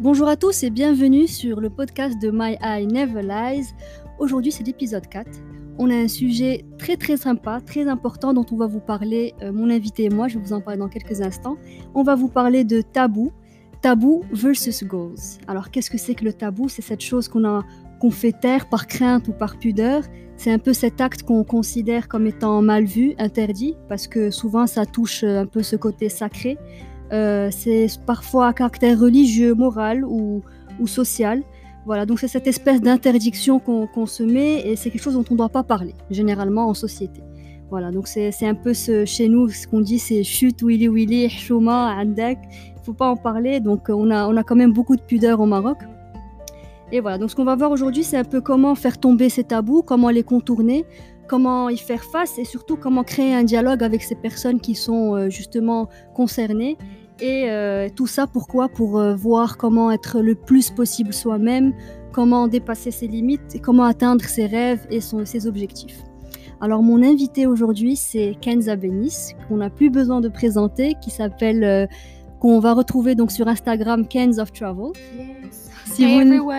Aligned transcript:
Bonjour 0.00 0.28
à 0.28 0.36
tous 0.36 0.62
et 0.62 0.70
bienvenue 0.70 1.26
sur 1.26 1.60
le 1.60 1.70
podcast 1.70 2.22
de 2.22 2.30
My 2.32 2.56
Eye 2.62 2.86
Never 2.86 3.20
Lies. 3.20 3.74
Aujourd'hui, 4.20 4.52
c'est 4.52 4.62
l'épisode 4.62 5.08
4. 5.08 5.28
On 5.76 5.90
a 5.90 5.94
un 5.96 6.06
sujet 6.06 6.64
très 6.78 6.96
très 6.96 7.16
sympa, 7.16 7.60
très 7.60 7.88
important 7.88 8.32
dont 8.32 8.46
on 8.52 8.56
va 8.56 8.68
vous 8.68 8.78
parler, 8.78 9.34
euh, 9.42 9.50
mon 9.52 9.68
invité 9.68 10.04
et 10.04 10.08
moi, 10.08 10.28
je 10.28 10.38
vais 10.38 10.44
vous 10.44 10.52
en 10.52 10.60
parler 10.60 10.78
dans 10.78 10.88
quelques 10.88 11.20
instants. 11.20 11.56
On 11.96 12.04
va 12.04 12.14
vous 12.14 12.28
parler 12.28 12.62
de 12.62 12.80
tabou, 12.80 13.32
tabou 13.82 14.22
versus 14.30 14.84
goals. 14.84 15.40
Alors 15.48 15.72
qu'est-ce 15.72 15.90
que 15.90 15.98
c'est 15.98 16.14
que 16.14 16.24
le 16.24 16.32
tabou? 16.32 16.68
C'est 16.68 16.82
cette 16.82 17.02
chose 17.02 17.26
qu'on 17.26 17.64
qu'on 17.98 18.12
fait 18.12 18.38
taire 18.40 18.68
par 18.68 18.86
crainte 18.86 19.26
ou 19.26 19.32
par 19.32 19.58
pudeur. 19.58 20.04
C'est 20.36 20.52
un 20.52 20.60
peu 20.60 20.74
cet 20.74 21.00
acte 21.00 21.24
qu'on 21.24 21.42
considère 21.42 22.06
comme 22.06 22.28
étant 22.28 22.62
mal 22.62 22.84
vu, 22.84 23.16
interdit, 23.18 23.74
parce 23.88 24.06
que 24.06 24.30
souvent 24.30 24.68
ça 24.68 24.86
touche 24.86 25.24
un 25.24 25.46
peu 25.46 25.64
ce 25.64 25.74
côté 25.74 26.08
sacré. 26.08 26.56
Euh, 27.12 27.48
c'est 27.50 27.86
parfois 28.06 28.48
à 28.48 28.52
caractère 28.52 28.98
religieux, 28.98 29.54
moral 29.54 30.04
ou, 30.04 30.42
social. 30.86 31.42
Voilà, 31.86 32.06
donc 32.06 32.20
c'est 32.20 32.28
cette 32.28 32.46
espèce 32.46 32.80
d'interdiction 32.80 33.58
qu'on 33.58 34.06
se 34.06 34.22
met 34.22 34.60
et 34.60 34.76
c'est 34.76 34.90
quelque 34.90 35.02
chose 35.02 35.14
dont 35.14 35.24
on 35.30 35.34
ne 35.34 35.38
doit 35.38 35.48
pas 35.48 35.62
parler, 35.62 35.94
généralement 36.10 36.68
en 36.68 36.74
société. 36.74 37.22
Voilà, 37.70 37.90
donc 37.90 38.06
c'est 38.08 38.32
un 38.42 38.54
peu 38.54 38.74
ce, 38.74 39.04
chez 39.04 39.28
nous, 39.28 39.48
ce 39.48 39.66
qu'on 39.66 39.80
dit, 39.80 39.98
c'est 39.98 40.22
chute, 40.22 40.62
willy 40.62 40.88
willy, 40.88 41.28
chouma, 41.28 41.94
andek. 41.98 42.38
Il 42.50 42.80
ne 42.80 42.84
faut 42.84 42.94
pas 42.94 43.08
en 43.08 43.16
parler, 43.16 43.60
donc 43.60 43.88
on 43.88 44.10
a, 44.10 44.26
on 44.26 44.36
a 44.36 44.42
quand 44.42 44.56
même 44.56 44.72
beaucoup 44.72 44.96
de 44.96 45.02
pudeur 45.02 45.40
au 45.40 45.46
Maroc. 45.46 45.78
Et 46.92 47.00
voilà, 47.00 47.18
donc 47.18 47.30
ce 47.30 47.36
qu'on 47.36 47.44
va 47.44 47.56
voir 47.56 47.70
aujourd'hui, 47.70 48.04
c'est 48.04 48.16
un 48.16 48.24
peu 48.24 48.40
comment 48.40 48.74
faire 48.74 48.98
tomber 48.98 49.28
ces 49.28 49.44
tabous, 49.44 49.82
comment 49.82 50.08
les 50.08 50.22
contourner, 50.22 50.86
comment 51.28 51.68
y 51.68 51.76
faire 51.76 52.02
face 52.02 52.38
et 52.38 52.44
surtout 52.44 52.76
comment 52.76 53.04
créer 53.04 53.34
un 53.34 53.44
dialogue 53.44 53.84
avec 53.84 54.02
ces 54.02 54.14
personnes 54.14 54.60
qui 54.60 54.74
sont 54.74 55.14
euh, 55.14 55.28
justement 55.28 55.88
concernées. 56.14 56.78
Et 57.20 57.50
euh, 57.50 57.88
tout 57.94 58.06
ça 58.06 58.26
pourquoi? 58.26 58.68
Pour 58.68 58.98
euh, 58.98 59.14
voir 59.14 59.56
comment 59.56 59.90
être 59.90 60.20
le 60.20 60.34
plus 60.34 60.70
possible 60.70 61.12
soi-même, 61.12 61.72
comment 62.12 62.48
dépasser 62.48 62.90
ses 62.90 63.08
limites 63.08 63.54
et 63.54 63.58
comment 63.58 63.84
atteindre 63.84 64.24
ses 64.24 64.46
rêves 64.46 64.86
et 64.90 65.00
son, 65.00 65.24
ses 65.24 65.46
objectifs. 65.46 66.02
Alors 66.60 66.82
mon 66.82 67.02
invité 67.02 67.46
aujourd'hui 67.46 67.96
c'est 67.96 68.36
Kenza 68.40 68.76
Benis, 68.76 69.34
qu'on 69.48 69.58
n'a 69.58 69.70
plus 69.70 69.90
besoin 69.90 70.20
de 70.20 70.28
présenter, 70.28 70.94
qui 71.00 71.10
s'appelle, 71.10 71.88
qu'on 72.40 72.58
va 72.58 72.72
retrouver 72.72 73.14
donc 73.14 73.30
sur 73.30 73.46
Instagram 73.46 74.06
Kenz 74.08 74.38
of 74.40 74.52
Travel. 74.52 74.92
Si, 75.86 76.04
hey 76.04 76.38
vous 76.38 76.50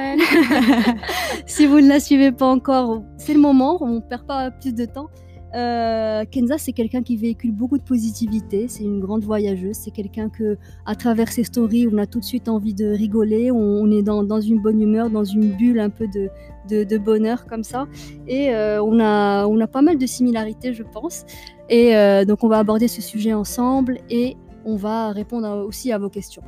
si 1.45 1.67
vous 1.67 1.81
ne 1.81 1.87
la 1.87 1.99
suivez 1.99 2.31
pas 2.31 2.47
encore, 2.47 3.03
c'est 3.17 3.33
le 3.33 3.39
moment, 3.39 3.77
on 3.81 3.95
ne 3.95 3.99
perd 3.99 4.25
pas 4.25 4.51
plus 4.51 4.73
de 4.73 4.85
temps. 4.85 5.07
Euh, 5.55 6.25
Kenza, 6.29 6.57
c'est 6.57 6.73
quelqu'un 6.73 7.01
qui 7.01 7.17
véhicule 7.17 7.51
beaucoup 7.51 7.77
de 7.77 7.83
positivité, 7.83 8.67
c'est 8.67 8.83
une 8.83 8.99
grande 8.99 9.23
voyageuse, 9.23 9.75
c'est 9.75 9.91
quelqu'un 9.91 10.29
que, 10.29 10.57
à 10.85 10.95
travers 10.95 11.31
ses 11.31 11.43
stories, 11.43 11.87
on 11.91 11.97
a 11.97 12.05
tout 12.05 12.19
de 12.19 12.25
suite 12.25 12.47
envie 12.47 12.73
de 12.73 12.87
rigoler, 12.87 13.51
on, 13.51 13.89
est 13.91 14.03
dans, 14.03 14.41
une 14.41 14.61
bonne 14.61 14.81
humeur, 14.81 15.09
dans 15.09 15.23
une 15.23 15.51
bulle 15.55 15.79
un 15.79 15.89
peu 15.89 16.07
de 16.07 16.97
bonheur 16.97 17.47
comme 17.47 17.63
ça, 17.63 17.87
et 18.27 18.53
euh, 18.53 18.81
on, 18.83 18.99
a, 18.99 19.47
on 19.47 19.59
a 19.59 19.67
pas 19.67 19.81
mal 19.81 19.97
de 19.97 20.05
similarités, 20.05 20.73
je 20.73 20.83
pense. 20.83 21.25
Et 21.69 21.95
euh, 21.95 22.25
donc, 22.25 22.43
on 22.43 22.47
va 22.47 22.57
aborder 22.57 22.87
ce 22.87 23.01
sujet 23.01 23.33
ensemble 23.33 23.99
et 24.09 24.37
on 24.65 24.75
va 24.75 25.11
répondre 25.11 25.65
aussi 25.65 25.91
à 25.91 25.97
vos 25.97 26.09
questions. 26.09 26.43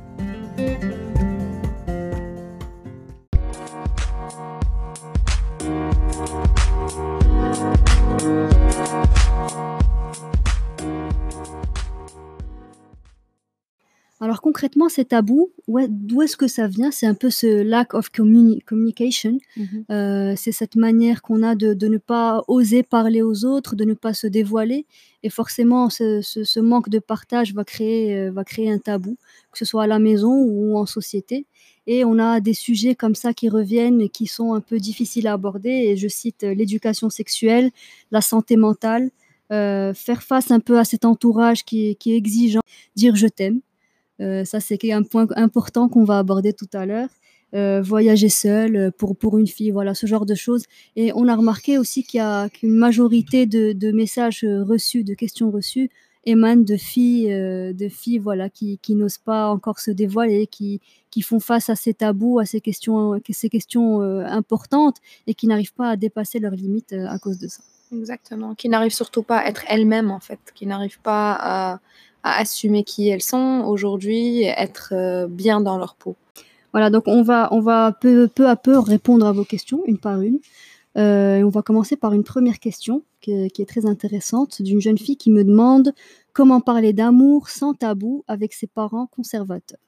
Alors 14.22 14.40
concrètement, 14.40 14.88
ces 14.88 15.04
tabous, 15.04 15.50
d'où 15.66 16.22
est-ce 16.22 16.36
que 16.36 16.46
ça 16.46 16.68
vient? 16.68 16.92
C'est 16.92 17.06
un 17.06 17.14
peu 17.14 17.28
ce 17.28 17.64
lack 17.64 17.92
of 17.92 18.08
communication. 18.10 19.38
Mhm. 19.56 19.84
Euh, 19.90 20.34
c'est 20.36 20.52
cette 20.52 20.76
manière 20.76 21.22
qu'on 21.22 21.42
a 21.42 21.56
de, 21.56 21.88
ne 21.88 21.98
pas 21.98 22.44
oser 22.46 22.84
parler 22.84 23.20
aux 23.20 23.44
autres, 23.44 23.74
de 23.74 23.84
ne 23.84 23.94
pas 23.94 24.14
se 24.14 24.28
dévoiler. 24.28 24.86
Et 25.24 25.28
forcément, 25.28 25.90
ce, 25.90 26.60
manque 26.60 26.88
de 26.88 27.00
partage 27.00 27.52
va 27.52 27.64
créer, 27.64 28.16
euh, 28.16 28.30
va 28.30 28.44
créer 28.44 28.70
un 28.70 28.78
tabou, 28.78 29.16
que 29.50 29.58
ce 29.58 29.64
soit 29.64 29.82
à 29.82 29.86
la 29.88 29.98
maison 29.98 30.32
ou 30.32 30.78
en 30.78 30.86
société. 30.86 31.46
Et 31.88 32.04
on 32.04 32.20
a 32.20 32.38
des 32.38 32.54
sujets 32.54 32.94
comme 32.94 33.16
ça 33.16 33.34
qui 33.34 33.48
reviennent 33.48 34.00
et 34.00 34.08
qui 34.08 34.28
sont 34.28 34.54
un 34.54 34.60
peu 34.60 34.78
difficiles 34.78 35.26
à 35.26 35.32
aborder. 35.32 35.70
Et 35.70 35.96
je 35.96 36.06
cite 36.06 36.44
euh, 36.44 36.54
l'éducation 36.54 37.10
sexuelle, 37.10 37.72
la 38.12 38.20
santé 38.20 38.56
mentale, 38.56 39.10
faire 39.50 40.22
face 40.22 40.50
un 40.50 40.60
peu 40.60 40.78
à 40.78 40.84
cet 40.84 41.04
entourage 41.04 41.64
qui, 41.64 41.96
qui 41.96 42.12
est 42.12 42.16
exigeant, 42.16 42.62
dire 42.96 43.16
je 43.16 43.26
t'aime. 43.26 43.60
Euh, 44.22 44.44
ça, 44.44 44.60
c'est 44.60 44.78
un 44.92 45.02
point 45.02 45.26
important 45.36 45.88
qu'on 45.88 46.04
va 46.04 46.18
aborder 46.18 46.52
tout 46.52 46.68
à 46.72 46.86
l'heure. 46.86 47.08
Euh, 47.54 47.82
voyager 47.82 48.30
seul 48.30 48.76
euh, 48.76 48.90
pour, 48.90 49.14
pour 49.14 49.36
une 49.36 49.46
fille, 49.46 49.70
voilà, 49.70 49.94
ce 49.94 50.06
genre 50.06 50.24
de 50.24 50.34
choses. 50.34 50.64
Et 50.96 51.12
on 51.14 51.28
a 51.28 51.36
remarqué 51.36 51.76
aussi 51.76 52.02
qu'il 52.02 52.18
y 52.18 52.20
a 52.22 52.48
qu'une 52.48 52.74
majorité 52.74 53.44
de, 53.44 53.92
messages 53.92 54.44
reçus, 54.44 55.04
de 55.04 55.12
questions 55.12 55.50
reçues, 55.50 55.90
émanent 56.24 56.62
de 56.62 56.76
filles, 56.76 57.28
de 57.28 57.88
filles 57.88 58.18
voilà, 58.18 58.48
qui, 58.48 58.78
qui 58.78 58.94
n'osent 58.94 59.18
pas 59.18 59.50
encore 59.50 59.80
se 59.80 59.90
dévoiler, 59.90 60.46
qui, 60.46 60.80
qui 61.10 61.20
font 61.20 61.40
face 61.40 61.68
à 61.68 61.74
ces 61.74 61.92
tabous, 61.92 62.38
à 62.38 62.46
ces 62.46 62.62
questions, 62.62 63.20
ces 63.28 63.50
questions 63.50 64.00
importantes 64.00 64.96
et 65.26 65.34
qui 65.34 65.46
n'arrivent 65.46 65.74
pas 65.74 65.90
à 65.90 65.96
dépasser 65.96 66.38
leurs 66.38 66.54
limites 66.54 66.94
à 66.94 67.18
cause 67.18 67.38
de 67.38 67.48
ça. 67.48 67.62
Exactement, 67.92 68.54
qui 68.54 68.70
n'arrivent 68.70 68.94
surtout 68.94 69.22
pas 69.22 69.38
à 69.38 69.48
être 69.48 69.64
elles-mêmes 69.68 70.10
en 70.10 70.20
fait, 70.20 70.38
qui 70.54 70.66
n'arrivent 70.66 71.00
pas 71.00 71.36
à 71.38 71.80
à 72.22 72.38
assumer 72.40 72.84
qui 72.84 73.08
elles 73.08 73.22
sont 73.22 73.64
aujourd'hui, 73.66 74.42
être 74.42 74.92
euh, 74.92 75.26
bien 75.28 75.60
dans 75.60 75.78
leur 75.78 75.94
peau. 75.94 76.16
Voilà, 76.72 76.88
donc 76.88 77.04
on 77.06 77.22
va, 77.22 77.48
on 77.52 77.60
va 77.60 77.92
peu, 78.00 78.28
peu 78.28 78.48
à 78.48 78.56
peu 78.56 78.78
répondre 78.78 79.26
à 79.26 79.32
vos 79.32 79.44
questions, 79.44 79.82
une 79.86 79.98
par 79.98 80.20
une. 80.20 80.38
Euh, 80.96 81.42
on 81.42 81.48
va 81.48 81.62
commencer 81.62 81.96
par 81.96 82.12
une 82.12 82.24
première 82.24 82.58
question 82.58 83.02
qui, 83.20 83.32
est 83.32 83.68
très 83.68 83.86
intéressante 83.86 84.60
d'une 84.60 84.80
jeune 84.80 84.98
fille 84.98 85.16
qui 85.16 85.30
me 85.30 85.44
demande 85.44 85.92
comment 86.32 86.60
parler 86.60 86.92
d'amour 86.92 87.48
sans 87.48 87.74
tabou 87.74 88.24
avec 88.26 88.52
ses 88.52 88.66
parents 88.66 89.06
conservateurs? 89.06 89.78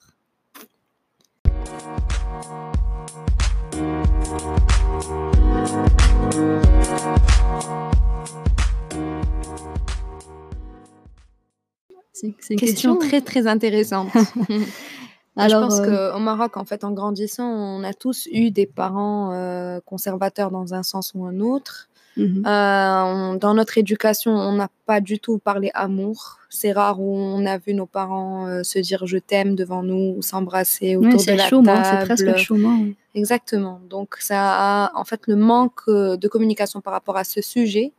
C'est 12.15 12.33
une 12.51 12.57
question, 12.57 12.97
très 12.97 13.21
très 13.21 13.47
intéressante. 13.47 14.09
Alors, 15.37 15.63
je 15.63 15.67
pense 15.67 15.81
euh, 15.81 16.13
qu'au 16.13 16.21
Maroc, 16.21 16.57
en 16.57 16.65
fait, 16.65 16.85
en 16.85 16.93
grandissant, 16.93 17.49
on 17.49 17.83
a 17.83 17.93
tous 17.93 18.29
eu 18.31 18.51
des 18.51 18.67
parents 18.67 19.33
euh, 19.33 19.81
conservateurs 19.85 20.53
dans 20.53 20.75
un 20.75 20.85
sens 20.85 21.13
ou 21.15 21.25
un 21.27 21.41
autre. 21.41 21.89
Mhm. 22.17 22.45
Euh, 22.47 23.37
dans 23.39 23.55
notre 23.55 23.77
éducation, 23.77 24.31
on 24.31 24.53
n'a 24.53 24.69
pas 24.87 25.01
du 25.01 25.19
tout 25.19 25.39
parlé 25.39 25.73
amour. 25.75 26.39
C'est 26.51 26.71
rare 26.71 27.01
où 27.01 27.17
on 27.17 27.45
a 27.47 27.59
vu 27.59 27.75
nos 27.75 27.87
parents 27.87 28.63
se 28.63 28.79
dire 28.79 29.05
je 29.07 29.19
t'aime 29.19 29.57
devant 29.57 29.83
nous, 29.83 30.23
s'embrasser 30.23 30.95
autour 30.95 31.19
de 31.25 31.33
la 31.33 31.51
table. 31.51 31.83
C'est 31.85 32.05
presque 32.05 32.37
chaumant. 32.37 32.87
Exactement. 33.17 33.81
Donc 33.91 34.15
ça 34.21 34.85
a, 34.85 34.93
en 34.95 35.05
fait, 35.05 35.23
le 35.27 35.35
manque 35.35 35.89
de 35.89 36.29
communication 36.29 36.81
par 36.81 36.93
rapport 36.93 37.17
à 37.17 37.25
ce 37.25 37.43
sujet 37.43 37.91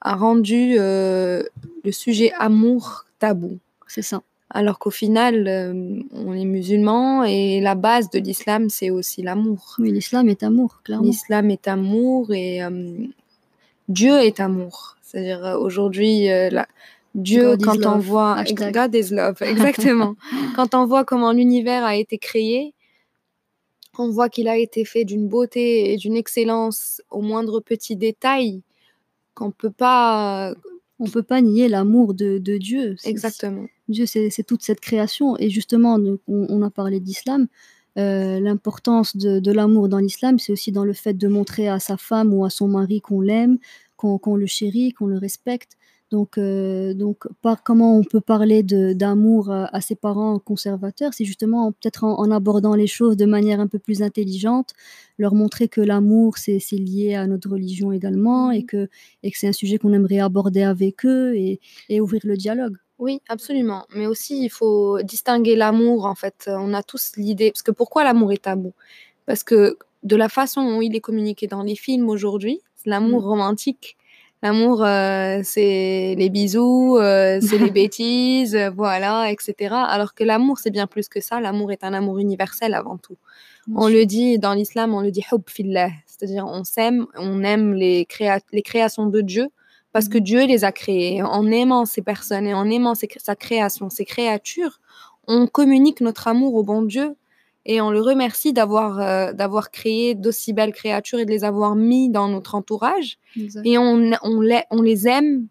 a 0.00 0.14
rendu 0.14 0.76
le 0.78 1.42
sujet 1.90 2.32
amour 2.38 3.04
tabou. 3.22 3.58
C'est 3.86 4.02
ça. 4.02 4.20
Alors 4.50 4.78
qu'au 4.80 4.90
final, 4.90 5.46
euh, 5.46 6.02
on 6.12 6.34
est 6.34 6.44
musulman 6.44 7.22
et 7.24 7.60
la 7.60 7.76
base 7.76 8.10
de 8.10 8.18
l'islam, 8.18 8.68
c'est 8.68 8.90
aussi 8.90 9.22
l'amour. 9.22 9.76
Oui, 9.78 9.92
l'islam 9.92 10.28
est 10.28 10.42
amour, 10.42 10.80
clairement. 10.84 11.06
L'islam 11.06 11.50
est 11.50 11.68
amour 11.68 12.32
et 12.32 12.62
euh, 12.62 13.06
Dieu 13.88 14.18
est 14.18 14.40
amour. 14.40 14.96
C'est-à-dire 15.02 15.44
euh, 15.44 15.56
aujourd'hui, 15.56 16.26
Dieu, 17.14 17.56
quand 17.62 17.86
on 17.86 17.98
voit. 17.98 18.42
God 18.44 18.94
is 18.94 19.14
love, 19.14 19.36
exactement. 19.40 20.16
quand 20.56 20.74
on 20.74 20.84
voit 20.84 21.04
comment 21.04 21.32
l'univers 21.32 21.84
a 21.84 21.94
été 21.94 22.18
créé, 22.18 22.74
on 23.98 24.10
voit 24.10 24.28
qu'il 24.28 24.48
a 24.48 24.56
été 24.56 24.84
fait 24.84 25.04
d'une 25.04 25.28
beauté 25.28 25.92
et 25.92 25.96
d'une 25.96 26.16
excellence 26.16 27.00
au 27.10 27.20
moindre 27.20 27.60
petit 27.60 27.94
détail 27.94 28.62
qu'on 29.34 29.50
peut 29.50 29.70
pas 29.70 30.52
on 31.02 31.10
peut 31.10 31.22
pas 31.24 31.40
nier 31.40 31.68
l'amour 31.68 32.14
de, 32.14 32.38
Dieu. 32.58 32.96
Exactement. 33.04 33.66
Dieu, 33.88 34.06
c'est 34.06 34.46
toute 34.46 34.62
cette 34.62 34.80
création. 34.80 35.36
Et 35.38 35.50
justement, 35.50 35.98
on, 36.28 36.62
a 36.62 36.70
parlé 36.70 37.00
d'islam. 37.00 37.48
Euh, 37.98 38.38
l'importance 38.40 39.16
de, 39.16 39.52
l'amour 39.52 39.88
dans 39.88 39.98
l'islam, 39.98 40.38
c'est 40.38 40.52
aussi 40.52 40.70
dans 40.70 40.84
le 40.84 40.92
fait 40.92 41.14
de 41.14 41.26
montrer 41.26 41.68
à 41.68 41.80
sa 41.80 41.96
femme 41.96 42.32
ou 42.32 42.44
à 42.44 42.50
son 42.50 42.68
mari 42.68 43.00
qu'on 43.00 43.20
l'aime, 43.20 43.58
qu'on 43.96 44.36
le 44.36 44.46
chérit, 44.46 44.92
qu'on 44.92 45.06
le 45.06 45.18
respecte. 45.18 45.76
Donc, 46.12 46.36
euh, 46.36 46.92
donc 46.92 47.24
comment 47.64 47.96
on 47.96 48.04
peut 48.04 48.20
parler 48.20 48.62
d'amour 48.62 49.50
à, 49.50 49.80
ses 49.80 49.94
parents 49.94 50.38
conservateurs 50.38 51.14
C'est 51.14 51.24
justement 51.24 51.72
peut-être 51.72 52.04
en, 52.04 52.30
abordant 52.30 52.74
les 52.74 52.86
choses 52.86 53.16
de 53.16 53.24
manière 53.24 53.60
un 53.60 53.66
peu 53.66 53.78
plus 53.78 54.02
intelligente, 54.02 54.74
leur 55.16 55.34
montrer 55.34 55.68
que 55.68 55.80
l'amour, 55.80 56.36
c'est 56.36 56.60
lié 56.72 57.14
à 57.14 57.26
notre 57.26 57.48
religion 57.48 57.92
également 57.92 58.50
et 58.50 58.60
mmh. 58.60 58.66
que, 58.66 58.88
et 59.22 59.30
que 59.30 59.38
c'est 59.38 59.48
un 59.48 59.54
sujet 59.54 59.78
qu'on 59.78 59.94
aimerait 59.94 60.18
aborder 60.18 60.62
avec 60.62 61.06
eux 61.06 61.34
et, 61.34 61.60
et, 61.88 62.02
ouvrir 62.02 62.20
le 62.24 62.36
dialogue. 62.36 62.76
Oui, 62.98 63.22
absolument. 63.30 63.86
Mais 63.96 64.06
aussi, 64.06 64.44
il 64.44 64.50
faut 64.50 65.00
distinguer 65.02 65.56
l'amour, 65.56 66.04
en 66.04 66.14
fait. 66.14 66.44
On 66.46 66.74
a 66.74 66.82
tous 66.82 67.12
l'idée. 67.16 67.52
Parce 67.52 67.62
que 67.62 67.70
pourquoi 67.70 68.04
l'amour 68.04 68.32
est 68.32 68.42
tabou? 68.42 68.74
Parce 69.24 69.42
que 69.44 69.78
de 70.02 70.16
la 70.16 70.28
façon 70.28 70.62
dont 70.62 70.82
il 70.82 70.94
est 70.94 71.00
communiqué 71.00 71.46
dans 71.46 71.62
les 71.62 71.74
films 71.74 72.10
aujourd'hui, 72.10 72.60
l'amour 72.84 73.22
mmh. 73.22 73.24
romantique, 73.24 73.96
l'amour, 74.42 74.82
euh, 74.84 75.40
c'est 75.44 76.14
les 76.18 76.28
bisous, 76.28 76.96
euh, 76.98 77.40
c'est 77.40 77.58
les 77.58 77.70
bêtises, 77.80 78.54
euh, 78.54 78.70
voilà, 78.70 79.30
etc. 79.30 79.74
Alors 79.88 80.14
que 80.14 80.24
l'amour, 80.24 80.58
c'est 80.58 80.70
bien 80.70 80.86
plus 80.86 81.08
que 81.08 81.20
ça. 81.20 81.40
L'amour 81.40 81.72
est 81.72 81.84
un 81.84 81.94
amour 81.94 82.18
universel 82.18 82.74
avant 82.74 82.98
tout. 82.98 83.16
On 83.76 83.88
le 83.88 84.04
dit 84.06 84.38
dans 84.38 84.54
l'islam, 84.54 84.92
on 84.92 85.00
le 85.00 85.12
dit 85.12 85.24
hub 85.30 85.42
fillah, 85.46 85.90
c'est-à-dire 86.06 86.44
on 86.46 86.64
s'aime, 86.64 87.06
on 87.16 87.44
aime 87.44 87.74
les, 87.74 88.08
les 88.52 88.62
créations 88.62 89.06
de 89.06 89.20
Dieu 89.20 89.50
parce 89.92 90.08
que 90.08 90.18
Dieu 90.18 90.46
les 90.46 90.64
a 90.64 90.72
créés. 90.72 91.22
En 91.22 91.48
aimant 91.50 91.84
ces 91.84 92.02
personnes 92.02 92.46
et 92.46 92.54
en 92.54 92.68
aimant 92.68 92.94
sa 92.94 93.36
création, 93.36 93.88
ces 93.88 94.04
créatures, 94.04 94.80
on 95.28 95.46
communique 95.46 96.00
notre 96.00 96.26
amour 96.26 96.54
au 96.56 96.64
bon 96.64 96.82
Dieu 96.82 97.14
et 97.64 97.80
on 97.80 97.90
le 97.90 98.00
remercie 98.00 98.52
d'avoir 98.52 98.98
euh, 99.00 99.32
d'avoir 99.32 99.70
créé 99.70 100.14
d'aussi 100.14 100.52
belles 100.52 100.72
créatures 100.72 101.20
et 101.20 101.24
de 101.24 101.30
les 101.30 101.44
avoir 101.44 101.74
mis 101.74 102.08
dans 102.08 102.28
notre 102.28 102.54
entourage. 102.54 103.18
Et 103.64 103.78
on, 103.78 104.10
on, 104.22 104.40
les, 104.40 104.62
on 104.70 104.82
les 104.82 105.06
aime 105.08 105.46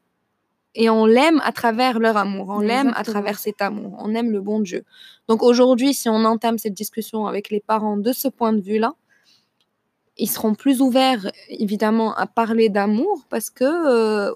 et 0.75 0.89
on 0.89 1.05
l'aime 1.05 1.41
à 1.43 1.51
travers 1.51 1.99
leur 1.99 2.17
amour, 2.17 2.47
on 2.49 2.59
l'aime 2.59 2.93
à 2.95 3.03
travers 3.03 3.39
cet 3.39 3.61
amour, 3.61 3.95
on 3.99 4.13
aime 4.15 4.31
le 4.31 4.41
bon 4.41 4.59
Dieu. 4.59 4.83
Donc 5.27 5.43
aujourd'hui, 5.43 5.93
si 5.93 6.07
on 6.09 6.23
entame 6.23 6.57
cette 6.57 6.73
discussion 6.73 7.27
avec 7.27 7.49
les 7.49 7.59
parents 7.59 7.97
de 7.97 8.13
ce 8.13 8.27
point 8.27 8.53
de 8.53 8.61
vue-là, 8.61 8.93
ils 10.17 10.29
seront 10.29 10.53
plus 10.53 10.81
ouverts 10.81 11.31
évidemment 11.49 12.13
à 12.13 12.25
parler 12.27 12.69
d'amour 12.69 13.25
parce 13.29 13.49
que 13.49 13.63
euh, 13.63 14.33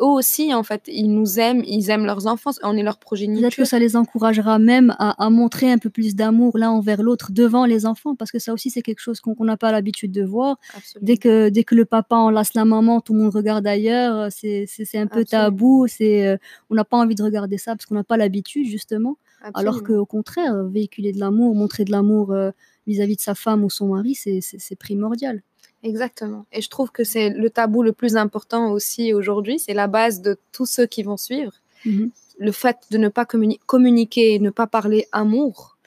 eux 0.00 0.04
aussi 0.04 0.52
en 0.54 0.62
fait 0.62 0.82
ils 0.86 1.12
nous 1.12 1.38
aiment, 1.38 1.62
ils 1.66 1.90
aiment 1.90 2.06
leurs 2.06 2.26
enfants, 2.26 2.50
on 2.62 2.76
est 2.76 2.82
leur 2.82 2.98
progéniture. 2.98 3.42
Peut-être 3.42 3.56
que 3.56 3.64
ça 3.64 3.78
les 3.78 3.96
encouragera 3.96 4.58
même 4.58 4.94
à, 4.98 5.30
montrer 5.30 5.70
un 5.70 5.78
peu 5.78 5.90
plus 5.90 6.14
d'amour 6.14 6.58
l'un 6.58 6.70
envers 6.70 7.02
l'autre 7.02 7.32
devant 7.32 7.64
les 7.66 7.86
enfants 7.86 8.14
parce 8.14 8.30
que 8.30 8.38
ça 8.38 8.52
aussi 8.52 8.70
c'est 8.70 8.82
quelque 8.82 9.00
chose 9.00 9.20
qu'on 9.20 9.44
n'a 9.44 9.56
pas 9.56 9.72
l'habitude 9.72 10.12
de 10.12 10.24
voir. 10.24 10.58
Dès 11.00 11.16
que 11.16 11.48
dès 11.48 11.64
que 11.64 11.74
le 11.74 11.84
papa 11.84 12.16
enlace 12.16 12.54
la 12.54 12.64
maman, 12.64 13.00
tout 13.00 13.14
le 13.14 13.20
monde 13.20 13.34
regarde 13.34 13.66
ailleurs, 13.66 14.28
c'est 14.30 14.66
un 14.94 15.06
peu 15.06 15.24
tabou, 15.24 15.86
c'est 15.88 16.26
euh, 16.26 16.36
on 16.70 16.74
n'a 16.74 16.84
pas 16.84 16.96
envie 16.96 17.14
de 17.14 17.22
regarder 17.22 17.58
ça 17.58 17.76
parce 17.76 17.86
qu'on 17.86 17.94
n'a 17.94 18.04
pas 18.04 18.16
l'habitude 18.16 18.66
justement. 18.66 19.16
Alors 19.54 19.82
qu'au 19.82 20.04
contraire, 20.04 20.64
véhiculer 20.64 21.12
de 21.12 21.18
l'amour, 21.18 21.54
montrer 21.54 21.84
de 21.84 21.90
l'amour 21.90 22.32
euh, 22.32 22.50
vis-à-vis 22.86 23.16
de 23.16 23.20
sa 23.20 23.34
femme 23.34 23.64
ou 23.64 23.70
son 23.70 23.88
mari, 23.88 24.14
c'est 24.14 24.76
primordial. 24.78 25.42
Exactement. 25.82 26.44
Et 26.52 26.60
je 26.60 26.68
trouve 26.68 26.90
que 26.90 27.04
c'est 27.04 27.30
le 27.30 27.48
tabou 27.48 27.82
le 27.82 27.92
plus 27.92 28.16
important 28.16 28.70
aussi 28.70 29.14
aujourd'hui. 29.14 29.58
C'est 29.58 29.74
la 29.74 29.86
base 29.86 30.20
de 30.20 30.38
tous 30.52 30.66
ceux 30.66 30.86
qui 30.86 31.02
vont 31.02 31.16
suivre. 31.16 31.52
Mm-hmm. 31.86 32.10
Le 32.38 32.52
fait 32.52 32.76
de 32.90 32.98
ne 32.98 33.08
pas 33.08 33.24
communiquer, 33.24 34.38
ne 34.38 34.50
pas 34.50 34.66
parler 34.66 35.06
amour, 35.12 35.78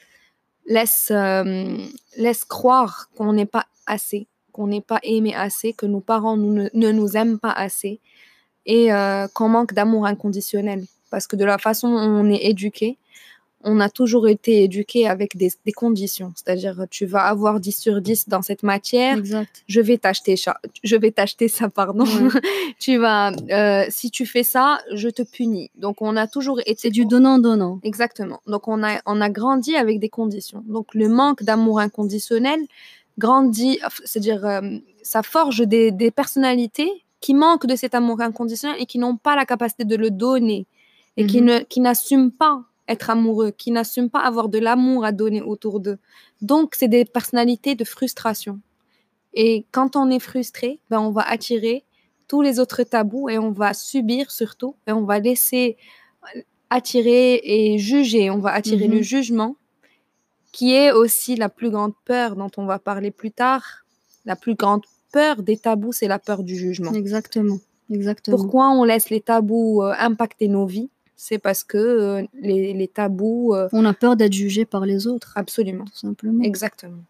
laisse, 0.66 1.08
euh, 1.10 1.76
laisse 2.16 2.44
croire 2.44 3.08
qu'on 3.16 3.32
n'est 3.32 3.46
pas 3.46 3.66
assez, 3.86 4.26
qu'on 4.52 4.66
n'est 4.66 4.80
pas 4.80 5.00
aimé 5.02 5.34
assez, 5.34 5.72
que 5.72 5.86
nos 5.86 6.00
parents 6.00 6.36
ne, 6.36 6.68
nous 6.72 7.16
aiment 7.16 7.38
pas 7.38 7.52
assez 7.52 8.00
et 8.66 8.92
euh, 8.92 9.28
qu'on 9.28 9.48
manque 9.48 9.74
d'amour 9.74 10.06
inconditionnel. 10.06 10.84
Parce 11.10 11.26
que 11.26 11.36
de 11.36 11.44
la 11.44 11.58
façon 11.58 11.90
dont 11.90 11.98
on 11.98 12.30
est 12.30 12.46
éduqué, 12.46 12.98
on 13.64 13.80
a 13.80 13.88
toujours 13.88 14.28
été 14.28 14.62
éduqué 14.62 15.08
avec 15.08 15.36
des, 15.36 15.50
conditions. 15.74 16.32
C'est-à-dire, 16.36 16.84
tu 16.90 17.06
vas 17.06 17.24
avoir 17.24 17.60
10 17.60 17.72
sur 17.72 18.00
10 18.00 18.28
dans 18.28 18.42
cette 18.42 18.62
matière. 18.62 19.18
Je 19.66 19.80
vais 19.80 19.98
t'acheter 19.98 20.36
ça. 20.36 20.58
Je 20.82 20.96
vais 20.96 21.10
t'acheter 21.10 21.48
ça, 21.48 21.68
pardon. 21.68 22.04
tu 22.78 22.98
vas, 22.98 23.32
euh, 23.50 23.86
si 23.88 24.10
tu 24.10 24.26
fais 24.26 24.42
ça, 24.42 24.78
je 24.92 25.08
te 25.08 25.22
punis. 25.22 25.70
Donc, 25.76 26.02
on 26.02 26.16
a 26.16 26.26
toujours 26.26 26.60
été. 26.60 26.74
C'est 26.76 26.90
du 26.90 27.06
donnant-donnant. 27.06 27.80
Exactement. 27.82 28.40
Donc, 28.46 28.68
on 28.68 28.84
a, 28.84 29.00
on 29.06 29.20
a 29.20 29.30
grandi 29.30 29.74
avec 29.76 29.98
des 29.98 30.10
conditions. 30.10 30.62
Donc, 30.66 30.94
le 30.94 31.08
manque 31.08 31.42
d'amour 31.42 31.80
inconditionnel 31.80 32.60
grandit, 33.18 33.78
c'est-à-dire, 34.04 34.44
euh, 34.44 34.60
ça 35.02 35.22
forge 35.22 35.60
des, 35.66 36.10
personnalités 36.10 36.90
qui 37.20 37.32
manquent 37.32 37.66
de 37.66 37.76
cet 37.76 37.94
amour 37.94 38.20
inconditionnel 38.20 38.76
et 38.78 38.86
qui 38.86 38.98
n'ont 38.98 39.16
pas 39.16 39.36
la 39.36 39.46
capacité 39.46 39.84
de 39.84 39.96
le 39.96 40.10
donner 40.10 40.66
et 41.16 41.26
qui 41.26 41.40
mhm. 41.40 41.46
ne 41.46 41.58
qui 41.60 41.80
n'assument 41.80 42.32
pas 42.32 42.64
être 42.88 43.10
amoureux, 43.10 43.50
qui 43.50 43.70
n'assument 43.70 44.10
pas 44.10 44.20
avoir 44.20 44.48
de 44.48 44.58
l'amour 44.58 45.04
à 45.04 45.12
donner 45.12 45.42
autour 45.42 45.80
d'eux. 45.80 45.98
Donc, 46.42 46.74
c'est 46.74 46.88
des 46.88 47.04
personnalités 47.04 47.74
de 47.74 47.84
frustration. 47.84 48.60
Et 49.32 49.66
quand 49.72 49.96
on 49.96 50.10
est 50.10 50.18
frustré, 50.18 50.80
ben, 50.90 51.00
on 51.00 51.10
va 51.10 51.22
attirer 51.22 51.84
tous 52.28 52.42
les 52.42 52.60
autres 52.60 52.82
tabous 52.82 53.28
et 53.28 53.38
on 53.38 53.50
va 53.50 53.74
subir 53.74 54.30
surtout 54.30 54.76
et 54.86 54.92
on 54.92 55.04
va 55.04 55.18
laisser 55.18 55.76
attirer 56.70 57.40
et 57.42 57.78
juger. 57.78 58.30
On 58.30 58.38
va 58.38 58.52
attirer 58.52 58.88
le 58.88 58.98
mhm. 58.98 59.02
jugement, 59.02 59.56
qui 60.52 60.72
est 60.72 60.92
aussi 60.92 61.36
la 61.36 61.48
plus 61.48 61.70
grande 61.70 61.94
peur 62.04 62.36
dont 62.36 62.50
on 62.56 62.66
va 62.66 62.78
parler 62.78 63.10
plus 63.10 63.30
tard. 63.30 63.84
La 64.24 64.36
plus 64.36 64.54
grande 64.54 64.82
peur 65.12 65.42
des 65.42 65.56
tabous, 65.56 65.92
c'est 65.92 66.08
la 66.08 66.18
peur 66.18 66.42
du 66.42 66.56
jugement. 66.56 66.92
Exactement. 66.92 67.58
Exactement. 67.90 68.36
Pourquoi 68.36 68.70
on 68.70 68.84
laisse 68.84 69.10
les 69.10 69.20
tabous 69.20 69.82
euh, 69.82 69.92
impacter 69.98 70.48
nos 70.48 70.66
vies? 70.66 70.90
C'est 71.16 71.38
parce 71.38 71.64
que 71.64 71.78
euh, 71.78 72.22
les, 72.34 72.88
tabous. 72.88 73.54
Euh, 73.54 73.68
on 73.72 73.84
a 73.84 73.94
peur 73.94 74.16
d'être 74.16 74.32
jugé 74.32 74.64
par 74.64 74.84
les 74.86 75.06
autres. 75.06 75.32
Absolument. 75.36 75.84
Tout 75.84 75.96
simplement. 75.96 76.42
Exactement. 76.42 77.02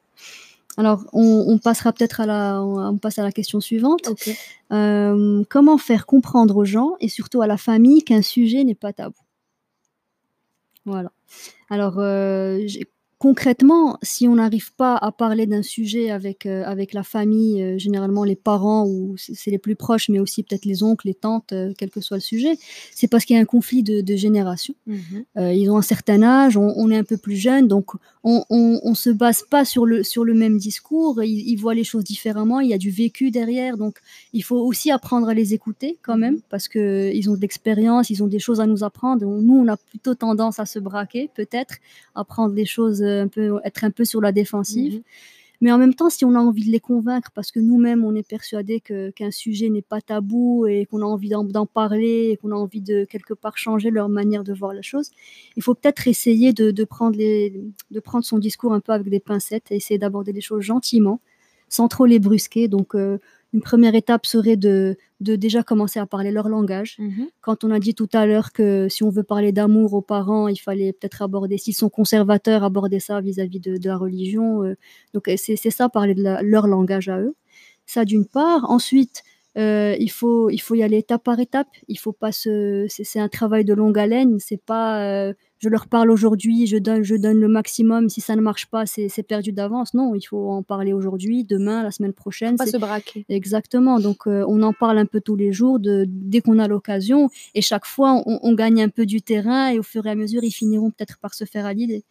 Alors, 0.77 1.05
on, 1.13 1.57
passera 1.59 1.93
peut-être 1.93 2.21
à 2.21 2.27
la, 2.27 2.61
on 2.61 2.99
passe 2.99 3.21
à 3.21 3.23
la 3.23 3.31
question 3.31 3.61
suivante. 3.61 4.11
Euh, 4.73 5.45
comment 5.49 5.79
faire 5.79 6.05
comprendre 6.05 6.57
aux 6.57 6.65
gens 6.65 6.97
et 7.01 7.09
surtout 7.09 7.43
à 7.43 7.47
la 7.47 7.57
famille 7.57 8.03
qu'un 8.03 8.23
sujet 8.23 8.65
n'est 8.65 8.75
pas 8.75 8.93
tabou? 8.93 9.15
Voilà. 10.85 11.13
Alors, 11.71 12.01
concrètement, 13.25 13.97
si 14.03 14.29
on 14.29 14.35
n'arrive 14.35 14.75
pas 14.75 14.97
à 14.97 15.11
parler 15.11 15.47
d'un 15.47 15.63
sujet 15.63 16.11
avec, 16.11 16.45
euh, 16.45 16.63
avec 16.67 16.93
la 16.93 17.03
famille, 17.03 17.63
euh, 17.63 17.79
généralement 17.79 18.23
les 18.23 18.37
parents 18.37 18.85
ou 18.87 19.15
c'est 19.17 19.51
les 19.51 19.57
plus 19.57 19.77
proches, 19.77 20.11
mais 20.11 20.19
aussi 20.19 20.43
peut-être 20.43 20.67
les 20.67 20.83
oncles, 20.83 21.07
les 21.07 21.15
tantes, 21.15 21.55
euh, 21.55 21.73
quel 21.79 21.89
que 21.89 22.03
soit 22.03 22.19
le 22.19 22.21
sujet, 22.21 22.59
c'est 22.95 23.09
parce 23.09 23.25
qu'il 23.25 23.35
y 23.35 23.39
a 23.39 23.43
un 23.43 23.47
conflit 23.47 23.83
de, 23.83 24.03
de 24.03 24.15
génération. 24.15 24.75
Mhm. 24.87 25.25
ils 25.55 25.71
ont 25.71 25.79
un 25.79 25.89
certain 25.95 26.23
âge, 26.23 26.59
on, 26.59 26.91
est 26.91 26.99
un 26.99 27.03
peu 27.03 27.17
plus 27.17 27.37
jeune, 27.37 27.67
donc 27.67 27.93
on, 28.25 28.45
on, 28.51 28.95
se 28.95 29.09
base 29.09 29.43
pas 29.49 29.65
sur 29.65 29.87
le, 29.87 30.03
sur 30.03 30.25
le 30.25 30.35
même 30.35 30.59
discours, 30.59 31.23
ils, 31.23 31.57
voient 31.57 31.75
les 31.75 31.85
choses 31.85 32.05
différemment, 32.05 32.61
il 32.61 32.69
y 32.69 32.75
a 32.75 32.79
du 32.79 32.91
vécu 32.91 33.31
derrière, 33.31 33.79
donc 33.79 34.01
il 34.35 34.45
faut 34.45 34.61
aussi 34.61 34.91
apprendre 34.91 35.29
à 35.31 35.35
les 35.35 35.55
écouter 35.55 35.99
quand 36.03 36.19
même, 36.19 36.35
mhm. 36.35 36.43
parce 36.51 36.69
qu'ils 36.69 37.31
ont 37.31 37.37
de 37.37 37.41
l'expérience, 37.41 38.11
ils 38.11 38.23
ont 38.23 38.27
des 38.27 38.39
choses 38.39 38.61
à 38.61 38.67
nous 38.67 38.85
apprendre. 38.85 39.25
Nous, 39.25 39.55
on 39.55 39.69
a 39.69 39.79
plutôt 39.79 40.15
tendance 40.15 40.61
à 40.61 40.67
se 40.67 40.79
braquer, 40.79 41.31
peut-être, 41.35 41.77
apprendre 42.15 42.55
des 42.55 42.67
choses 42.67 43.03
un 43.21 43.29
peu, 43.29 43.59
être 43.65 43.85
un 43.85 43.91
peu 43.91 44.05
sur 44.05 44.21
la 44.21 44.33
défensive. 44.33 44.95
Mhm. 44.95 45.03
Mais 45.61 45.73
en 45.73 45.79
même 45.79 45.95
temps, 45.95 46.11
si 46.11 46.25
on 46.25 46.35
a 46.35 46.39
envie 46.39 46.67
de 46.67 46.71
les 46.71 46.81
convaincre, 46.81 47.31
parce 47.35 47.51
que 47.51 47.61
nous-mêmes, 47.61 48.05
on 48.05 48.15
est 48.15 48.27
persuadés 48.29 48.81
qu'un 48.81 49.31
sujet 49.31 49.71
n'est 49.71 49.83
pas 49.83 50.01
tabou 50.01 50.67
et 50.67 50.85
qu'on 50.85 51.01
a 51.01 51.07
envie 51.07 51.31
d'en 51.31 51.65
parler 51.65 52.31
et 52.33 52.37
qu'on 52.37 52.51
a 52.51 52.55
envie 52.55 52.83
de 52.83 53.05
quelque 53.05 53.33
part 53.33 53.57
changer 53.57 53.91
leur 53.91 54.09
manière 54.09 54.45
de 54.45 54.53
voir 54.53 54.75
la 54.75 54.83
chose, 54.83 55.11
il 55.57 55.63
faut 55.63 55.75
peut-être 55.75 56.07
essayer 56.07 56.53
de, 56.53 56.85
prendre 56.85 57.17
les, 57.17 57.63
de 57.91 58.01
prendre 58.01 58.25
son 58.25 58.39
discours 58.39 58.75
un 58.75 58.81
peu 58.81 58.93
avec 58.93 59.09
des 59.09 59.21
pincettes 59.21 59.71
et 59.71 59.77
essayer 59.77 59.97
d'aborder 59.97 60.33
les 60.33 60.43
choses 60.43 60.63
gentiment, 60.63 61.21
sans 61.69 61.89
trop 61.89 62.05
les 62.05 62.19
brusquer. 62.19 62.69
Donc, 62.69 62.95
euh, 62.95 63.19
une 63.55 63.63
première 63.63 63.95
étape 63.95 64.27
serait 64.27 64.57
de, 64.57 64.97
de 65.21 65.37
déjà 65.37 65.63
commencer 65.63 66.01
à 66.01 66.07
parler 66.07 66.33
leur 66.33 66.49
langage. 66.49 66.97
Mhm. 66.99 67.29
Quand 67.41 67.63
on 67.63 67.71
a 67.71 67.79
dit 67.79 67.95
tout 67.95 68.09
à 68.13 68.27
l'heure 68.27 68.53
que 68.53 68.89
si 68.91 69.05
on 69.05 69.11
veut 69.11 69.23
parler 69.23 69.53
d'amour 69.53 69.95
aux 69.95 70.03
parents, 70.03 70.49
il 70.49 70.57
fallait 70.57 70.93
peut-être 70.93 71.23
aborder, 71.23 71.57
s'ils 71.57 71.77
sont 71.77 71.89
conservateurs, 71.89 72.65
aborder 72.65 72.99
ça 72.99 73.21
vis-à-vis 73.21 73.61
de, 73.61 73.79
la 73.89 73.97
religion. 73.97 74.65
Euh. 74.65 74.75
donc 75.15 75.31
c'est 75.37 75.71
ça, 75.71 75.89
parler 75.89 76.15
de 76.15 76.25
leur 76.43 76.67
langage 76.67 77.09
à 77.09 77.21
eux. 77.21 77.37
Ça 77.87 78.05
d'une 78.05 78.27
part. 78.27 78.69
Ensuite, 78.69 79.23
euh, 79.57 79.95
il, 80.01 80.11
faut, 80.11 80.51
il 80.51 80.59
faut 80.59 80.75
y 80.75 80.83
aller 80.83 80.99
étape 80.99 81.23
par 81.23 81.39
étape. 81.39 81.69
Il 81.87 81.99
faut 81.99 82.13
pas 82.13 82.33
se, 82.33 82.87
c'est 82.89 83.21
un 83.21 83.29
travail 83.29 83.65
de 83.65 83.73
longue 83.73 83.99
haleine. 83.99 84.39
C'est 84.41 84.61
pas 84.61 85.01
euh, 85.05 85.33
je 85.65 85.71
leur 85.71 85.87
parle 85.87 86.11
aujourd'hui, 86.11 86.67
je 86.67 86.77
donne, 86.77 87.03
je 87.03 87.15
donne 87.15 87.41
le 87.41 87.49
maximum. 87.49 88.11
Si 88.11 88.21
ça 88.21 88.37
ne 88.37 88.43
marche 88.43 88.67
pas, 88.67 88.85
c'est 88.85 89.23
perdu 89.23 89.51
d'avance. 89.51 89.95
Non, 89.95 90.15
il 90.15 90.21
faut 90.21 90.51
en 90.51 90.63
parler 90.63 90.93
aujourd'hui, 90.93 91.43
demain, 91.43 91.83
la 91.83 91.91
semaine 91.91 92.13
prochaine. 92.13 92.57
Pas 92.57 92.67
se 92.67 92.77
braquer. 92.77 93.25
Exactement. 93.31 93.99
Donc, 93.99 94.27
euh, 94.27 94.45
on 94.47 94.63
en 94.63 94.75
parle 94.75 94.99
un 94.99 95.07
peu 95.07 95.23
tous 95.23 95.37
les 95.37 95.55
jours, 95.55 95.79
de, 95.79 96.05
dès 96.07 96.43
qu'on 96.43 96.59
a 96.59 96.69
l'occasion. 96.69 97.31
Et 97.55 97.63
chaque 97.63 97.87
fois, 97.87 98.23
on, 98.27 98.53
gagne 98.53 98.83
un 98.83 98.91
peu 98.91 99.07
du 99.07 99.23
terrain 99.23 99.71
et 99.71 99.79
au 99.79 99.83
fur 99.83 100.05
et 100.05 100.11
à 100.11 100.15
mesure, 100.15 100.45
ils 100.45 100.51
finiront 100.51 100.91
peut-être 100.91 101.19
par 101.19 101.33
se 101.33 101.47
faire 101.47 101.65
à 101.65 101.73
l'idée. 101.73 102.05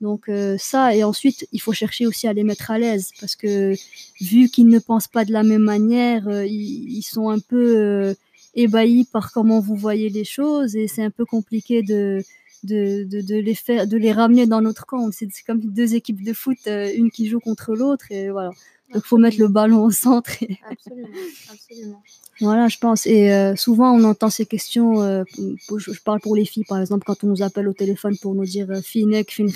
Donc, 0.00 0.30
euh, 0.30 0.56
ça. 0.58 0.96
Et 0.96 1.04
ensuite, 1.04 1.46
il 1.52 1.60
faut 1.60 1.74
chercher 1.74 2.06
aussi 2.06 2.26
à 2.26 2.32
les 2.32 2.42
mettre 2.42 2.70
à 2.70 2.78
l'aise 2.78 3.10
parce 3.20 3.36
que 3.36 3.74
vu 4.22 4.48
qu'ils 4.48 4.68
ne 4.68 4.78
pensent 4.78 5.08
pas 5.08 5.26
de 5.26 5.32
la 5.32 5.42
même 5.42 5.62
manière, 5.62 6.26
euh, 6.26 6.46
ils, 6.46 7.02
sont 7.02 7.28
un 7.28 7.38
peu 7.38 8.14
ébahis 8.54 9.06
par 9.12 9.30
comment 9.30 9.60
vous 9.60 9.76
voyez 9.76 10.08
les 10.08 10.24
choses 10.24 10.74
et 10.74 10.88
c'est 10.88 11.02
un 11.02 11.10
peu 11.10 11.26
compliqué 11.26 11.82
de 11.82 12.22
de, 12.64 13.04
de, 13.04 13.36
les 13.36 13.54
faire, 13.54 13.86
de 13.86 13.96
les 13.96 14.12
ramener 14.12 14.46
dans 14.46 14.60
notre 14.60 14.86
camp. 14.86 15.10
C'est 15.12 15.28
comme 15.46 15.60
deux 15.60 15.94
équipes 15.94 16.22
de 16.24 16.32
foot, 16.32 16.58
euh, 16.66 16.90
une 16.94 17.10
qui 17.10 17.28
joue 17.28 17.40
contre 17.40 17.74
l'autre, 17.74 18.10
et 18.10 18.30
voilà. 18.30 18.50
Donc, 18.92 19.02
il 19.04 19.08
faut 19.08 19.18
mettre 19.18 19.38
le 19.40 19.48
ballon 19.48 19.82
au 19.84 19.90
centre. 19.90 20.30
Absolument, 20.70 21.08
absolument. 21.50 22.02
Voilà, 22.40 22.68
je 22.68 22.78
pense. 22.78 23.06
Et 23.06 23.32
euh, 23.32 23.56
souvent, 23.56 23.92
on 23.92 24.04
entend 24.04 24.30
ces 24.30 24.46
questions. 24.46 25.02
Euh, 25.02 25.24
je, 25.36 26.00
parle 26.04 26.20
pour 26.20 26.36
les 26.36 26.44
filles, 26.44 26.64
par 26.68 26.80
exemple, 26.80 27.04
quand 27.04 27.24
on 27.24 27.28
nous 27.28 27.42
appelle 27.42 27.66
au 27.66 27.72
téléphone 27.72 28.16
pour 28.18 28.34
nous 28.34 28.44
dire 28.44 28.68
Finek, 28.82 29.32
fin 29.32 29.46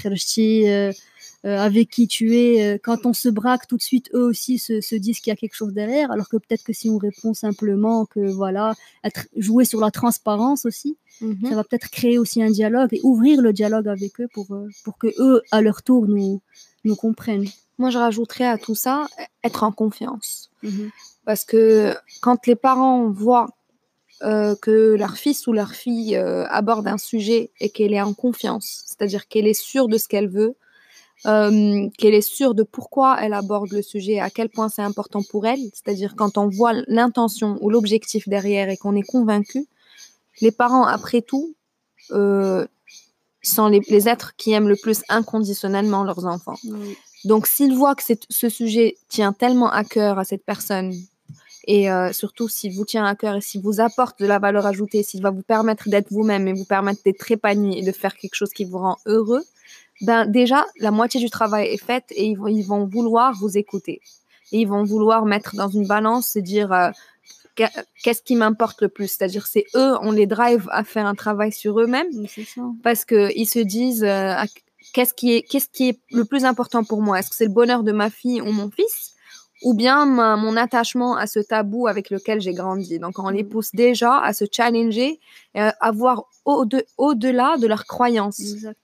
avec 1.57 1.91
qui 1.91 2.09
tu 2.09 2.37
es. 2.37 2.79
quand 2.83 3.07
on 3.07 3.13
se 3.13 3.29
braque, 3.29 3.67
tout 3.67 3.77
de 3.77 3.83
suite, 3.83 4.11
eux 4.15 4.25
aussi 4.25 4.59
se, 4.59 4.81
se 4.81 4.95
disent 4.95 5.21
qu'il 5.21 5.31
y 5.31 5.35
a 5.35 5.37
quelque 5.37 5.55
chose 5.55 5.73
derrière. 5.73 6.11
Alors 6.11 6.29
que 6.29 6.37
peut-être 6.37 6.65
que 6.65 6.73
si 6.73 6.91
on 6.91 6.99
répond 6.99 7.35
simplement 7.35 8.07
que 8.07 8.21
voilà, 8.21 8.75
être, 9.05 9.27
jouer 9.37 9.65
sur 9.65 9.81
la 9.81 9.91
transparence 9.91 10.67
aussi, 10.67 10.97
mhm. 11.21 11.49
ça 11.49 11.55
va 11.55 11.65
peut-être 11.65 11.91
créer 11.91 12.19
aussi 12.19 12.43
un 12.43 12.51
dialogue 12.51 12.93
et 12.93 13.01
ouvrir 13.03 13.41
le 13.41 13.53
dialogue 13.53 13.89
avec 13.89 14.21
eux 14.21 14.29
pour, 14.33 14.47
pour 14.85 14.99
que 14.99 15.09
eux, 15.19 15.43
à 15.51 15.61
leur 15.61 15.83
tour, 15.83 16.07
nous, 16.07 16.41
nous 16.85 16.97
comprennent. 16.97 17.49
Moi, 17.79 17.91
je 17.91 17.99
rajouterais 17.99 18.47
à 18.47 18.59
tout 18.59 18.75
ça 18.75 19.07
être 19.45 19.63
en 19.63 19.73
confiance. 19.73 20.51
Mhm. 20.63 20.91
Parce 21.25 21.45
que 21.45 21.95
quand 22.21 22.47
les 22.47 22.57
parents 22.57 23.11
voient 23.11 23.49
euh, 24.23 24.57
que 24.61 24.95
leur 24.95 25.17
fils 25.17 25.47
ou 25.47 25.53
leur 25.53 25.73
fille 25.73 26.17
euh, 26.17 26.45
aborde 26.49 26.89
un 26.89 26.99
sujet 26.99 27.53
et 27.61 27.71
qu'elle 27.71 27.93
est 27.93 28.01
en 28.01 28.15
confiance, 28.15 28.83
c'est-à-dire 28.87 29.29
qu'elle 29.29 29.47
est 29.47 29.61
sûre 29.61 29.89
de 29.89 29.99
ce 29.99 30.09
qu'elle 30.09 30.29
veut, 30.29 30.57
euh, 31.27 31.89
qu'elle 31.99 32.15
est 32.15 32.21
sûre 32.21 32.55
de 32.55 32.63
pourquoi 32.63 33.19
elle 33.21 33.33
aborde 33.33 33.73
le 33.73 33.83
sujet, 33.83 34.21
à 34.21 34.31
quel 34.31 34.49
point 34.49 34.69
c'est 34.69 34.83
important 34.83 35.21
pour 35.31 35.47
elle, 35.47 35.61
c'est-à-dire 35.73 36.15
quand 36.17 36.39
on 36.39 36.49
voit 36.49 36.73
l'intention 36.87 37.59
ou 37.61 37.71
l'objectif 37.71 38.29
derrière 38.29 38.69
et 38.69 38.77
qu'on 38.77 38.95
est 38.95 39.03
convaincu, 39.03 39.67
les 40.41 40.53
parents, 40.53 40.85
après 40.85 41.23
tout, 41.23 41.55
sont 42.11 43.69
les, 43.69 44.09
êtres 44.09 44.35
qui 44.37 44.53
aiment 44.53 44.69
le 44.69 44.77
plus 44.77 45.03
inconditionnellement 45.09 46.05
leurs 46.05 46.27
enfants. 46.27 46.59
Donc, 47.25 47.47
s'ils 47.47 47.75
voient 47.75 47.95
que 47.95 48.03
ce 48.29 48.49
sujet 48.49 48.97
tient 49.09 49.33
tellement 49.33 49.71
à 49.71 49.85
cœur 49.85 50.19
à 50.19 50.25
cette 50.25 50.45
personne, 50.45 50.93
et 51.67 51.91
euh, 51.91 52.13
surtout 52.13 52.49
s'il 52.49 52.73
vous 52.73 52.87
tient 52.87 53.05
à 53.05 53.15
cœur 53.15 53.37
et 53.37 53.41
s'il 53.43 53.61
vous 53.61 53.81
apporte 53.81 54.19
de 54.19 54.27
la 54.27 54.39
valeur 54.39 54.65
ajoutée, 54.65 55.03
s'il 55.03 55.23
va 55.23 55.31
vous 55.31 55.43
permettre 55.43 55.91
d'être 55.91 56.11
vous-même 56.11 56.49
et 56.49 56.55
vous 56.55 56.65
permettre 56.65 57.03
d'être 57.05 57.31
épanoui 57.31 57.79
et 57.79 57.83
de 57.83 57.93
faire 57.93 58.17
quelque 58.17 58.35
chose 58.35 58.53
qui 58.55 58.65
vous 58.65 58.79
rend 58.79 58.97
heureux, 59.05 59.45
ben 60.01 60.27
déjà, 60.27 60.67
la 60.79 60.91
moitié 60.91 61.21
du 61.21 61.31
travail 61.31 61.69
est 61.69 61.83
faite 61.83 62.07
et 62.11 62.27
ils 62.27 62.37
vont, 62.37 62.47
ils 62.47 62.63
vont 62.63 62.87
vouloir 62.87 63.35
vous 63.35 63.59
écouter. 63.59 64.01
Et 64.53 64.61
ils 64.61 64.69
vont 64.69 64.85
vouloir 64.85 65.27
mettre 65.27 65.57
dans 65.57 65.69
une 65.69 65.87
balance 65.87 66.37
et 66.37 66.43
dire 66.43 66.73
euh, 66.73 66.91
qu'est-ce 68.03 68.23
qui 68.23 68.37
m'importe 68.37 68.81
le 68.83 68.89
plus? 68.89 69.09
C'est-à-dire, 69.09 69.47
c'est 69.47 69.67
eux, 69.75 69.95
on 70.03 70.13
les 70.13 70.27
drive 70.27 70.69
à 70.71 70.85
faire 70.85 71.07
un 71.07 71.15
travail 71.15 71.53
sur 71.53 71.81
eux-mêmes 71.81 72.09
parce 72.83 73.05
qu'ils 73.05 73.49
se 73.49 73.59
disent 73.59 74.05
euh, 74.05 74.35
qu'est-ce 74.93 75.15
qui, 75.15 75.35
est, 75.35 75.43
qu'est-ce 75.43 75.69
qui 75.69 75.91
est 75.91 75.99
le 76.13 76.25
plus 76.25 76.45
important 76.45 76.85
pour 76.85 77.03
moi? 77.03 77.19
Est-ce 77.19 77.31
que 77.31 77.37
c'est 77.37 77.47
le 77.47 77.53
bonheur 77.53 77.83
de 77.83 77.93
ma 77.93 78.11
fille 78.11 78.41
ou 78.41 78.53
mon 78.53 78.71
fils? 78.71 79.15
Ou 79.65 79.75
bien 79.75 80.07
mon 80.07 80.57
attachement 80.57 81.17
à 81.17 81.27
ce 81.27 81.41
tabou 81.41 81.89
avec 81.89 82.11
lequel 82.11 82.41
j'ai 82.41 82.55
grandi? 82.55 83.01
Donc, 83.01 83.19
on 83.19 83.29
les 83.29 83.43
mm. 83.43 83.49
pousse 83.49 83.75
déjà 83.75 84.21
à 84.21 84.33
se 84.33 84.45
challenger 84.51 85.19
et 85.57 85.61
à 85.61 85.91
voir 85.91 86.27
au-delà 86.45 87.57
de 87.59 87.67
leurs 87.67 87.85
croyances. 87.85 88.39
Exact. 88.39 88.79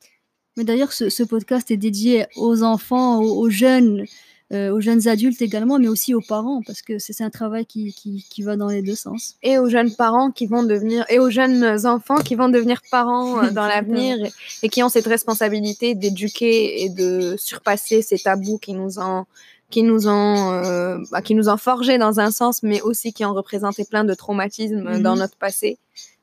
Mais 0.56 0.64
d'ailleurs, 0.64 0.92
ce, 0.92 1.23
podcast 1.25 1.70
est 1.70 1.76
dédié 1.76 2.26
aux 2.37 2.62
enfants, 2.62 3.20
aux 3.20 3.50
jeunes, 3.50 4.04
euh, 4.52 4.70
aux 4.70 4.80
jeunes 4.80 5.08
adultes 5.08 5.42
également, 5.42 5.80
mais 5.80 5.88
aussi 5.88 6.14
aux 6.14 6.20
parents, 6.20 6.61
parce 6.64 6.80
que 6.80 6.99
c'est 7.00 7.23
un 7.23 7.30
travail 7.30 7.66
qui, 7.66 7.92
qui, 7.92 8.42
va 8.42 8.56
dans 8.56 8.68
les 8.68 8.82
deux 8.82 8.94
sens. 8.94 9.34
Et 9.42 9.58
aux 9.58 9.68
jeunes 9.68 9.92
parents 9.96 10.30
qui 10.30 10.46
vont 10.46 10.62
devenir, 10.62 11.04
et 11.08 11.18
aux 11.18 11.30
jeunes 11.30 11.87
enfants 11.87 12.18
qui 12.18 12.37
vont 12.37 12.49
devenir 12.49 12.82
parents 12.88 13.42
euh, 13.42 13.50
dans 13.50 13.66
l'avenir 13.66 14.16
et, 14.62 14.68
qui 14.68 14.82
ont 14.84 14.88
cette 14.88 15.06
responsabilité 15.06 15.96
d'éduquer 15.96 16.84
et 16.84 16.88
de 16.88 17.34
surpasser 17.37 18.00
ces 18.02 18.18
tabous 18.18 18.58
qui 18.58 18.75
nous 18.75 19.00
ont 19.00 19.26
qui 19.70 19.82
nous 19.82 20.06
ont 20.06 20.52
euh, 20.52 20.99
bah, 21.11 21.20
qui 21.20 21.34
nous 21.34 21.49
ont 21.49 21.56
forgé 21.56 21.99
dans 21.99 22.20
un 22.20 22.30
sens 22.30 22.62
mais 22.62 22.80
aussi 22.82 23.12
qui 23.12 23.25
ont 23.25 23.34
représenté 23.34 23.84
plein 23.84 24.04
de 24.04 24.14
traumatismes 24.14 25.00
dans 25.00 25.14
mhm. 25.14 25.20
notre 25.20 25.37
passé 25.37 25.78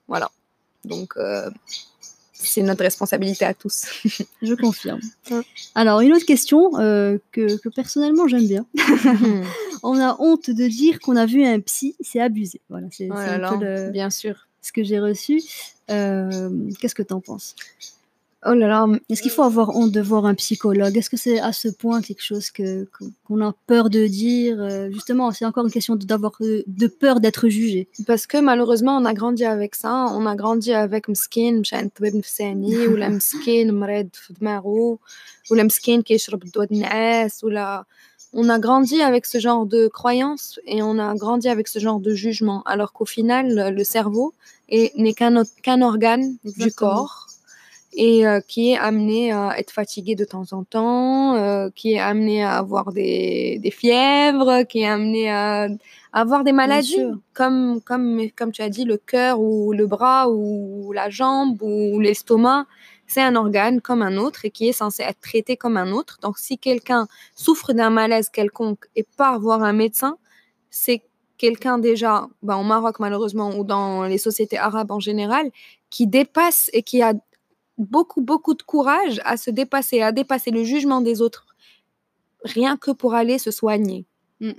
voilà 0.07 0.31
donc 0.85 1.15
c'est 2.43 2.62
notre 2.62 2.83
responsabilité 2.83 3.45
à 3.45 3.53
tous. 3.53 3.86
Je 4.41 4.53
confirme. 4.53 5.00
Alors, 5.75 6.01
une 6.01 6.13
autre 6.13 6.25
question 6.25 6.79
euh, 6.79 7.17
que, 7.31 7.57
personnellement 7.69 8.27
j'aime 8.27 8.48
bien. 8.48 8.65
On 9.83 10.00
a 10.00 10.15
honte 10.19 10.50
de 10.50 10.67
dire 10.67 11.00
qu'on 11.00 11.15
a 11.15 11.25
vu 11.25 11.43
un 11.43 11.60
psy, 11.60 11.95
c'est 12.01 12.19
abusé. 12.19 12.62
Voilà, 12.69 12.88
c'est 12.91 13.10
oh 13.12 13.91
bien 13.91 14.10
sûr. 14.10 14.48
ce 14.62 14.71
que 14.71 14.83
j'ai 14.83 15.00
reçu. 15.00 15.41
Euh, 15.89 16.50
qu'est-ce 16.79 16.95
que 16.95 17.03
tu 17.03 17.13
en 17.13 17.21
penses? 17.21 17.55
Oh 18.49 18.54
là 18.54 18.68
là. 18.68 18.87
Est-ce 19.09 19.23
qu'il 19.23 19.33
faut 19.33 19.42
avoir 19.42 19.75
honte 19.75 19.90
de 19.90 20.00
voir 20.00 20.25
un 20.25 20.35
psychologue 20.35 20.97
Est-ce 20.97 21.11
que 21.11 21.16
c'est 21.16 21.40
à 21.40 21.52
ce 21.52 21.68
point 21.68 22.00
quelque 22.00 22.23
chose 22.23 22.50
que 22.50 22.87
qu'on 23.25 23.40
a 23.40 23.52
peur 23.66 23.90
de 23.90 24.06
dire 24.06 24.61
euh, 24.61 24.88
Justement, 24.92 25.33
c'est 25.33 25.45
encore 25.45 25.64
une 25.64 25.73
question 25.73 25.97
d'avoir 25.97 26.33
euh, 26.42 26.62
de 26.66 26.87
peur 26.87 27.18
d'être 27.18 27.49
jugé. 27.49 27.88
Parce 28.06 28.26
que 28.28 28.38
malheureusement, 28.38 28.97
on 28.99 29.04
a 29.04 29.14
grandi 29.14 29.45
avec 29.45 29.75
ça. 29.75 30.06
On 30.12 30.26
a 30.26 30.37
grandi 30.37 30.73
avec 30.73 31.11
مسكين 31.11 31.61
مشان 31.61 31.88
طبيب 31.88 32.16
نفساني 32.16 32.87
ولا 32.88 33.09
مسكين 33.09 33.75
مريض 33.75 34.09
في 34.12 34.33
دماغه 34.40 34.99
ولا 35.50 35.62
مسكين 35.62 36.02
كيشرب 36.02 36.42
الدواء 36.42 36.73
النعاس 36.73 37.45
ولا 37.45 37.85
on 38.35 38.49
a 38.50 38.59
grandi 38.59 39.00
avec 39.00 39.25
ce 39.25 39.38
genre 39.38 39.64
de 39.66 39.88
croyances 39.88 40.61
et 40.66 40.83
on 40.83 40.99
a 40.99 41.14
grandi 41.14 41.49
avec 41.49 41.68
ce 41.68 41.78
genre 41.78 42.00
de 42.00 42.12
jugement, 42.14 42.62
alors 42.66 42.92
qu'au 42.92 43.06
final, 43.06 43.73
le 43.78 43.85
cerveau 43.85 44.35
n'est 44.71 45.14
qu'un 45.14 45.83
organe 45.83 46.37
du 46.45 46.71
corps 46.73 47.26
et 47.93 48.25
euh, 48.25 48.39
qui 48.39 48.71
est 48.71 48.77
amené 48.77 49.31
à 49.31 49.60
être 49.60 49.71
fatigué 49.71 50.15
de 50.15 50.24
temps 50.24 50.45
en 50.51 50.63
temps, 50.63 51.36
euh, 51.36 51.69
qui 51.75 51.93
est 51.93 52.00
amené 52.00 52.43
à 52.43 52.57
avoir 52.57 52.93
des, 52.93 53.60
des, 53.62 53.71
fièvres, 53.71 54.63
qui 54.63 54.81
est 54.81 54.88
amené 54.88 55.29
à, 55.29 55.67
avoir 56.13 56.43
des 56.43 56.51
maladies, 56.51 57.01
comme, 57.33 57.81
comme, 57.81 58.21
comme 58.36 58.51
tu 58.51 58.62
as 58.62 58.69
dit, 58.69 58.86
le 58.86 58.98
cœur 58.98 59.39
ou 59.39 59.74
le 59.74 59.88
bras 59.88 60.29
ou 60.29 60.91
la 60.93 61.10
jambe 61.10 61.62
ou 61.62 62.00
l'estomac. 62.00 62.65
C'est 63.07 63.21
un 63.21 63.36
organe 63.36 63.81
comme 63.81 64.01
un 64.01 64.15
autre 64.15 64.45
et 64.45 64.51
qui 64.51 64.69
est 64.69 64.74
censé 64.74 65.03
être 65.03 65.19
traité 65.19 65.57
comme 65.57 65.75
un 65.75 65.91
autre. 65.91 66.17
Donc, 66.21 66.38
si 66.38 66.57
quelqu'un 66.57 67.07
souffre 67.36 67.74
d'un 67.74 67.89
malaise 67.89 68.29
quelconque 68.29 68.86
et 68.95 69.05
part 69.17 69.39
voir 69.39 69.63
un 69.63 69.74
médecin, 69.74 70.17
c'est 70.69 71.03
quelqu'un 71.38 71.77
déjà, 71.77 72.27
ben, 72.41 72.55
au 72.55 72.63
Maroc 72.63 73.00
malheureusement, 73.00 73.50
ou 73.57 73.65
dans 73.65 74.03
les 74.03 74.17
sociétés 74.17 74.57
arabes 74.57 74.91
en 74.91 75.01
général, 75.01 75.50
qui 75.89 76.07
dépasse 76.07 76.69
et 76.71 76.83
qui 76.83 77.01
a 77.01 77.13
beaucoup, 77.78 78.22
beaucoup 78.22 78.54
de 78.54 78.63
courage 78.63 79.20
à 79.25 79.38
se 79.38 79.50
dépasser, 79.50 80.01
à 80.01 80.12
dépasser 80.12 80.51
le 80.51 80.63
jugement 80.63 81.01
des 81.01 81.22
autres, 81.22 81.46
rien 82.44 82.78
que 82.78 82.92
pour 82.92 83.13
aller 83.13 83.38
se 83.38 83.51
soigner. 83.51 84.06
Mm. 84.40 84.51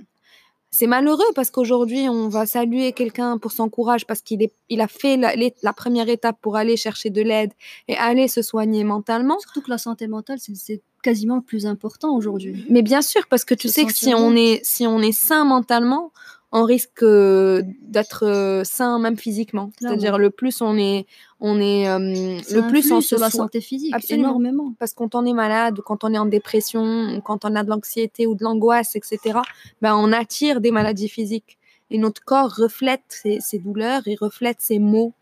C'est 0.71 0.87
malheureux 0.87 1.23
parce 1.35 1.51
qu'aujourd'hui, 1.51 2.09
on 2.09 2.29
va 2.29 2.47
saluer 2.47 2.93
quelqu'un 2.93 3.37
pour 3.37 3.51
son 3.51 3.69
courage 3.69 4.07
parce 4.07 4.21
qu'il 4.21 4.47
il 4.69 4.81
a 4.81 4.87
fait 4.87 5.17
la, 5.17 5.73
première 5.73 6.09
étape 6.09 6.37
pour 6.41 6.55
aller 6.55 6.77
chercher 6.77 7.11
de 7.11 7.21
l'aide 7.21 7.51
et 7.87 7.95
aller 7.95 8.27
se 8.27 8.41
soigner 8.41 8.83
mentalement. 8.83 9.37
Surtout 9.37 9.61
que 9.61 9.69
la 9.69 9.77
santé 9.77 10.07
mentale, 10.07 10.39
c'est 10.39 10.81
quasiment 11.03 11.35
le 11.35 11.43
plus 11.43 11.67
important 11.67 12.15
aujourd'hui. 12.15 12.65
Mais 12.71 12.81
bien 12.81 13.03
sûr, 13.03 13.27
parce 13.27 13.45
que 13.45 13.53
tu 13.53 13.69
sais 13.69 13.85
que 13.85 13.93
si 13.93 14.15
on, 14.15 14.35
est, 14.35 14.61
si 14.65 14.87
on 14.87 14.99
est 14.99 15.11
sain 15.11 15.45
mentalement, 15.45 16.11
on 16.55 16.65
risque 16.65 17.01
euh, 17.01 17.63
d'être 17.81 18.25
euh, 18.27 18.63
sain 18.63 18.99
même 18.99 19.17
physiquement. 19.17 19.71
C'est-à-dire 19.81 20.19
le 20.19 20.29
plus 20.29 20.61
on 20.61 20.77
est, 20.77 21.07
on 21.39 21.59
est, 21.59 21.89
euh, 21.89 21.97
le 21.97 22.69
plus 22.69 22.91
on 22.91 23.01
se 23.01 23.15
la 23.19 23.31
santé 23.31 23.59
physique 23.59 23.95
énormément. 24.11 24.71
Parce 24.77 24.91
que 24.91 24.97
quand 24.97 25.15
on 25.15 25.25
est 25.25 25.33
malade, 25.33 25.79
quand 25.83 26.03
on 26.03 26.13
est 26.13 26.17
en 26.17 26.27
dépression, 26.27 27.19
quand 27.25 27.43
on 27.43 27.55
a 27.55 27.63
de 27.63 27.69
l'anxiété 27.69 28.27
ou 28.27 28.35
de 28.35 28.43
l'angoisse, 28.43 28.95
etc. 28.95 29.39
Ben 29.81 29.95
on 29.95 30.11
attire 30.11 30.61
des 30.61 30.69
maladies 30.69 31.09
physiques 31.09 31.57
et 31.89 31.97
notre 31.97 32.23
corps 32.23 32.53
reflète 32.55 33.01
ces, 33.09 33.39
ces 33.41 33.57
douleurs, 33.57 34.03
il 34.05 34.15
reflète 34.15 34.57
ces 34.59 34.77
maux 34.77 35.13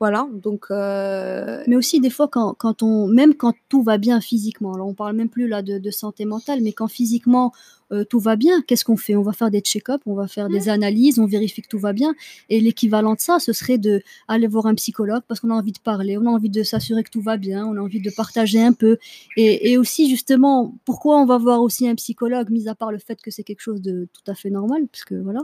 voilà, 0.00 0.28
donc. 0.32 0.66
Euh, 0.70 1.62
mais 1.66 1.76
aussi 1.76 2.00
des 2.00 2.10
fois 2.10 2.26
quand, 2.28 2.52
quand, 2.54 2.82
on, 2.82 3.06
même 3.06 3.34
quand 3.34 3.54
tout 3.68 3.82
va 3.82 3.96
bien 3.96 4.20
physiquement, 4.20 4.74
alors 4.74 4.88
on 4.88 4.94
parle 4.94 5.14
même 5.14 5.28
plus 5.28 5.46
là 5.46 5.62
de, 5.62 5.78
de 5.78 5.90
santé 5.90 6.24
mentale, 6.24 6.60
mais 6.62 6.72
quand 6.72 6.88
physiquement 6.88 7.52
euh, 7.92 8.04
tout 8.04 8.18
va 8.18 8.36
bien, 8.36 8.62
qu'est-ce 8.62 8.84
qu'on 8.84 8.96
fait? 8.96 9.16
On 9.16 9.22
va 9.22 9.32
faire 9.32 9.50
des 9.50 9.60
check-up, 9.60 10.00
on 10.06 10.14
va 10.14 10.26
faire 10.26 10.48
des 10.48 10.68
analyses, 10.68 11.18
on 11.18 11.26
vérifie 11.26 11.62
que 11.62 11.68
tout 11.68 11.78
va 11.78 11.92
bien. 11.92 12.14
Et 12.48 12.60
l'équivalent 12.60 13.14
de 13.14 13.20
ça, 13.20 13.38
ce 13.38 13.52
serait 13.52 13.78
de 13.78 14.02
aller 14.28 14.46
voir 14.46 14.66
un 14.66 14.74
psychologue 14.74 15.22
parce 15.28 15.40
qu'on 15.40 15.50
a 15.50 15.54
envie 15.54 15.72
de 15.72 15.78
parler, 15.78 16.16
on 16.18 16.26
a 16.26 16.30
envie 16.30 16.50
de 16.50 16.62
s'assurer 16.62 17.02
que 17.02 17.10
tout 17.10 17.20
va 17.20 17.36
bien, 17.36 17.66
on 17.66 17.76
a 17.76 17.80
envie 17.80 18.00
de 18.00 18.10
partager 18.10 18.62
un 18.62 18.72
peu. 18.72 18.98
Et, 19.36 19.72
et, 19.72 19.78
aussi 19.78 20.08
justement, 20.08 20.74
pourquoi 20.84 21.20
on 21.20 21.26
va 21.26 21.38
voir 21.38 21.60
aussi 21.60 21.88
un 21.88 21.94
psychologue, 21.94 22.50
mis 22.50 22.68
à 22.68 22.74
part 22.74 22.92
le 22.92 22.98
fait 22.98 23.20
que 23.20 23.30
c'est 23.30 23.44
quelque 23.44 23.60
chose 23.60 23.80
de 23.80 24.08
tout 24.12 24.30
à 24.30 24.34
fait 24.34 24.50
normal, 24.50 24.86
parce 24.90 25.04
que 25.04 25.14
voilà. 25.14 25.40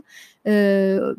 Euh, 0.47 1.15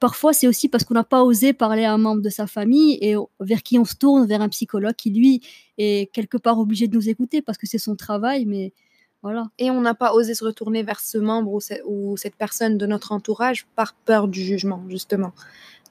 parfois, 0.00 0.32
c'est 0.32 0.46
aussi 0.46 0.68
parce 0.68 0.84
qu'on 0.84 0.94
n'a 0.94 1.04
pas 1.04 1.24
osé 1.24 1.52
parler 1.52 1.84
à 1.84 1.92
un 1.92 1.98
membre 1.98 2.22
de 2.22 2.28
sa 2.28 2.46
famille 2.46 2.98
et 3.00 3.14
vers 3.40 3.62
qui 3.62 3.78
on 3.78 3.84
se 3.84 3.94
tourne, 3.94 4.26
vers 4.26 4.42
un 4.42 4.48
psychologue 4.48 4.94
qui, 4.94 5.10
lui, 5.10 5.40
est 5.78 6.12
quelque 6.12 6.36
part 6.36 6.58
obligé 6.58 6.88
de 6.88 6.94
nous 6.94 7.08
écouter 7.08 7.42
parce 7.42 7.58
que 7.58 7.66
c'est 7.66 7.78
son 7.78 7.96
travail, 7.96 8.44
mais 8.46 8.72
voilà. 9.22 9.48
Et 9.58 9.70
on 9.70 9.80
n'a 9.80 9.94
pas 9.94 10.12
osé 10.12 10.34
se 10.34 10.44
retourner 10.44 10.82
vers 10.82 11.00
ce 11.00 11.18
membre 11.18 11.58
ou, 11.86 12.16
cette 12.16 12.36
personne 12.36 12.78
de 12.78 12.86
notre 12.86 13.12
entourage 13.12 13.66
par 13.74 13.94
peur 13.94 14.28
du 14.28 14.40
jugement, 14.42 14.82
justement. 14.88 15.32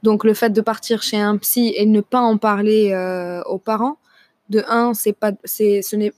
Donc 0.03 0.23
le 0.23 0.33
fait 0.33 0.51
de 0.51 0.61
partir 0.61 1.01
chez 1.01 1.17
un 1.17 1.37
psy 1.37 1.73
et 1.75 1.85
ne 1.85 2.01
pas 2.01 2.19
en 2.19 2.37
parler 2.37 2.91
euh, 2.93 3.41
aux 3.43 3.57
parents, 3.57 3.97
de 4.49 4.63
un, 4.67 4.93
c'est 4.93 5.13
pas, 5.13 5.31
c'est, 5.43 5.81
ce 5.81 5.95
n'est, 5.95 6.13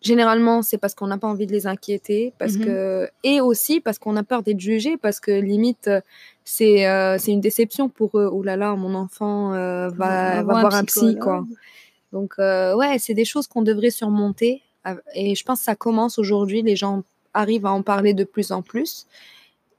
Généralement, 0.00 0.62
c'est 0.62 0.78
parce 0.78 0.94
qu'on 0.94 1.08
n'a 1.08 1.18
pas 1.18 1.26
envie 1.26 1.48
de 1.48 1.52
les 1.52 1.66
inquiéter, 1.66 2.32
parce 2.38 2.54
mmh 2.54 2.64
que 2.64 3.10
et 3.24 3.40
aussi 3.40 3.80
parce 3.80 3.98
qu'on 3.98 4.14
a 4.14 4.22
peur 4.22 4.44
d'être 4.44 4.60
jugé, 4.60 4.96
parce 4.96 5.18
que 5.18 5.32
limite 5.32 5.90
c'est 6.44 6.86
euh, 6.86 7.18
c'est 7.18 7.32
une 7.32 7.40
déception 7.40 7.88
pour 7.88 8.16
eux. 8.16 8.30
Oh 8.32 8.44
là 8.44 8.56
là, 8.56 8.76
mon 8.76 8.94
enfant 8.94 9.54
euh, 9.54 9.88
va, 9.88 10.44
va 10.44 10.60
voir 10.60 10.74
un 10.76 10.84
psy 10.84 11.18
quoi. 11.20 11.44
Donc 12.12 12.38
ouais, 12.38 12.96
c'est 13.00 13.14
des 13.14 13.24
choses 13.24 13.48
qu'on 13.48 13.62
devrait 13.62 13.90
surmonter 13.90 14.62
et 15.14 15.34
je 15.34 15.44
pense 15.44 15.58
que 15.58 15.64
ça 15.64 15.76
commence 15.76 16.18
aujourd'hui. 16.18 16.62
Les 16.62 16.76
gens 16.76 17.02
arrivent 17.34 17.66
à 17.66 17.72
en 17.72 17.82
parler 17.82 18.14
de 18.14 18.24
plus 18.24 18.52
en 18.52 18.62
plus, 18.62 19.06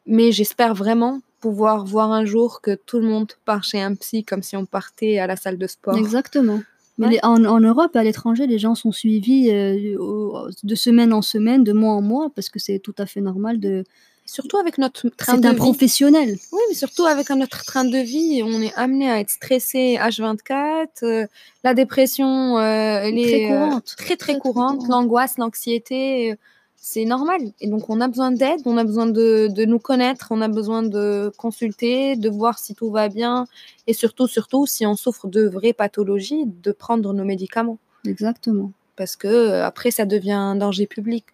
mais 0.05 0.31
j'espère 0.31 0.73
vraiment 0.73 1.21
pouvoir 1.39 1.85
voir 1.85 2.11
un 2.11 2.25
jour 2.25 2.61
que 2.61 2.75
tout 2.75 2.99
le 2.99 3.07
monde 3.07 3.31
part 3.45 3.63
chez 3.63 3.81
un 3.81 3.95
psy 3.95 4.23
comme 4.23 4.43
si 4.43 4.57
on 4.57 4.65
partait 4.65 5.19
à 5.19 5.27
la 5.27 5.35
salle 5.35 5.57
de 5.57 5.67
sport. 5.67 5.97
Exactement. 5.97 6.61
Mais 6.97 7.19
en, 7.23 7.45
en, 7.45 7.61
Europe 7.61 7.95
et 7.95 7.99
à 7.99 8.03
l'étranger, 8.03 8.45
les 8.45 8.59
gens 8.59 8.75
sont 8.75 8.91
suivis 8.91 9.49
euh, 9.51 10.49
de 10.63 10.75
semaine 10.75 11.13
en 11.13 11.21
semaine, 11.21 11.63
de 11.63 11.71
mois 11.71 11.93
en 11.93 12.01
mois, 12.01 12.29
parce 12.35 12.49
que 12.49 12.59
c'est 12.59 12.79
tout 12.79 12.95
à 12.97 13.05
fait 13.05 13.21
normal 13.21 13.59
de. 13.59 13.85
Surtout 14.31 14.57
avec 14.57 14.77
notre 14.77 15.09
train 15.09 15.33
de 15.33 15.41
vie. 15.41 15.43
C'est 15.43 15.49
un 15.49 15.55
professionnel. 15.55 16.37
Oui, 16.51 16.61
mais 16.69 16.75
surtout 16.75 17.05
avec 17.05 17.29
notre 17.31 17.65
train 17.65 17.83
de 17.83 17.97
vie, 17.97 18.41
on 18.43 18.61
est 18.61 18.73
amené 18.75 19.09
à 19.09 19.19
être 19.19 19.31
stressé 19.31 19.97
H24. 19.99 20.87
Euh, 21.03 21.27
la 21.63 21.73
dépression, 21.73 22.57
euh, 22.57 23.01
elle 23.03 23.17
est 23.17 23.47
très 23.47 23.47
courante. 23.47 23.95
très, 23.97 24.17
très, 24.17 24.37
courante. 24.37 24.87
L'angoisse, 24.87 25.37
l'anxiété 25.37 26.37
c'est 26.81 27.05
normal. 27.05 27.41
Et 27.59 27.67
donc, 27.67 27.89
on 27.89 27.99
a 28.01 28.07
besoin 28.07 28.31
d'aide, 28.31 28.61
on 28.65 28.77
a 28.77 28.83
besoin 28.83 29.05
de, 29.05 29.65
nous 29.65 29.79
connaître, 29.79 30.27
on 30.31 30.41
a 30.41 30.47
besoin 30.47 30.81
de 30.81 31.31
consulter, 31.37 32.15
de 32.15 32.29
voir 32.29 32.57
si 32.57 32.73
tout 32.73 32.89
va 32.89 33.09
bien. 33.09 33.47
Et 33.85 33.93
surtout, 33.93 34.27
surtout, 34.27 34.65
si 34.65 34.85
on 34.85 34.95
souffre 34.95 35.27
de 35.27 35.47
vraies 35.47 35.73
pathologies, 35.73 36.45
de 36.45 36.71
prendre 36.71 37.13
nos 37.13 37.25
médicaments. 37.25 37.77
Exactement. 38.05 38.71
Parce 38.95 39.15
que 39.15 39.27
euh, 39.27 39.65
après, 39.65 39.91
ça 39.91 40.05
devient 40.05 40.31
un 40.31 40.55
danger 40.55 40.87
public. 40.87 41.25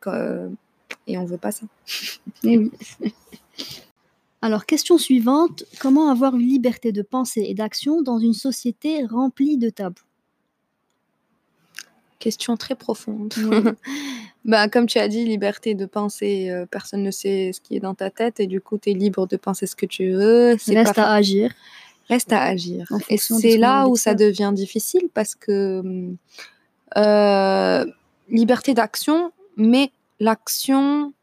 Et 1.08 1.18
on 1.18 1.26
veut 1.26 1.38
pas 1.38 1.52
ça. 1.52 1.66
Eh 2.44 2.58
oui. 2.58 2.72
Alors, 4.42 4.66
question 4.66 4.98
suivante. 4.98 5.64
Comment 5.80 6.10
avoir 6.10 6.36
une 6.36 6.48
liberté 6.48 6.92
de 6.92 7.02
pensée 7.02 7.46
et 7.48 7.56
d'action 7.56 8.02
dans 8.04 8.20
une 8.20 8.34
société 8.34 9.04
remplie 9.04 9.58
de 9.58 9.70
tabous? 9.70 10.04
Question 12.20 12.58
très 12.58 12.76
profonde. 12.76 13.34
Bah, 14.46 14.70
comme 14.70 14.86
tu 14.86 15.00
as 15.00 15.08
dit, 15.08 15.26
liberté 15.26 15.74
de 15.74 15.88
penser, 15.88 16.52
euh, 16.52 16.68
personne 16.68 17.02
ne 17.02 17.10
sait 17.10 17.52
ce 17.52 17.60
qui 17.60 17.76
est 17.76 17.80
dans 17.80 17.96
ta 17.96 18.12
tête 18.12 18.40
et 18.40 18.46
du 18.46 18.62
coup, 18.62 18.78
tu 18.78 18.92
es 18.92 18.94
libre 18.94 19.26
de 19.26 19.38
penser 19.38 19.66
ce 19.66 19.76
que 19.76 19.88
tu 19.88 20.12
veux. 20.12 20.56
Reste 20.68 21.00
à 21.00 21.14
agir. 21.14 21.52
Reste 22.10 22.32
à 22.32 22.44
agir. 22.44 22.88
Et 23.10 23.18
c'est 23.18 23.58
là 23.58 23.88
où 23.88 23.96
ça 23.96 24.14
devient 24.14 24.52
difficile 24.54 25.10
parce 25.16 25.34
que 25.34 25.82
euh, 26.96 27.86
liberté 28.30 28.76
d'action, 28.76 29.32
mais 29.58 29.92
l'action 30.20 31.14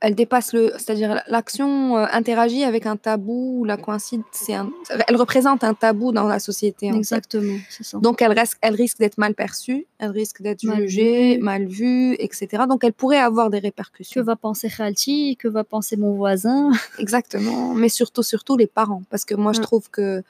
elle 0.00 0.14
dépasse 0.14 0.52
le, 0.52 0.72
c'est-à-dire 0.76 1.22
l'action 1.26 1.96
euh, 1.96 2.06
interagit 2.12 2.62
avec 2.62 2.86
un 2.86 2.96
tabou, 2.96 3.64
la 3.64 3.76
coïncide, 3.76 4.22
c'est 4.30 4.52
elle 4.52 5.16
représente 5.16 5.64
un 5.64 5.74
tabou 5.74 6.12
dans 6.12 6.28
la 6.28 6.38
société. 6.38 6.86
Exactement, 6.86 7.58
c'est 7.68 7.82
ça. 7.82 7.98
Donc 7.98 8.22
elle, 8.22 8.32
reste, 8.32 8.56
elle 8.60 8.74
risque 8.74 8.98
d'être 8.98 9.18
mal 9.18 9.34
perçue, 9.34 9.86
elle 9.98 10.10
risque 10.10 10.40
d'être 10.40 10.60
jugée, 10.60 11.38
mal 11.38 11.66
vue, 11.66 12.14
etc. 12.20 12.64
Donc 12.68 12.84
elle 12.84 12.92
pourrait 12.92 13.18
avoir 13.18 13.50
des 13.50 13.58
répercussions. 13.58 14.20
Que 14.20 14.24
va 14.24 14.36
penser 14.36 14.68
Khalti, 14.68 15.36
que 15.36 15.48
va 15.48 15.64
penser 15.64 15.96
mon 15.96 16.14
voisin? 16.14 16.70
Exactement, 16.98 17.74
mais 17.74 17.88
surtout, 17.88 18.22
surtout 18.22 18.56
les 18.56 18.68
parents, 18.68 19.02
parce 19.10 19.24
que 19.24 19.34
moi 19.34 19.52
je 19.52 19.60
trouve 19.60 19.90
que 19.90 20.22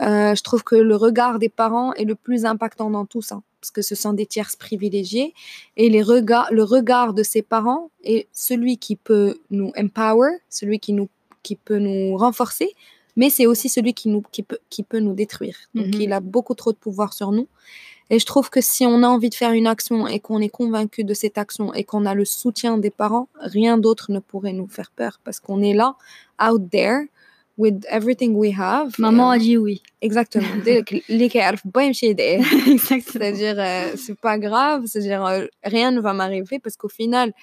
euh, 0.00 0.34
je 0.34 0.42
trouve 0.42 0.64
que 0.64 0.76
le 0.76 0.96
regard 0.96 1.38
des 1.38 1.48
parents 1.48 1.92
est 1.94 2.04
le 2.04 2.14
plus 2.14 2.44
impactant 2.44 2.90
dans 2.90 3.06
tout 3.06 3.22
ça 3.22 3.42
parce 3.60 3.70
que 3.70 3.82
ce 3.82 3.94
sont 3.94 4.12
des 4.12 4.26
tierces 4.26 4.56
privilégiées, 4.56 5.34
et 5.76 5.90
les 5.90 6.02
regards, 6.02 6.48
le 6.50 6.64
regard 6.64 7.12
de 7.12 7.22
ses 7.22 7.42
parents 7.42 7.90
est 8.02 8.26
celui 8.32 8.78
qui 8.78 8.96
peut 8.96 9.38
nous 9.50 9.72
empower, 9.76 10.30
celui 10.48 10.78
qui, 10.78 10.94
nous, 10.94 11.08
qui 11.42 11.56
peut 11.56 11.78
nous 11.78 12.16
renforcer, 12.16 12.74
mais 13.16 13.28
c'est 13.28 13.46
aussi 13.46 13.68
celui 13.68 13.92
qui, 13.92 14.08
nous, 14.08 14.22
qui, 14.32 14.42
peut, 14.42 14.58
qui 14.70 14.82
peut 14.82 15.00
nous 15.00 15.12
détruire. 15.12 15.56
Donc 15.74 15.88
mhm. 15.88 16.00
il 16.00 16.12
a 16.12 16.20
beaucoup 16.20 16.54
trop 16.54 16.72
de 16.72 16.78
pouvoir 16.78 17.12
sur 17.12 17.32
nous. 17.32 17.48
Et 18.08 18.18
je 18.18 18.26
trouve 18.26 18.50
que 18.50 18.60
si 18.60 18.84
on 18.86 19.02
a 19.04 19.06
envie 19.06 19.30
de 19.30 19.34
faire 19.34 19.52
une 19.52 19.68
action 19.68 20.08
et 20.08 20.18
qu'on 20.18 20.40
est 20.40 20.48
convaincu 20.48 21.04
de 21.04 21.14
cette 21.14 21.38
action 21.38 21.72
et 21.74 21.84
qu'on 21.84 22.06
a 22.06 22.14
le 22.14 22.24
soutien 22.24 22.76
des 22.76 22.90
parents, 22.90 23.28
rien 23.38 23.78
d'autre 23.78 24.10
ne 24.10 24.18
pourrait 24.18 24.52
nous 24.52 24.66
faire 24.66 24.90
peur 24.90 25.20
parce 25.22 25.38
qu'on 25.38 25.62
est 25.62 25.74
là, 25.74 25.94
out 26.42 26.62
there, 26.70 27.02
with 27.60 27.84
everything 27.90 28.34
we 28.34 28.52
have. 28.58 28.94
Maman 28.98 29.30
a 29.30 29.38
dit 29.38 29.58
oui. 29.58 29.82
Exactement. 30.00 30.46
C'est-à-dire, 30.64 31.14
euh, 33.58 33.92
c'est 33.96 34.18
pas 34.18 34.38
grave, 34.38 34.84
c'est-à-dire, 34.86 35.24
euh, 35.26 35.46
rien 35.62 35.90
ne 35.90 36.00
va 36.00 36.14
m'arriver 36.14 36.58
parce 36.58 36.76
qu'au 36.76 36.88
final, 36.88 37.34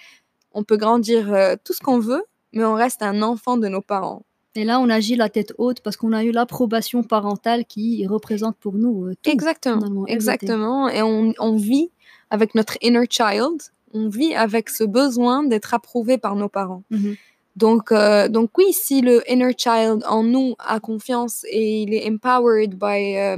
on 0.53 0.63
peut 0.63 0.77
grandir 0.77 1.31
euh, 1.31 1.55
tout 1.63 1.73
ce 1.73 1.81
qu'on 1.81 1.99
veut, 1.99 2.23
mais 2.51 2.65
on 2.65 2.73
reste 2.73 3.03
un 3.03 3.21
enfant 3.21 3.57
de 3.57 3.67
nos 3.67 3.81
parents. 3.81 4.23
Et 4.55 4.63
là, 4.63 4.79
on 4.79 4.89
agit 4.89 5.15
la 5.15 5.29
tête 5.29 5.53
haute 5.59 5.81
parce 5.81 5.97
qu'on 5.97 6.13
a 6.13 6.23
eu 6.23 6.31
l'approbation 6.31 7.03
parentale 7.03 7.65
qui 7.65 8.07
représente 8.07 8.57
pour 8.57 8.73
nous 8.73 9.13
tout, 9.21 9.29
Exactement. 9.29 10.07
Exactement. 10.07 10.89
Et 10.89 11.03
on, 11.03 11.31
on 11.37 11.55
vit 11.55 11.91
avec 12.31 12.55
notre 12.55 12.75
inner 12.81 13.05
child, 13.07 13.61
on 13.93 14.09
vit 14.09 14.33
avec 14.33 14.69
ce 14.69 14.83
besoin 14.83 15.43
d'être 15.43 15.75
approuvé 15.75 16.17
par 16.17 16.35
nos 16.35 16.49
parents. 16.49 16.83
Mhm. 16.89 17.15
Donc, 17.57 17.91
euh, 17.91 18.27
donc 18.27 18.55
oui, 18.59 18.71
si 18.71 19.01
le 19.01 19.23
inner 19.31 19.51
child 19.57 20.03
en 20.07 20.21
nous 20.21 20.53
a 20.59 20.79
confiance 20.79 21.43
et 21.49 21.81
il 21.81 21.93
est 21.95 22.07
empowered 22.07 22.75
by, 22.75 23.17
euh, 23.17 23.37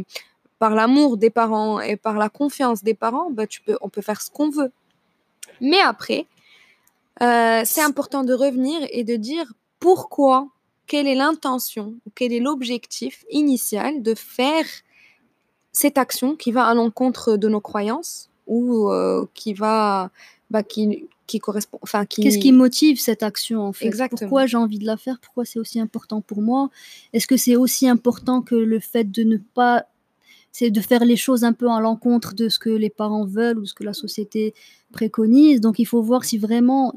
par 0.60 0.76
l'amour 0.76 1.16
des 1.16 1.30
parents 1.30 1.80
et 1.80 1.96
par 1.96 2.18
la 2.18 2.28
confiance 2.28 2.84
des 2.84 2.94
parents, 2.94 3.30
bah, 3.32 3.48
tu 3.48 3.62
peux, 3.62 3.78
on 3.80 3.88
peut 3.88 4.02
faire 4.02 4.22
ce 4.22 4.30
qu'on 4.30 4.50
veut. 4.50 4.74
Mais 5.62 5.80
après, 5.80 6.26
euh, 7.22 7.62
c'est 7.64 7.82
important 7.82 8.26
de 8.26 8.34
revenir 8.34 8.86
et 8.92 9.06
de 9.06 9.16
dire 9.16 9.54
pourquoi, 9.80 10.50
quelle 10.86 11.08
est 11.08 11.16
l'intention, 11.16 11.94
quel 12.14 12.34
est 12.34 12.42
l'objectif 12.42 13.24
initial 13.32 14.04
de 14.04 14.16
faire 14.16 14.66
cette 15.72 15.98
action 15.98 16.36
qui 16.36 16.52
va 16.52 16.66
à 16.66 16.74
l'encontre 16.74 17.38
de 17.38 17.48
nos 17.48 17.62
croyances 17.62 18.30
ou 18.48 18.92
qui 19.36 19.54
va, 19.54 20.10
bah, 20.50 20.64
qui, 20.64 21.06
qui 21.28 21.40
correspond. 21.40 21.80
Enfin, 21.82 22.06
qui... 22.06 22.22
Qu'est-ce 22.24 22.40
qui 22.40 22.52
motive 22.52 23.00
cette 23.00 23.24
action 23.24 23.62
en 23.62 23.74
fait? 23.74 23.86
Exactement. 23.86 24.20
Pourquoi 24.20 24.46
j'ai 24.48 24.58
envie 24.58 24.80
de 24.80 24.86
la 24.86 24.98
faire? 24.98 25.20
Pourquoi 25.20 25.46
c'est 25.46 25.60
aussi 25.60 25.80
important 25.80 26.22
pour 26.22 26.42
moi? 26.42 26.70
Est-ce 27.14 27.28
que 27.28 27.38
c'est 27.38 27.56
aussi 27.56 27.88
important 27.88 28.42
que 28.42 28.56
le 28.56 28.80
fait 28.80 29.10
de 29.12 29.24
ne 29.24 29.38
pas 29.38 29.86
c'est 30.52 30.72
de 30.72 30.82
faire 30.82 31.06
les 31.06 31.16
choses 31.16 31.44
un 31.44 31.54
peu 31.54 31.70
à 31.70 31.80
l'encontre 31.80 32.34
de 32.34 32.50
ce 32.50 32.58
que 32.58 32.72
les 32.72 32.90
parents 32.90 33.26
veulent 33.26 33.60
ou 33.60 33.66
ce 33.66 33.76
que 33.76 33.84
la 33.84 33.94
société 33.94 34.56
préconise? 34.92 35.62
Donc 35.62 35.78
il 35.78 35.86
faut 35.86 36.02
voir 36.02 36.26
si 36.26 36.40
vraiment, 36.40 36.96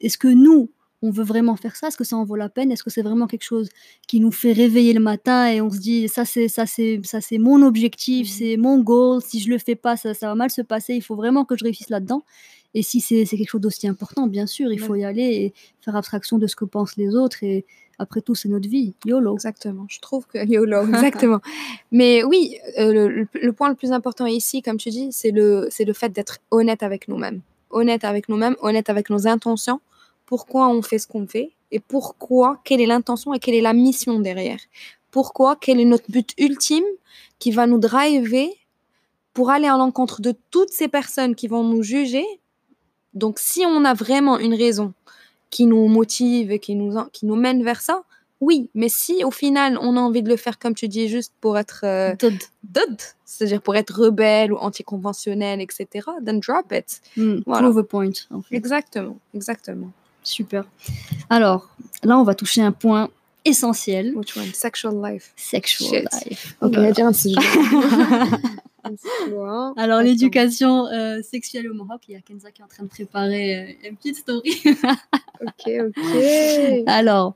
est-ce 0.00 0.16
que 0.16 0.28
nous, 0.28 0.70
on 1.02 1.10
veut 1.10 1.22
vraiment 1.22 1.56
faire 1.56 1.76
ça? 1.76 1.88
Est-ce 1.88 1.98
que 1.98 2.04
ça 2.04 2.16
en 2.16 2.24
vaut 2.24 2.36
la 2.36 2.48
peine? 2.48 2.72
Est-ce 2.72 2.82
que 2.82 2.88
c'est 2.88 3.02
vraiment 3.02 3.26
quelque 3.26 3.44
chose 3.44 3.68
qui 4.08 4.18
nous 4.18 4.32
fait 4.32 4.52
réveiller 4.52 4.94
le 4.94 5.00
matin 5.00 5.46
et 5.46 5.60
on 5.60 5.70
se 5.70 5.78
dit 5.78 6.08
ça 6.08 6.24
c'est 6.24 6.48
ça 6.48 6.64
c'est 6.64 7.00
ça 7.04 7.20
c'est 7.20 7.36
mon 7.36 7.60
objectif, 7.62 8.28
mmh. 8.28 8.32
c'est 8.32 8.56
mon 8.56 8.78
goal. 8.80 9.20
Si 9.22 9.40
je 9.40 9.50
le 9.50 9.58
fais 9.58 9.76
pas, 9.76 9.98
ça, 9.98 10.14
ça 10.14 10.28
va 10.28 10.34
mal 10.34 10.50
se 10.50 10.62
passer. 10.62 10.94
Il 10.94 11.02
faut 11.02 11.16
vraiment 11.16 11.44
que 11.44 11.54
je 11.56 11.64
réussisse 11.64 11.90
là-dedans. 11.90 12.24
Et 12.76 12.82
si 12.82 13.00
c'est 13.00 13.24
quelque 13.24 13.48
chose 13.48 13.62
d'aussi 13.62 13.88
important, 13.88 14.26
bien 14.26 14.46
sûr, 14.46 14.70
il 14.70 14.78
faut 14.78 14.94
y 14.96 15.02
aller 15.02 15.22
et 15.22 15.54
faire 15.80 15.96
abstraction 15.96 16.36
de 16.36 16.46
ce 16.46 16.54
que 16.54 16.66
pensent 16.66 16.98
les 16.98 17.14
autres. 17.14 17.42
Et 17.42 17.64
après 17.98 18.20
tout, 18.20 18.34
c'est 18.34 18.50
notre 18.50 18.68
vie. 18.68 18.92
YOLO. 19.06 19.32
Exactement. 19.32 19.86
Je 19.88 19.98
trouve 19.98 20.26
que 20.26 20.36
YOLO, 20.46 20.86
exactement. 20.88 21.40
Mais 21.90 22.22
oui, 22.22 22.58
euh, 22.78 23.24
le, 23.32 23.52
point 23.54 23.70
le 23.70 23.76
plus 23.76 23.92
important 23.92 24.26
ici, 24.26 24.60
comme 24.60 24.76
tu 24.76 24.90
dis, 24.90 25.08
c'est 25.10 25.30
le, 25.30 25.70
le 25.74 25.92
fait 25.94 26.10
d'être 26.10 26.36
honnête 26.50 26.82
avec 26.82 27.08
nous-mêmes. 27.08 27.40
Honnête 27.70 28.04
avec 28.04 28.28
nous-mêmes, 28.28 28.56
honnête 28.60 28.90
avec 28.90 29.08
nos 29.08 29.26
intentions. 29.26 29.80
Pourquoi 30.26 30.68
on 30.68 30.82
fait 30.82 30.98
ce 30.98 31.06
qu'on 31.06 31.26
fait 31.26 31.52
et 31.72 31.80
pourquoi, 31.80 32.60
quelle 32.62 32.82
est 32.82 32.86
l'intention 32.86 33.32
et 33.32 33.38
quelle 33.38 33.54
est 33.54 33.62
la 33.62 33.72
mission 33.72 34.20
derrière? 34.20 34.60
Pourquoi, 35.10 35.56
quel 35.56 35.80
est 35.80 35.86
notre 35.86 36.10
but 36.10 36.34
ultime 36.36 36.84
qui 37.38 37.52
va 37.52 37.66
nous 37.66 37.78
driver 37.78 38.50
pour 39.32 39.48
aller 39.48 39.66
à 39.66 39.78
l'encontre 39.78 40.20
de 40.20 40.34
toutes 40.50 40.72
ces 40.72 40.88
personnes 40.88 41.34
qui 41.34 41.48
vont 41.48 41.64
nous 41.64 41.82
juger 41.82 42.26
donc, 43.16 43.38
si 43.38 43.64
on 43.66 43.84
a 43.84 43.94
vraiment 43.94 44.38
une 44.38 44.54
raison 44.54 44.92
qui 45.50 45.66
nous 45.66 45.88
motive 45.88 46.52
et 46.52 46.58
qui 46.58 46.74
nous, 46.74 46.94
qui 47.12 47.26
nous 47.26 47.36
mène 47.36 47.64
vers 47.64 47.80
ça, 47.80 48.02
oui. 48.40 48.68
Mais 48.74 48.90
si 48.90 49.24
au 49.24 49.30
final, 49.30 49.78
on 49.80 49.96
a 49.96 50.00
envie 50.00 50.22
de 50.22 50.28
le 50.28 50.36
faire, 50.36 50.58
comme 50.58 50.74
tu 50.74 50.88
dis, 50.88 51.08
juste 51.08 51.32
pour 51.40 51.56
être 51.56 51.80
euh, 51.84 52.14
c'est-à-dire 53.24 53.62
pour 53.62 53.74
être 53.74 53.98
rebelle 53.98 54.52
ou 54.52 54.56
anticonventionnel, 54.56 55.60
etc., 55.60 55.86
then 56.24 56.40
drop 56.40 56.72
it. 56.72 57.00
Mm, 57.16 57.40
Prove 57.42 57.78
a 57.78 57.82
point. 57.82 58.12
Exactement, 58.50 59.18
exactement. 59.34 59.90
Super. 60.22 60.64
Alors, 61.30 61.70
là, 62.02 62.18
on 62.18 62.24
va 62.24 62.34
toucher 62.34 62.60
un 62.60 62.72
point 62.72 63.08
essentiel. 63.46 64.14
Which 64.14 64.36
one? 64.36 64.52
Sexual 64.52 65.02
life. 65.02 65.32
Sexual 65.36 66.06
life. 66.12 66.56
Ok, 66.60 66.76
un 66.76 67.12
sujet. 67.12 67.40
Alors, 69.76 70.02
l'éducation 70.02 70.86
euh, 70.86 71.20
sexuelle 71.22 71.70
au 71.70 71.74
Maroc, 71.74 72.02
il 72.08 72.12
y 72.12 72.16
a 72.16 72.20
Kenza 72.20 72.50
qui 72.50 72.62
est 72.62 72.64
en 72.64 72.68
train 72.68 72.84
de 72.84 72.88
préparer 72.88 73.56
euh, 73.56 73.88
une 73.88 73.96
petite 73.96 74.16
story. 74.16 74.62
ok, 75.40 75.72
ok. 75.88 76.82
Alors, 76.86 77.34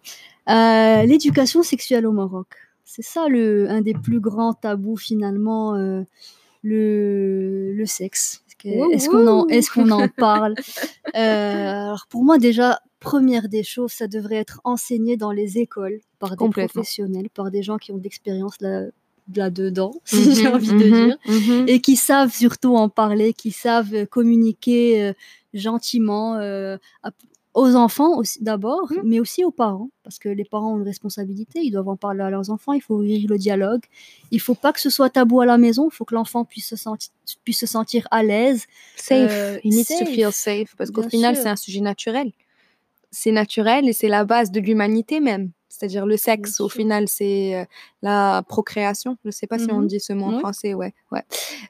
euh, 0.49 1.03
l'éducation 1.05 1.63
sexuelle 1.63 2.07
au 2.07 2.13
Maroc, 2.13 2.49
c'est 2.85 3.03
ça 3.03 3.29
le, 3.29 3.69
un 3.71 3.81
des 3.81 3.95
plus 3.95 4.21
grands 4.21 4.53
tabous 4.53 4.97
finalement, 4.97 5.75
le, 6.63 7.73
le 7.73 7.87
sexe. 7.87 8.43
Est-ce 8.65 9.09
qu'on 9.09 9.27
en, 9.27 9.47
est 9.49 9.69
qu'on 9.69 9.91
en 9.91 10.09
parle? 10.17 10.55
Alors 11.15 12.07
pour 12.09 12.25
moi 12.25 12.39
déjà, 12.39 12.81
première 13.01 13.49
des 13.49 13.63
choses, 13.63 13.93
ça 13.93 14.07
devrait 14.07 14.37
être 14.37 14.61
enseigné 14.65 15.17
dans 15.17 15.33
les 15.33 15.59
écoles 15.59 16.01
par 16.19 16.37
des 16.37 16.49
professionnels, 16.49 17.31
par 17.31 17.51
des 17.51 17.63
gens 17.63 17.79
qui 17.79 17.93
ont 17.93 17.99
d'expérience 17.99 18.61
là, 18.61 18.85
là-dedans, 19.35 19.93
si 20.05 20.35
j'ai 20.35 20.49
mhm, 20.49 20.55
envie 20.55 20.69
de 20.69 20.75
mhm, 20.75 21.07
dire, 21.07 21.19
mhm. 21.27 21.65
et 21.69 21.81
qui 21.81 21.97
savent 21.97 22.33
surtout 22.33 22.77
en 22.77 22.89
parler, 22.89 23.33
qui 23.33 23.51
savent 23.51 24.07
communiquer 24.07 25.03
euh, 25.03 25.13
gentiment 25.55 26.37
euh, 26.37 26.77
aux 27.55 27.75
enfants 27.75 28.17
aussi 28.17 28.43
d'abord, 28.43 28.93
mais 29.03 29.19
aussi 29.19 29.45
aux 29.45 29.51
parents, 29.51 29.91
parce 30.05 30.19
que 30.19 30.29
les 30.29 30.45
parents 30.45 30.75
ont 30.75 30.79
une 30.79 30.85
responsabilité, 30.85 31.61
ils 31.61 31.71
doivent 31.71 31.89
en 31.89 31.97
parler 31.97 32.23
à 32.23 32.31
leurs 32.31 32.51
enfants, 32.51 32.73
il 32.73 32.81
faut 32.81 32.95
ouvrir 32.95 33.29
le 33.29 33.39
dialogue, 33.39 33.83
il 34.31 34.41
faut 34.41 34.55
pas 34.55 34.73
que 34.73 34.81
ce 34.81 34.91
soit 34.91 35.11
tabou 35.11 35.41
à 35.41 35.47
la 35.47 35.59
maison, 35.59 35.89
il 35.91 35.95
faut 35.95 36.05
que 36.05 36.15
l'enfant 36.15 36.45
puisse 36.45 36.69
se, 36.69 36.77
sentir, 36.77 37.11
puisse 37.45 37.59
se 37.59 37.67
sentir 37.67 38.07
à 38.11 38.23
l'aise. 38.23 38.67
Safe, 38.97 39.31
euh, 39.31 39.59
he 39.65 39.71
needs 39.71 39.87
to 39.87 40.07
feel 40.07 40.33
safe, 40.33 40.77
parce 40.77 40.91
qu'au 40.91 41.03
final 41.03 41.37
c'est 41.37 41.49
un 41.49 41.57
sujet 41.57 41.81
naturel. 41.81 42.33
C'est 43.11 43.33
naturel 43.33 43.89
et 43.89 43.93
c'est 43.93 44.09
la 44.09 44.25
base 44.25 44.53
de 44.53 44.61
l'humanité 44.61 45.19
même 45.19 45.51
c'est-à-dire 45.71 46.05
le 46.05 46.17
sexe, 46.17 46.61
au 46.61 46.69
final, 46.69 47.07
c'est 47.07 47.55
euh, 47.55 47.65
la 48.03 48.43
procréation. 48.47 49.17
Je 49.23 49.29
ne 49.29 49.31
sais 49.31 49.47
pas 49.47 49.57
si 49.57 49.71
on 49.71 49.83
mmh 49.83 49.87
dit 49.87 50.01
ce 50.01 50.13
mot 50.13 50.27
en 50.27 50.41
français, 50.41 50.75
ouais. 50.75 50.93
ouais. 51.13 51.23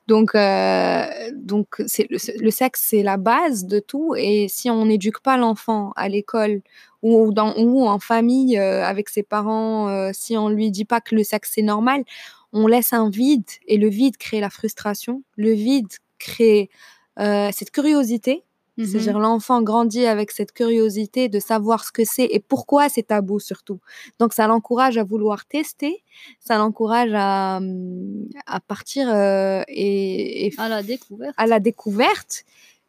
Donc, 0.09 0.35
euh, 0.35 1.05
donc 1.35 1.83
c'est 1.87 2.09
le, 2.11 2.51
sexe, 2.51 2.83
c'est 2.89 3.03
la 3.03 3.19
base 3.19 3.67
de 3.67 3.79
tout. 3.79 4.15
Et 4.17 4.49
si 4.49 4.71
on 4.71 4.87
n'éduque 4.87 5.21
pas 5.21 5.37
l'enfant 5.37 5.93
à 5.97 6.09
l'école 6.09 6.63
ou, 7.03 7.31
dans, 7.33 7.55
ou 7.59 7.87
en 7.87 7.99
famille 7.99 8.59
euh, 8.59 8.83
avec 8.85 9.11
ses 9.11 9.23
parents, 9.23 10.11
si 10.15 10.35
on 10.37 10.49
lui 10.49 10.71
dit 10.71 10.87
pas 10.87 11.03
que 11.03 11.15
le 11.15 11.23
sexe, 11.23 11.53
c'est 11.55 11.63
normal, 11.63 12.03
on 12.55 12.67
laisse 12.67 12.95
un 12.95 13.11
vide. 13.11 13.45
Et 13.69 13.77
le 13.77 13.89
vide 13.89 14.17
crée 14.17 14.41
la 14.41 14.51
frustration. 14.51 15.23
Le 15.37 15.53
vide 15.53 15.93
crée 16.19 16.71
cette 17.19 17.71
curiosité 17.71 18.45
C'est-à-dire 18.87 19.19
l'enfant 19.19 19.62
grandit 19.62 20.07
avec 20.07 20.31
cette 20.31 20.53
curiosité 20.53 21.29
de 21.29 21.38
savoir 21.38 21.85
ce 21.85 21.93
que 21.93 22.05
c'est 22.05 22.25
et 22.25 22.40
pourquoi 22.40 22.88
c'est 22.88 23.05
tabou 23.05 23.38
surtout. 23.38 23.81
Donc 24.19 24.33
ça 24.33 24.47
l'encourage 24.47 24.99
à 24.99 25.05
vouloir 25.05 25.47
tester, 25.47 26.03
ça 26.40 26.59
l'encourage 26.59 27.11
à, 27.14 27.61
à 28.47 28.61
partir 28.61 29.09
euh, 29.09 29.62
et, 29.69 30.53
à 30.59 30.69
la 30.69 30.83
découverte. 30.83 31.35
À 31.37 31.47
la 31.47 31.61
découverte. 31.61 32.45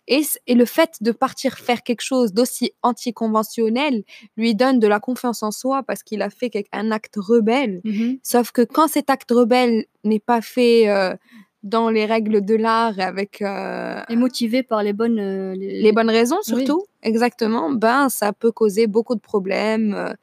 Et, 0.08 0.23
et, 0.47 0.56
le 0.56 0.65
fait 0.65 0.97
de 1.01 1.12
partir 1.12 1.58
faire 1.58 1.84
quelque 1.84 2.01
chose 2.01 2.34
d'aussi 2.34 2.71
anticonventionnel 2.82 4.04
lui 4.36 4.56
donne 4.56 4.80
de 4.80 4.88
la 4.88 4.99
confiance 4.99 5.43
en 5.43 5.51
soi 5.51 5.84
parce 5.84 6.01
qu'il 6.04 6.21
a 6.21 6.30
fait 6.30 6.51
un 6.73 6.91
acte 6.91 7.15
rebelle. 7.17 7.82
Mmh 7.84 8.13
Sauf 8.23 8.51
que 8.51 8.63
quand 8.63 8.88
cet 8.88 9.10
acte 9.10 9.32
rebelle 9.32 9.86
n'est 10.04 10.19
pas 10.19 10.41
fait 10.41 10.89
euh, 10.89 11.15
dans 11.63 11.89
les 11.89 12.06
règles 12.06 12.43
de 12.43 12.56
l'art 12.56 13.00
avec 13.00 13.41
euh, 13.41 14.02
et 14.10 14.15
motivé 14.15 14.63
par 14.63 14.84
les 14.84 14.93
bonnes 14.93 15.19
euh, 15.19 15.54
les... 15.56 15.91
bonnes 15.91 16.10
raisons 16.10 16.41
surtout 16.41 16.84
exactement. 17.03 17.71
Ben 17.71 18.09
ça 18.09 18.33
peut 18.33 18.51
causer 18.51 18.87
beaucoup 18.87 19.15
de 19.15 19.19
problèmes 19.19 19.93
euh, 19.93 20.13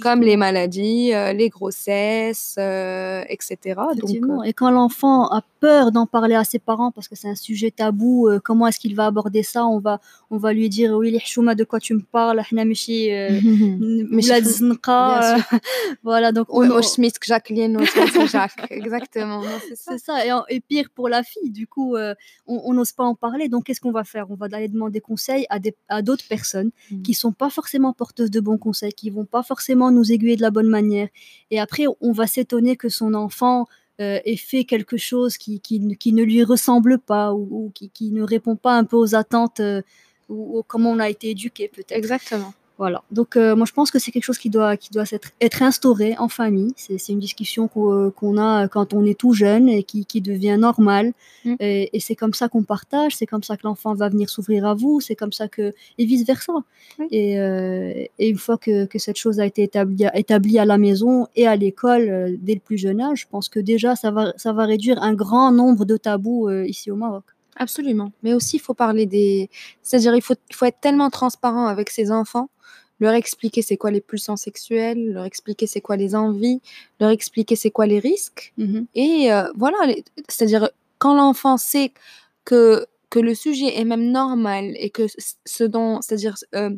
comme 0.00 0.22
les 0.22 0.36
maladies 0.36 1.12
les 1.34 1.48
grossesses 1.48 2.58
etc 2.58 3.58
donc 3.96 4.10
et 4.44 4.52
quand 4.52 4.70
l'enfant 4.70 5.26
a 5.28 5.42
peur 5.60 5.92
d'en 5.92 6.06
parler 6.06 6.34
à 6.34 6.44
ses 6.44 6.58
parents 6.58 6.90
parce 6.90 7.08
que 7.08 7.16
c'est 7.16 7.28
un 7.28 7.34
sujet 7.34 7.70
tabou 7.70 8.28
comment 8.44 8.66
est-ce 8.66 8.78
qu'il 8.78 8.94
va 8.94 9.06
aborder 9.06 9.42
ça? 9.42 9.66
On 9.66 9.78
va 9.78 10.00
on 10.30 10.36
va 10.36 10.52
lui 10.52 10.68
dire 10.68 10.92
oui 10.92 11.10
les 11.10 11.20
de 11.54 11.64
quoi 11.64 11.80
tu 11.80 11.94
me 11.94 12.00
parles? 12.00 12.42
Voilà 16.02 16.32
donc 16.32 16.46
on, 16.50 16.62
Jacqueline 17.24 17.78
Jacques. 18.26 18.66
Exactement 18.70 19.42
c'est 19.74 19.98
ça. 19.98 20.26
Et, 20.26 20.56
et 20.56 20.60
pire 20.60 20.88
pour 20.94 21.08
la 21.08 21.22
fille. 21.22 21.50
Du 21.50 21.66
coup, 21.66 21.96
euh, 21.96 22.14
on 22.46 22.72
n'ose 22.74 22.92
pas 22.92 23.04
en 23.04 23.14
parler. 23.14 23.48
Donc, 23.48 23.64
qu'est-ce 23.64 23.80
qu'on 23.80 23.92
va 23.92 24.04
faire? 24.04 24.30
On 24.30 24.34
va 24.34 24.46
aller 24.52 24.68
demander 24.68 25.00
conseil 25.00 25.46
à, 25.50 25.58
à 25.88 26.02
d'autres 26.26 26.28
personnes 26.28 26.70
mmh. 26.90 27.02
qui 27.02 27.14
sont 27.14 27.32
pas 27.32 27.50
forcément 27.50 27.92
porteuses 27.92 28.30
de 28.30 28.40
bons 28.40 28.58
conseils, 28.58 28.92
qui 28.92 29.10
vont 29.10 29.24
pas 29.24 29.42
forcément 29.42 29.90
nous 29.90 30.12
aiguiller 30.12 30.36
de 30.36 30.42
la 30.42 30.50
bonne 30.50 30.68
manière. 30.68 31.08
Et 31.50 31.60
après, 31.60 31.84
on 32.00 32.12
va 32.12 32.26
s'étonner 32.26 32.76
que 32.76 32.88
son 32.88 33.14
enfant 33.14 33.66
euh, 34.00 34.20
ait 34.24 34.36
fait 34.36 34.64
quelque 34.64 34.96
chose 34.96 35.38
qui, 35.38 35.60
qui, 35.60 35.80
ne 35.80 36.22
lui 36.22 36.44
ressemble 36.44 36.98
pas 36.98 37.32
ou, 37.32 37.70
qui, 37.74 37.90
qui, 37.90 38.12
ne 38.12 38.22
répond 38.22 38.56
pas 38.56 38.76
un 38.76 38.84
peu 38.84 38.96
aux 38.96 39.14
attentes 39.14 39.60
euh, 39.60 39.82
ou, 40.28 40.58
ou, 40.58 40.62
comment 40.62 40.90
on 40.90 40.98
a 40.98 41.08
été 41.08 41.30
éduqué 41.30 41.68
peut-être. 41.68 41.92
Exactement. 41.92 42.52
Voilà. 42.78 43.02
Donc, 43.10 43.36
euh, 43.36 43.56
moi, 43.56 43.64
je 43.64 43.72
pense 43.72 43.90
que 43.90 43.98
c'est 43.98 44.10
quelque 44.10 44.24
chose 44.24 44.36
qui 44.36 44.50
doit, 44.50 44.76
qui 44.76 44.90
doit 44.90 45.04
être, 45.10 45.30
être 45.40 45.62
instauré 45.62 46.14
en 46.18 46.28
famille. 46.28 46.74
C'est, 46.76 47.08
une 47.08 47.18
discussion 47.18 47.68
qu'on, 47.68 48.10
qu'on 48.10 48.36
a 48.36 48.68
quand 48.68 48.92
on 48.92 49.04
est 49.06 49.18
tout 49.18 49.32
jeune 49.32 49.68
et 49.68 49.82
qui, 49.82 50.04
qui 50.04 50.20
devient 50.20 50.58
normale. 50.58 51.12
Mm. 51.46 51.54
Et, 51.60 52.00
c'est 52.00 52.14
comme 52.14 52.34
ça 52.34 52.48
qu'on 52.48 52.64
partage. 52.64 53.16
C'est 53.16 53.24
comme 53.24 53.42
ça 53.42 53.56
que 53.56 53.62
l'enfant 53.64 53.94
va 53.94 54.10
venir 54.10 54.28
s'ouvrir 54.28 54.66
à 54.66 54.74
vous. 54.74 55.00
C'est 55.00 55.16
comme 55.16 55.32
ça 55.32 55.48
que 55.48 55.72
et 55.96 56.04
vice 56.04 56.26
versa. 56.26 56.52
Et, 57.10 57.40
euh, 57.40 58.04
et, 58.18 58.28
une 58.28 58.36
fois 58.36 58.58
que, 58.58 58.84
que, 58.84 58.98
cette 58.98 59.16
chose 59.16 59.40
a 59.40 59.46
été 59.46 59.62
établie, 59.62 60.04
établie 60.12 60.58
à 60.58 60.66
la 60.66 60.76
maison 60.76 61.28
et 61.34 61.46
à 61.46 61.56
l'école 61.56 62.08
euh, 62.08 62.36
dès 62.38 62.54
le 62.54 62.60
plus 62.60 62.76
jeune 62.76 63.00
âge, 63.00 63.22
je 63.22 63.26
pense 63.26 63.48
que 63.48 63.58
déjà 63.60 63.96
ça 63.96 64.10
va, 64.10 64.34
ça 64.36 64.52
va 64.52 64.66
réduire 64.66 65.02
un 65.02 65.14
grand 65.14 65.50
nombre 65.50 65.86
de 65.86 65.96
tabous 65.96 66.50
ici 66.50 66.90
au 66.90 66.96
Maroc. 66.96 67.24
Absolument. 67.56 68.12
Mais 68.22 68.34
aussi, 68.34 68.56
il 68.56 68.60
faut 68.60 68.74
parler 68.74 69.06
des. 69.06 69.50
C'est-à-dire, 69.82 70.14
il 70.14 70.22
faut, 70.22 70.34
faut 70.52 70.66
être 70.66 70.80
tellement 70.80 71.10
transparent 71.10 71.66
avec 71.66 71.90
ses 71.90 72.10
enfants 72.10 72.48
leur 73.00 73.14
expliquer 73.14 73.62
c'est 73.62 73.76
quoi 73.76 73.90
les 73.90 74.00
pulsions 74.00 74.36
sexuelles, 74.36 75.12
leur 75.12 75.24
expliquer 75.24 75.66
c'est 75.66 75.80
quoi 75.80 75.96
les 75.96 76.14
envies, 76.14 76.60
leur 77.00 77.10
expliquer 77.10 77.56
c'est 77.56 77.70
quoi 77.70 77.86
les 77.86 77.98
risques. 77.98 78.52
Mmh 78.58 78.80
et 78.94 79.32
euh, 79.32 79.50
voilà, 79.54 79.78
c'est-à-dire 80.28 80.70
quand 80.98 81.14
l'enfant 81.14 81.56
sait 81.56 81.92
que, 82.44 82.86
que 83.10 83.18
le 83.18 83.34
sujet 83.34 83.78
est 83.78 83.84
même 83.84 84.10
normal 84.10 84.72
et 84.78 84.90
que 84.90 85.06
ce 85.44 85.64
dont, 85.64 86.00
c'est-à-dire 86.00 86.36
euh, 86.54 86.70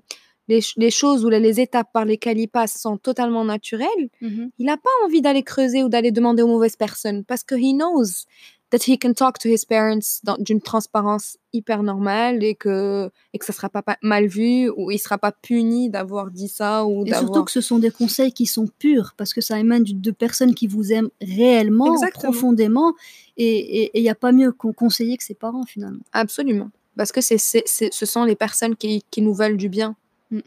les, 0.48 0.60
les, 0.76 0.90
choses 0.90 1.24
ou 1.24 1.28
les, 1.28 1.60
étapes 1.60 1.92
par 1.92 2.04
lesquelles 2.04 2.38
il 2.38 2.48
passe 2.48 2.80
sont 2.80 2.96
totalement 2.96 3.44
naturelles, 3.44 4.08
mmh 4.20 4.46
il 4.58 4.66
n'a 4.66 4.76
pas 4.76 4.90
envie 5.04 5.20
d'aller 5.20 5.42
creuser 5.42 5.82
ou 5.84 5.88
d'aller 5.88 6.10
demander 6.10 6.42
aux 6.42 6.48
mauvaises 6.48 6.76
personnes 6.76 7.24
parce 7.24 7.44
que 7.44 7.54
he 7.54 7.74
knows 7.74 8.26
that 8.70 8.80
he 8.86 8.98
can 8.98 9.14
talk 9.14 9.38
to 9.38 9.48
his 9.48 9.64
parents 9.66 10.20
d'une 10.38 10.60
transparence 10.60 11.38
hyper 11.52 11.82
normale 11.82 12.44
et 12.44 12.54
que 12.54 13.10
et 13.32 13.38
que 13.38 13.46
ça 13.46 13.52
sera 13.52 13.70
pas 13.70 13.82
mal 14.02 14.26
vu 14.26 14.70
ou 14.76 14.90
il 14.90 14.98
sera 14.98 15.16
pas 15.16 15.32
puni 15.32 15.88
d'avoir 15.88 16.30
dit 16.30 16.48
ça 16.48 16.84
ou 16.84 17.06
et 17.06 17.14
surtout 17.14 17.44
que 17.44 17.50
ce 17.50 17.60
sont 17.60 17.78
des 17.78 17.90
conseils 17.90 18.32
qui 18.32 18.46
sont 18.46 18.66
purs 18.78 19.14
parce 19.16 19.32
que 19.32 19.40
ça 19.40 19.58
émane 19.58 19.84
de 19.84 20.10
personnes 20.10 20.54
qui 20.54 20.66
vous 20.66 20.92
aiment 20.92 21.08
réellement 21.20 21.96
profondément 22.12 22.94
et 23.36 23.90
il 23.98 24.02
n'y 24.02 24.10
a 24.10 24.14
pas 24.14 24.32
mieux 24.32 24.52
qu'on 24.52 24.72
conseiller 24.72 25.16
que 25.16 25.24
ses 25.24 25.34
parents 25.34 25.64
finalement. 25.64 26.02
Absolument. 26.12 26.70
Parce 26.96 27.12
que 27.12 27.20
c'est 27.20 27.38
ce 27.38 28.06
sont 28.06 28.24
les 28.24 28.36
personnes 28.36 28.76
qui, 28.76 29.04
qui 29.10 29.22
nous 29.22 29.34
veulent 29.34 29.56
du 29.56 29.68
bien. 29.68 29.96
Mm. 30.30 30.40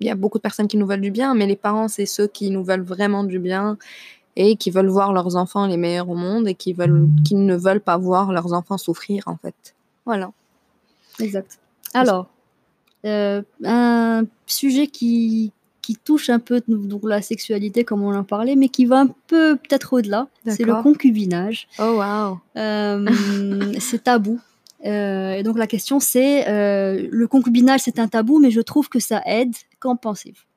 il 0.00 0.06
y 0.06 0.10
a 0.10 0.14
beaucoup 0.14 0.38
de 0.38 0.42
personnes 0.42 0.68
qui 0.68 0.76
nous 0.76 0.86
veulent 0.86 1.00
du 1.00 1.10
bien 1.10 1.34
mais 1.34 1.46
les 1.46 1.56
parents 1.56 1.88
c'est 1.88 2.06
ceux 2.06 2.28
qui 2.28 2.50
nous 2.50 2.62
veulent 2.62 2.84
vraiment 2.84 3.24
du 3.24 3.40
bien 3.40 3.76
et 4.36 4.56
qui 4.56 4.70
veulent 4.70 4.88
voir 4.88 5.12
leurs 5.12 5.36
enfants 5.36 5.66
les 5.66 5.76
meilleurs 5.76 6.08
au 6.08 6.14
monde 6.14 6.48
et 6.48 6.54
qui, 6.54 6.72
veulent, 6.72 7.08
qui 7.24 7.34
ne 7.34 7.56
veulent 7.56 7.80
pas 7.80 7.98
voir 7.98 8.32
leurs 8.32 8.52
enfants 8.52 8.78
souffrir, 8.78 9.24
en 9.26 9.36
fait. 9.36 9.74
Voilà. 10.06 10.32
Exact. 11.20 11.58
Alors, 11.94 12.28
euh, 13.04 13.42
un 13.64 14.24
sujet 14.46 14.86
qui, 14.86 15.52
qui 15.82 15.96
touche 15.96 16.30
un 16.30 16.38
peu 16.38 16.62
donc, 16.66 17.02
la 17.04 17.20
sexualité, 17.20 17.84
comme 17.84 18.02
on 18.02 18.14
en 18.14 18.24
parlait, 18.24 18.56
mais 18.56 18.68
qui 18.68 18.86
va 18.86 19.00
un 19.00 19.08
peu 19.26 19.56
peut-être 19.56 19.92
au-delà, 19.92 20.28
c'est 20.46 20.64
le 20.64 20.82
concubinage. 20.82 21.68
Oh, 21.78 22.00
wow. 22.00 22.38
Euh, 22.56 23.72
c'est 23.78 24.04
tabou. 24.04 24.40
Euh, 24.84 25.34
et 25.34 25.44
donc 25.44 25.58
la 25.58 25.68
question 25.68 26.00
c'est, 26.00 26.44
le 26.48 27.26
concubinage 27.26 27.82
c'est 27.84 28.00
un 28.00 28.08
tabou, 28.08 28.40
mais 28.40 28.50
je 28.50 28.60
trouve 28.60 28.88
que 28.88 28.98
ça 28.98 29.22
aide. 29.26 29.54
Qu'en 29.78 29.96
pensez-vous? 29.96 30.51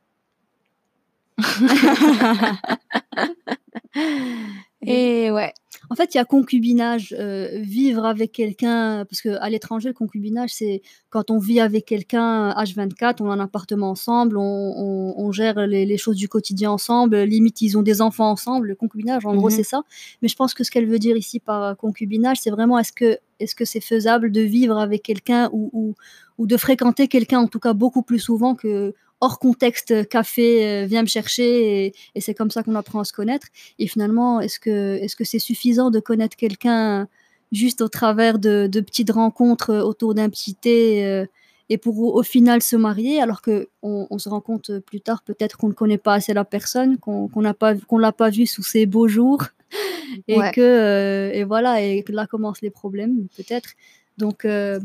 Et 4.87 5.31
ouais. 5.31 5.53
En 5.89 5.95
fait, 5.95 6.15
il 6.15 6.17
y 6.17 6.19
a 6.19 6.25
concubinage, 6.25 7.15
euh, 7.19 7.59
vivre 7.59 8.05
avec 8.05 8.31
quelqu'un, 8.31 9.05
parce 9.05 9.21
qu'à 9.21 9.47
l'étranger, 9.49 9.89
le 9.89 9.93
concubinage, 9.93 10.51
c'est 10.51 10.81
quand 11.09 11.29
on 11.29 11.37
vit 11.37 11.59
avec 11.59 11.85
quelqu'un 11.85 12.51
H24, 12.51 13.17
on 13.19 13.29
a 13.29 13.33
un 13.33 13.39
appartement 13.39 13.91
ensemble, 13.91 14.37
on, 14.37 15.31
gère 15.31 15.67
les, 15.67 15.97
choses 15.97 16.15
du 16.15 16.27
quotidien 16.27 16.71
ensemble, 16.71 17.21
limite, 17.23 17.61
ils 17.61 17.77
ont 17.77 17.83
des 17.83 18.01
enfants 18.01 18.31
ensemble. 18.31 18.69
Le 18.69 18.75
concubinage, 18.75 19.25
en 19.25 19.35
gros, 19.35 19.49
mhm. 19.49 19.55
c'est 19.55 19.63
ça. 19.63 19.83
Mais 20.21 20.27
je 20.27 20.35
pense 20.35 20.53
que 20.53 20.63
ce 20.63 20.71
qu'elle 20.71 20.87
veut 20.87 20.99
dire 20.99 21.17
ici 21.17 21.39
par 21.39 21.77
concubinage, 21.77 22.37
c'est 22.41 22.51
vraiment 22.51 22.79
est-ce 22.79 22.93
que 22.93 23.19
est-ce 23.39 23.53
que 23.53 23.65
c'est 23.65 23.81
faisable 23.81 24.31
de 24.31 24.41
vivre 24.41 24.77
avec 24.77 25.03
quelqu'un 25.03 25.49
ou, 25.51 25.95
ou 26.37 26.47
de 26.47 26.57
fréquenter 26.57 27.07
quelqu'un, 27.07 27.39
en 27.39 27.47
tout 27.47 27.59
cas 27.59 27.73
beaucoup 27.73 28.01
plus 28.01 28.19
souvent 28.19 28.55
que 28.55 28.93
hors 29.25 29.39
contexte 29.39 30.07
café, 30.07 30.67
euh, 30.67 30.85
viens 30.85 31.01
me 31.01 31.07
chercher, 31.07 31.87
et, 32.15 32.21
c'est 32.21 32.35
comme 32.35 32.51
ça 32.51 32.61
qu'on 32.63 32.75
apprend 32.75 32.99
à 32.99 33.03
se 33.03 33.13
connaître. 33.13 33.47
Et 33.79 33.87
finalement, 33.87 34.39
est-ce 34.39 34.59
que 34.59 34.95
est-ce 35.01 35.15
que 35.15 35.23
c'est 35.23 35.39
suffisant 35.39 35.89
de 35.89 35.99
connaître 35.99 36.37
quelqu'un 36.37 37.07
juste 37.51 37.81
au 37.81 37.87
travers 37.87 38.37
de, 38.39 38.67
petites 38.81 39.11
rencontres 39.11 39.73
autour 39.75 40.13
d'un 40.13 40.29
petit 40.29 40.55
thé 40.55 41.05
euh, 41.05 41.25
et 41.69 41.79
pour 41.79 41.97
au, 41.99 42.21
final 42.21 42.61
se 42.61 42.75
marier, 42.75 43.19
alors 43.19 43.41
que 43.41 43.69
on, 43.81 44.19
se 44.19 44.29
rend 44.29 44.41
compte 44.41 44.79
plus 44.79 45.01
tard 45.01 45.23
peut-être 45.23 45.57
qu'on 45.57 45.69
ne 45.69 45.73
connaît 45.73 45.97
pas 45.97 46.13
assez 46.13 46.33
la 46.33 46.45
personne, 46.45 46.99
qu'on 46.99 47.29
n'a 47.37 47.55
pas 47.55 47.73
qu'on 47.75 47.97
l'a 47.97 48.11
pas 48.11 48.29
vu 48.29 48.45
sous 48.45 48.61
ses 48.61 48.85
beaux 48.85 49.07
jours, 49.07 49.45
et 50.27 50.37
que 50.53 50.61
euh, 50.61 51.31
et 51.33 51.43
voilà 51.43 51.81
et 51.81 52.05
là 52.09 52.27
commencent 52.27 52.61
les 52.61 52.69
problèmes 52.69 53.27
peut-être. 53.35 53.69
Donc, 54.17 54.45
euh, 54.45 54.79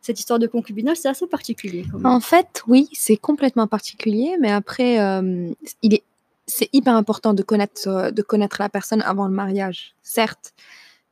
cette 0.00 0.18
histoire 0.18 0.38
de 0.38 0.46
concubinage, 0.46 0.98
c'est 0.98 1.08
assez 1.08 1.26
particulier. 1.26 1.84
En 2.04 2.20
fait, 2.20 2.62
oui, 2.66 2.88
c'est 2.92 3.16
complètement 3.16 3.66
particulier, 3.66 4.36
mais 4.40 4.50
après, 4.50 5.00
euh, 5.00 5.50
il 5.82 5.94
est, 5.94 6.02
c'est 6.46 6.68
hyper 6.72 6.94
important 6.94 7.34
de 7.34 7.42
connaître, 7.42 8.10
de 8.10 8.22
connaître 8.22 8.56
la 8.60 8.68
personne 8.68 9.02
avant 9.02 9.26
le 9.26 9.34
mariage, 9.34 9.94
certes. 10.02 10.52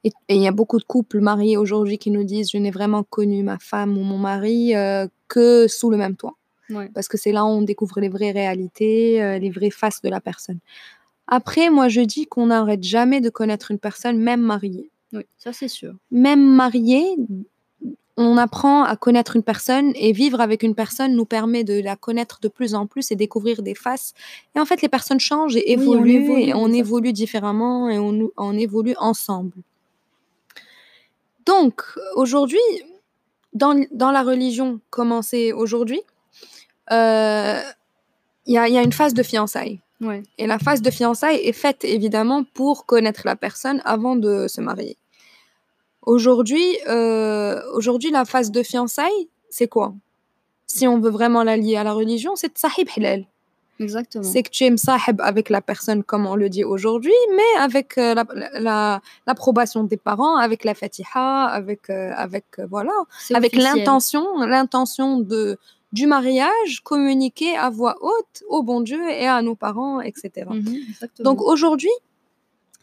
Et 0.04 0.12
il 0.28 0.40
y 0.40 0.46
a 0.46 0.52
beaucoup 0.52 0.78
de 0.78 0.84
couples 0.84 1.20
mariés 1.20 1.56
aujourd'hui 1.56 1.98
qui 1.98 2.10
nous 2.10 2.24
disent 2.24 2.50
je 2.50 2.58
n'ai 2.58 2.70
vraiment 2.70 3.02
connu 3.02 3.42
ma 3.42 3.58
femme 3.58 3.98
ou 3.98 4.02
mon 4.02 4.16
mari 4.16 4.74
euh, 4.74 5.06
que 5.26 5.66
sous 5.68 5.90
le 5.90 5.96
même 5.96 6.16
toit. 6.16 6.34
Parce 6.94 7.08
que 7.08 7.16
c'est 7.16 7.32
là 7.32 7.44
où 7.44 7.48
on 7.48 7.62
découvre 7.62 7.98
les 7.98 8.10
vraies 8.10 8.30
réalités, 8.30 9.38
les 9.38 9.48
vraies 9.48 9.70
faces 9.70 10.02
de 10.02 10.10
la 10.10 10.20
personne. 10.20 10.58
Après, 11.26 11.70
moi, 11.70 11.88
je 11.88 12.02
dis 12.02 12.26
qu'on 12.26 12.46
n'arrête 12.46 12.82
jamais 12.82 13.22
de 13.22 13.30
connaître 13.30 13.70
une 13.70 13.78
personne, 13.78 14.18
même 14.18 14.42
mariée. 14.42 14.90
Oui, 15.14 15.22
ça 15.38 15.54
c'est 15.54 15.68
sûr. 15.68 15.94
Même 16.10 16.42
mariée, 16.42 17.16
on 18.20 18.36
apprend 18.36 18.82
à 18.82 18.96
connaître 18.96 19.36
une 19.36 19.44
personne 19.44 19.92
et 19.94 20.10
vivre 20.10 20.40
avec 20.40 20.64
une 20.64 20.74
personne 20.74 21.14
nous 21.14 21.24
permet 21.24 21.62
de 21.62 21.80
la 21.80 21.94
connaître 21.94 22.40
de 22.42 22.48
plus 22.48 22.74
en 22.74 22.86
plus 22.86 23.12
et 23.12 23.16
découvrir 23.16 23.62
des 23.62 23.76
faces. 23.76 24.12
Et 24.56 24.60
en 24.60 24.64
fait, 24.64 24.82
les 24.82 24.88
personnes 24.88 25.20
changent 25.20 25.56
et 25.56 25.70
évoluent, 25.70 26.28
on 26.28 26.36
et 26.36 26.54
on 26.54 26.72
évolue 26.72 27.12
différemment 27.12 27.88
et 27.88 27.98
on, 27.98 28.28
on 28.36 28.58
évolue 28.58 28.96
ensemble. 28.98 29.56
Donc, 31.46 31.82
aujourd'hui, 32.16 32.58
dans, 33.54 33.86
dans, 33.92 34.10
la 34.10 34.24
religion 34.24 34.80
commencée 34.90 35.52
aujourd'hui, 35.52 36.00
euh, 36.90 37.60
il 38.46 38.54
y, 38.54 38.58
a, 38.58 38.68
y, 38.68 38.76
a, 38.76 38.82
une 38.82 38.92
phase 38.92 39.14
de 39.14 39.22
fiançailles. 39.22 39.80
Et 40.38 40.46
la 40.46 40.58
phase 40.58 40.82
de 40.82 40.90
fiançailles 40.90 41.40
est 41.42 41.52
faite 41.52 41.84
évidemment 41.84 42.42
pour 42.42 42.84
connaître 42.84 43.22
la 43.24 43.36
personne 43.36 43.80
avant 43.84 44.16
de 44.16 44.48
se 44.48 44.60
marier. 44.60 44.96
Aujourd'hui, 46.08 46.78
euh, 46.88 47.60
aujourd'hui 47.74 48.10
la 48.10 48.24
phase 48.24 48.50
de 48.50 48.62
fiançailles, 48.62 49.28
c'est 49.50 49.68
quoi? 49.68 49.92
Si 50.66 50.88
on 50.88 50.98
veut 51.00 51.10
vraiment 51.10 51.42
la 51.42 51.58
lier 51.58 51.76
à 51.76 51.84
la 51.84 51.92
religion, 51.92 52.34
c'est 52.34 52.56
sahib 52.56 52.88
hilal. 52.96 53.26
Exactement. 53.78 54.24
C'est 54.24 54.42
que 54.42 54.48
tu 54.48 54.64
es 54.64 54.74
sahib 54.78 55.20
avec 55.20 55.50
la 55.50 55.60
personne, 55.60 56.02
comme 56.02 56.24
on 56.24 56.34
le 56.34 56.48
dit 56.48 56.64
aujourd'hui, 56.64 57.12
mais 57.36 57.60
avec 57.60 57.98
euh, 57.98 58.14
l'approbation 59.26 59.82
la, 59.82 59.88
des 59.88 59.98
parents, 59.98 60.38
avec 60.38 60.64
la 60.64 60.72
fatiha, 60.72 61.44
avec, 61.44 61.90
euh, 61.90 62.10
avec 62.16 62.46
voilà, 62.70 62.94
avec 63.34 63.54
l'intention, 63.54 64.24
l'intention 64.38 65.18
de 65.18 65.58
du 65.92 66.06
mariage 66.06 66.80
communiqué 66.84 67.54
à 67.54 67.68
voix 67.68 67.96
haute 68.00 68.44
au 68.48 68.62
bon 68.62 68.80
Dieu 68.80 69.10
et 69.10 69.26
à 69.26 69.42
nos 69.42 69.54
parents, 69.54 70.00
etc. 70.00 70.46
Mhm, 70.48 70.64
Donc 71.20 71.42
aujourd'hui, 71.42 71.90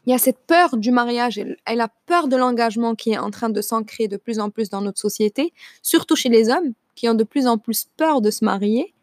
il 0.06 0.12
y 0.12 0.14
a 0.14 0.18
cette 0.18 0.40
peur 0.48 0.78
du 0.78 0.92
mariage 0.92 1.38
et, 1.38 1.58
la 1.76 1.88
peur 2.06 2.28
de 2.28 2.36
l'engagement 2.36 2.96
qui 2.96 3.12
est 3.12 3.18
en 3.18 3.32
train 3.32 3.50
de 3.50 3.62
s'ancrer 3.62 4.08
de 4.08 4.18
plus 4.18 4.40
en 4.40 4.50
plus 4.50 4.70
dans 4.70 4.82
notre 4.82 5.00
société, 5.00 5.54
surtout 5.82 6.16
chez 6.16 6.30
les 6.30 6.50
hommes 6.50 6.74
qui 6.96 7.10
ont 7.10 7.14
de 7.14 7.24
plus 7.24 7.48
en 7.48 7.58
plus 7.58 7.88
peur 7.98 8.22
de 8.22 8.32
se 8.32 8.46
marier 8.46 8.94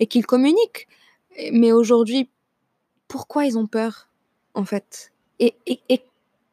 et 0.00 0.06
qu'ils 0.06 0.26
communiquent. 0.26 0.88
Mais 1.52 1.72
aujourd'hui, 1.72 2.28
pourquoi 3.08 3.44
ils 3.44 3.58
ont 3.58 3.66
peur, 3.66 4.08
en 4.54 4.64
fait? 4.64 5.12
Et, 5.38 5.54
et 5.66 6.00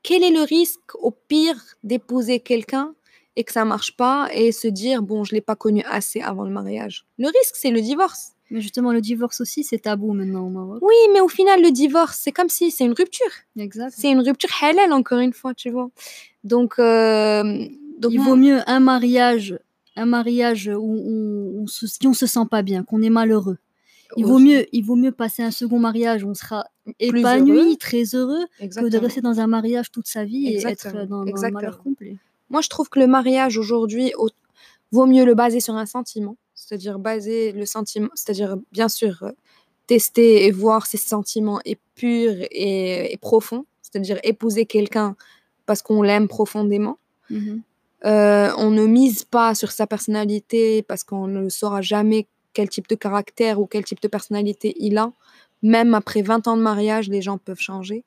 quel 0.04 0.24
est 0.24 0.32
le 0.32 0.42
risque, 0.42 0.96
au 0.96 1.12
pire, 1.12 1.64
d'épouser 1.84 2.42
quelqu'un 2.42 2.94
et 3.36 3.44
que 3.44 3.52
ça 3.54 3.66
marche 3.66 3.96
pas 3.96 4.28
et 4.32 4.52
se 4.52 4.68
dire 4.68 5.02
bon 5.02 5.24
je 5.24 5.34
l'ai 5.34 5.42
pas 5.42 5.56
connu 5.56 5.82
assez 5.90 6.22
avant 6.22 6.44
le 6.44 6.52
mariage? 6.52 7.06
Le 7.18 7.28
risque 7.28 7.56
c'est 7.56 7.72
le 7.72 7.82
divorce. 7.82 8.33
Mais 8.52 8.62
justement 8.62 8.92
le 8.92 9.02
divorce 9.02 9.42
aussi 9.42 9.64
c'est 9.64 9.80
tabou 9.80 10.14
maintenant 10.14 10.46
au 10.46 10.50
Maroc. 10.50 10.80
Oui 10.82 10.96
mais 11.14 11.22
au 11.22 11.28
final 11.28 11.62
le 11.62 11.72
divorce 11.72 12.20
c'est 12.22 12.32
comme 12.32 12.50
si 12.50 12.72
c'est 12.72 12.86
une 12.86 12.94
rupture. 12.94 13.32
Exact. 13.58 13.94
C'est 13.96 14.12
une 14.12 14.22
rupture 14.22 14.50
halal 14.62 14.92
encore 14.94 15.20
une 15.20 15.34
fois 15.34 15.54
tu 15.54 15.70
vois. 15.70 15.90
Donc, 16.44 16.78
euh, 16.78 17.44
donc 17.98 18.12
il 18.12 18.20
vaut 18.20 18.36
mieux 18.36 18.60
un 18.68 18.80
mariage 18.80 19.58
un 19.96 20.06
mariage 20.06 20.72
où, 20.76 21.62
on, 21.62 21.68
se, 21.68 21.88
si 21.88 22.08
on 22.08 22.14
se 22.14 22.26
sent 22.26 22.46
pas 22.50 22.62
bien 22.62 22.84
qu'on 22.84 23.02
est 23.02 23.10
malheureux. 23.10 23.58
Il 24.16 24.26
vaut, 24.26 24.38
mieux, 24.38 24.68
il 24.72 24.84
vaut 24.84 24.96
mieux 24.96 25.12
passer 25.12 25.42
un 25.42 25.50
second 25.50 25.80
mariage, 25.80 26.24
on 26.24 26.36
sera 26.36 26.68
épanoui, 27.00 27.78
très 27.78 28.04
heureux, 28.14 28.46
que 28.60 28.90
de 28.90 28.98
rester 29.00 29.22
dans 29.22 29.40
un 29.40 29.48
mariage 29.48 29.90
toute 29.92 30.06
sa 30.06 30.24
vie 30.24 30.50
et 30.50 30.68
être 30.68 31.08
dans, 31.08 31.26
dans 31.26 31.46
un 31.46 31.50
malheur 31.50 31.80
complet. 31.80 32.18
Moi, 32.52 32.62
je 32.62 32.70
trouve 32.70 32.90
que 32.90 33.00
le 33.00 33.08
mariage 33.08 33.58
aujourd'hui 33.58 34.14
vaut 34.92 35.08
mieux 35.08 35.26
le 35.26 35.34
baser 35.34 35.60
sur 35.60 35.76
un 35.76 35.88
sentiment, 35.88 36.38
c'est-à-dire 36.64 37.00
baser 37.00 37.52
le 37.52 37.66
sentiment, 37.66 38.10
c'est-à-dire 38.16 38.56
bien 38.72 38.88
sûr 38.88 39.24
euh, 39.24 39.32
tester 39.88 40.46
et 40.46 40.52
voir 40.52 40.86
si 40.86 40.98
ce 40.98 41.08
sentiment 41.08 41.60
est 41.66 41.80
pur 41.96 42.34
et, 42.52 43.18
profond, 43.22 43.66
c'est-à-dire 43.82 44.20
épouser 44.24 44.66
quelqu'un 44.66 45.16
parce 45.66 45.82
qu'on 45.82 46.02
l'aime 46.02 46.28
profondément. 46.28 46.98
Mm-hmm. 47.30 47.62
Euh, 48.06 48.52
on 48.58 48.72
ne 48.72 48.86
mise 48.86 49.24
pas 49.24 49.56
sur 49.56 49.72
sa 49.72 49.88
personnalité 49.88 50.84
parce 50.84 51.04
qu'on 51.04 51.28
ne 51.28 51.50
saura 51.50 51.82
jamais 51.82 52.28
quel 52.54 52.70
type 52.70 52.88
de 52.88 52.96
caractère 52.96 53.60
ou 53.60 53.66
quel 53.66 53.84
type 53.84 54.02
de 54.02 54.08
personnalité 54.08 54.76
il 54.80 54.98
a. 54.98 55.12
Même 55.62 55.94
après 55.94 56.22
20 56.22 56.48
ans 56.48 56.58
de 56.58 56.62
mariage, 56.62 57.10
les 57.10 57.22
gens 57.22 57.38
peuvent 57.38 57.60
changer. 57.60 58.04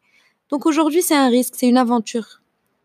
Donc 0.50 0.66
aujourd'hui, 0.66 1.02
c'est 1.02 1.16
un 1.16 1.28
risque, 1.28 1.54
c'est 1.56 1.68
une 1.68 1.78
aventure. 1.78 2.42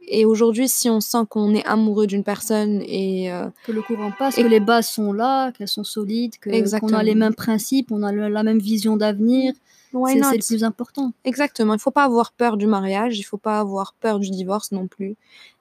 Et 0.08 0.26
aujourd'hui, 0.26 0.68
si 0.68 0.90
on 0.90 1.00
sent 1.00 1.26
qu'on 1.30 1.54
est 1.54 1.66
amoureux 1.66 2.08
d'une 2.08 2.24
personne 2.24 2.82
et 2.86 3.32
euh, 3.32 3.48
que 3.66 3.72
le 3.72 3.82
courant 3.82 4.12
passe, 4.18 4.36
que 4.36 4.42
les 4.42 4.60
bases 4.60 4.88
sont 4.88 5.14
là, 5.14 5.52
qu'elles 5.52 5.68
sont 5.68 5.84
solides, 5.84 6.38
que 6.40 6.80
qu'on 6.80 6.94
a 6.94 7.04
les 7.04 7.16
mêmes 7.16 7.36
principes, 7.36 7.92
on 7.92 8.04
a 8.04 8.12
la 8.12 8.44
même 8.44 8.60
vision 8.60 8.98
d'avenir, 8.98 9.54
c'est 9.92 10.16
le 10.16 10.46
plus 10.46 10.64
important. 10.64 11.14
Exactement. 11.24 11.74
Il 11.74 11.78
ne 11.78 11.82
faut 11.82 11.92
pas 11.92 12.04
avoir 12.04 12.32
peur 12.32 12.58
du 12.58 12.68
mariage, 12.68 13.18
il 13.18 13.22
ne 13.22 13.26
faut 13.26 13.38
pas 13.38 13.60
avoir 13.60 13.94
peur 13.94 14.20
du 14.20 14.30
divorce 14.32 14.72
non 14.72 14.88
plus. 14.88 15.16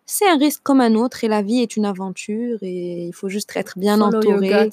C'est 0.07 0.29
un 0.29 0.39
risque 0.39 0.63
comme 0.63 0.81
un 0.81 0.95
autre 0.95 1.23
et 1.23 1.29
la 1.29 1.43
vie 1.43 1.61
est 1.61 1.77
une 1.77 1.85
aventure 1.85 2.59
et 2.63 3.07
il 3.07 3.13
faut 3.13 3.29
juste 3.29 3.53
être 3.55 3.79
bien 3.79 3.99
Follow 3.99 4.19
entouré. 4.19 4.71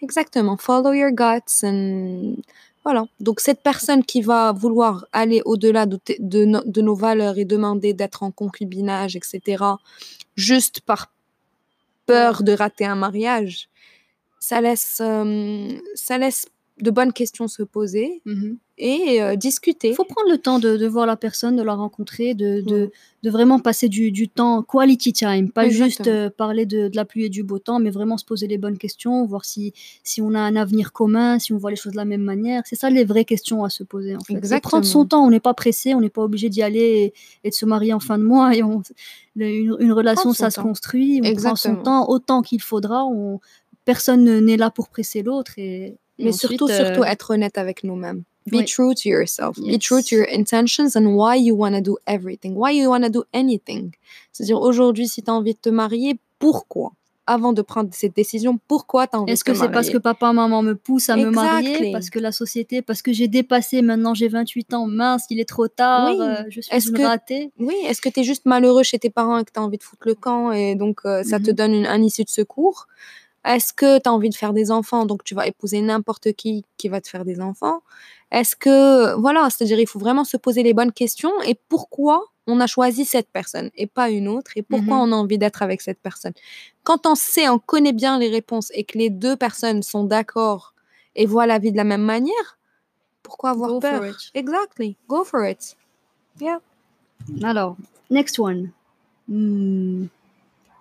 Exactement. 0.00 0.56
Follow 0.56 0.92
your 0.92 1.10
guts 1.10 1.64
and 1.64 2.36
voilà. 2.84 3.06
Donc 3.20 3.40
cette 3.40 3.62
personne 3.62 4.04
qui 4.04 4.22
va 4.22 4.52
vouloir 4.52 5.06
aller 5.12 5.42
au-delà 5.44 5.86
de, 5.86 6.80
nos 6.80 6.94
valeurs 6.94 7.38
et 7.38 7.44
demander 7.44 7.92
d'être 7.92 8.22
en 8.22 8.30
concubinage, 8.30 9.16
etc., 9.16 9.64
juste 10.36 10.80
par 10.80 11.12
peur 12.06 12.42
de 12.42 12.52
rater 12.52 12.86
un 12.86 12.94
mariage, 12.94 13.68
ça 14.40 14.60
laisse, 14.60 15.02
euh, 15.04 15.78
ça 15.94 16.16
laisse 16.16 16.46
de 16.80 16.90
bonnes 16.90 17.12
questions 17.12 17.48
se 17.48 17.62
poser 17.62 18.22
mmh 18.24 18.54
et 18.78 19.20
euh, 19.22 19.36
discuter. 19.36 19.88
Il 19.88 19.94
faut 19.94 20.04
prendre 20.04 20.30
le 20.30 20.38
temps 20.38 20.58
de, 20.58 20.86
voir 20.86 21.06
la 21.06 21.16
personne, 21.16 21.56
de 21.56 21.62
la 21.62 21.74
rencontrer, 21.74 22.34
de, 22.34 22.60
de, 22.60 23.30
vraiment 23.30 23.58
passer 23.58 23.88
du, 23.88 24.12
du, 24.12 24.28
temps 24.28 24.62
quality 24.62 25.12
time, 25.12 25.50
pas 25.50 25.68
juste 25.68 26.06
euh, 26.06 26.30
parler 26.30 26.64
de, 26.64 26.90
la 26.94 27.04
pluie 27.04 27.24
et 27.24 27.28
du 27.28 27.42
beau 27.42 27.58
temps, 27.58 27.80
mais 27.80 27.90
vraiment 27.90 28.16
se 28.16 28.24
poser 28.24 28.46
les 28.46 28.58
bonnes 28.58 28.78
questions, 28.78 29.26
voir 29.26 29.44
si, 29.44 29.72
si 30.04 30.22
on 30.22 30.32
a 30.34 30.38
un 30.38 30.56
avenir 30.56 30.92
commun, 30.92 31.38
si 31.38 31.52
on 31.52 31.58
voit 31.58 31.70
les 31.70 31.76
choses 31.76 31.92
de 31.92 31.96
la 31.96 32.04
même 32.04 32.22
manière. 32.22 32.62
C'est 32.66 32.76
ça 32.76 32.88
les 32.88 33.04
vraies 33.04 33.24
questions 33.24 33.64
à 33.64 33.70
se 33.70 33.82
poser 33.82 34.16
en 34.16 34.20
fait. 34.20 34.60
Prendre 34.60 34.86
son 34.86 35.04
temps, 35.04 35.24
on 35.24 35.30
n'est 35.30 35.40
pas 35.40 35.54
pressé, 35.54 35.94
on 35.94 36.00
n'est 36.00 36.10
pas 36.10 36.22
obligé 36.22 36.48
d'y 36.48 36.62
aller 36.62 37.12
et, 37.44 37.50
de 37.50 37.54
se 37.54 37.66
marier 37.66 37.92
en 37.92 38.00
fin 38.00 38.18
de 38.18 38.24
mois. 38.24 38.54
Et 38.54 38.62
on, 38.62 38.82
une, 39.36 39.92
relation, 39.92 40.32
ça 40.32 40.50
se 40.50 40.60
construit, 40.60 41.20
on 41.24 41.34
prend 41.34 41.56
son 41.56 41.76
temps 41.76 42.08
autant 42.08 42.42
qu'il 42.42 42.62
faudra. 42.62 43.04
On, 43.06 43.40
personne 43.84 44.40
n'est 44.44 44.56
là 44.56 44.70
pour 44.70 44.88
presser 44.88 45.22
l'autre 45.22 45.52
et 45.56 45.96
mais 46.18 46.32
surtout, 46.32 46.68
surtout 46.68 47.02
euh, 47.02 47.04
être 47.04 47.30
honnête 47.30 47.58
avec 47.58 47.84
nous-mêmes. 47.84 48.24
Be 48.50 48.64
true 48.64 48.94
to 48.94 49.08
yourself. 49.08 49.58
Be 49.58 49.78
true 49.78 50.02
to 50.02 50.16
your 50.16 50.26
intentions 50.32 50.96
and 50.96 51.14
why 51.14 51.36
you 51.36 51.54
want 51.54 51.72
to 51.72 51.80
do 51.80 51.98
everything. 52.06 52.54
Why 52.54 52.72
you 52.72 52.88
want 52.88 53.02
to 53.02 53.10
do 53.10 53.24
anything. 53.32 53.92
C'est-à-dire, 54.32 54.60
aujourd'hui, 54.60 55.08
si 55.08 55.22
tu 55.22 55.30
as 55.30 55.34
envie 55.34 55.54
de 55.54 55.58
te 55.58 55.68
marier, 55.68 56.18
pourquoi? 56.38 56.92
Avant 57.26 57.52
de 57.52 57.60
prendre 57.60 57.90
cette 57.92 58.16
décision, 58.16 58.58
pourquoi 58.68 59.06
tu 59.06 59.16
as 59.16 59.20
envie 59.20 59.32
Est-ce 59.32 59.44
que 59.44 59.52
c'est 59.52 59.70
parce 59.70 59.90
que 59.90 59.98
papa, 59.98 60.32
maman 60.32 60.62
me 60.62 60.74
poussent 60.74 61.10
à 61.10 61.16
me 61.16 61.30
marier? 61.30 61.92
Parce 61.92 62.08
que 62.08 62.18
la 62.18 62.32
société, 62.32 62.80
parce 62.80 63.02
que 63.02 63.12
j'ai 63.12 63.28
dépassé, 63.28 63.82
maintenant 63.82 64.14
j'ai 64.14 64.28
28 64.28 64.72
ans, 64.72 64.86
mince, 64.86 65.24
il 65.28 65.38
est 65.38 65.48
trop 65.48 65.68
tard, 65.68 66.08
oui. 66.10 66.22
euh, 66.22 66.44
je 66.48 66.62
suis 66.62 66.74
est 66.74 66.86
une 66.86 67.04
ratée? 67.04 67.52
Oui, 67.58 67.74
est-ce 67.86 68.00
que 68.00 68.08
tu 68.08 68.20
es 68.20 68.24
juste 68.24 68.46
malheureux 68.46 68.82
chez 68.82 68.98
tes 68.98 69.10
parents 69.10 69.36
et 69.36 69.44
que 69.44 69.52
tu 69.52 69.60
as 69.60 69.62
envie 69.62 69.76
de 69.76 69.82
foutre 69.82 70.08
le 70.08 70.14
camp 70.14 70.52
et 70.52 70.74
donc 70.74 71.00
euh, 71.04 71.22
ça 71.22 71.38
te 71.38 71.50
mhm. 71.50 71.56
donne 71.56 71.74
une, 71.74 71.86
un 71.86 72.02
issue 72.02 72.24
de 72.24 72.30
secours? 72.30 72.86
Est-ce 73.48 73.72
que 73.72 73.98
tu 73.98 74.08
as 74.08 74.12
envie 74.12 74.28
de 74.28 74.34
faire 74.34 74.52
des 74.52 74.70
enfants, 74.70 75.06
donc 75.06 75.24
tu 75.24 75.34
vas 75.34 75.46
épouser 75.46 75.80
n'importe 75.80 76.32
qui 76.32 76.64
qui 76.76 76.88
va 76.88 77.00
te 77.00 77.08
faire 77.08 77.24
des 77.24 77.40
enfants 77.40 77.82
Est-ce 78.30 78.54
que, 78.54 79.14
voilà, 79.14 79.48
c'est-à-dire 79.48 79.80
il 79.80 79.86
faut 79.88 79.98
vraiment 79.98 80.24
se 80.24 80.36
poser 80.36 80.62
les 80.62 80.74
bonnes 80.74 80.92
questions 80.92 81.32
et 81.42 81.58
pourquoi 81.68 82.26
on 82.46 82.60
a 82.60 82.66
choisi 82.66 83.06
cette 83.06 83.30
personne 83.30 83.70
et 83.74 83.86
pas 83.86 84.10
une 84.10 84.28
autre 84.28 84.52
et 84.56 84.62
pourquoi 84.62 84.96
mmh 84.96 85.00
on 85.00 85.12
a 85.12 85.16
envie 85.16 85.38
d'être 85.38 85.62
avec 85.62 85.80
cette 85.80 85.98
personne? 85.98 86.34
Quand 86.84 87.06
on 87.06 87.14
sait, 87.14 87.48
on 87.48 87.58
connaît 87.58 87.94
bien 87.94 88.18
les 88.18 88.28
réponses 88.28 88.70
et 88.74 88.84
que 88.84 88.98
les 88.98 89.08
deux 89.08 89.36
personnes 89.36 89.82
sont 89.82 90.04
d'accord 90.04 90.74
et 91.16 91.24
voient 91.24 91.46
la 91.46 91.58
vie 91.58 91.72
de 91.72 91.76
la 91.78 91.84
même 91.84 92.02
manière, 92.02 92.58
pourquoi 93.22 93.50
avoir 93.50 93.70
Go 93.70 93.80
peur? 93.80 94.02
Exactly. 94.34 94.96
Go 95.08 95.24
for 95.24 95.46
it. 95.46 95.74
Yeah. 96.38 96.60
Alors, 97.42 97.76
next 98.10 98.38
one. 98.38 98.72
Hmm. 99.26 100.06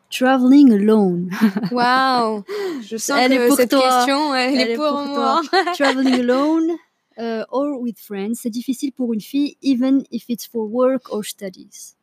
Traveling 0.09 0.73
alone. 0.73 1.29
Wow. 1.71 2.43
Je 2.81 2.97
sens 2.97 3.17
elle 3.19 3.31
que 3.31 3.35
est 3.35 3.47
pour 3.47 3.57
cette 3.57 3.69
toi. 3.69 3.81
question, 3.81 4.33
elle, 4.35 4.55
elle 4.55 4.71
est, 4.71 4.75
pour, 4.75 4.87
pour 4.87 5.05
moi. 5.05 5.41
Traveling 5.77 6.21
alone 6.21 6.71
uh, 7.17 7.43
or 7.51 7.79
with 7.81 7.99
friends, 7.99 8.35
c'est 8.41 8.49
difficile 8.49 8.91
pour 8.93 9.13
une 9.13 9.21
fille, 9.21 9.57
even 9.61 10.03
if 10.11 10.29
it's 10.29 10.47
for 10.47 10.71
work 10.71 11.11
or 11.11 11.23
studies. 11.25 11.97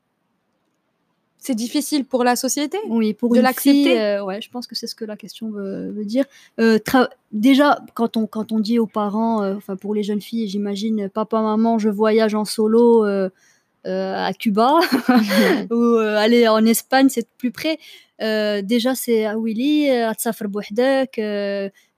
c'est 1.44 1.54
difficile 1.54 2.06
pour 2.06 2.24
la 2.24 2.36
société? 2.36 2.78
Oui, 2.88 3.12
pour 3.12 3.34
de 3.34 3.40
l'accepter? 3.40 4.00
Euh, 4.00 4.24
ouais, 4.24 4.40
je 4.40 4.50
pense 4.50 4.66
que 4.66 4.74
c'est 4.74 4.86
ce 4.86 4.94
que 4.94 5.04
la 5.04 5.16
question 5.16 5.50
veut, 5.50 6.04
dire. 6.04 6.24
Euh, 6.58 6.78
déjà, 7.32 7.80
quand 7.92 8.16
on, 8.16 8.26
quand 8.26 8.50
on 8.50 8.60
dit 8.60 8.78
aux 8.78 8.86
parents, 8.86 9.42
euh, 9.42 9.54
enfin 9.54 9.76
pour 9.76 9.94
les 9.94 10.02
jeunes 10.02 10.22
filles, 10.22 10.48
j'imagine, 10.48 11.10
papa, 11.10 11.42
maman, 11.42 11.78
je 11.78 11.90
voyage 11.90 12.34
en 12.34 12.46
solo 12.46 13.04
à 13.84 14.32
Cuba 14.34 14.80
ou 15.70 15.96
aller 15.96 16.48
en 16.48 16.64
Espagne, 16.64 17.08
c'est 17.08 17.28
plus 17.36 17.50
près. 17.50 17.78
déjà, 18.62 18.94
c'est 18.94 19.24
ah, 19.24 19.36
Willy, 19.38 19.88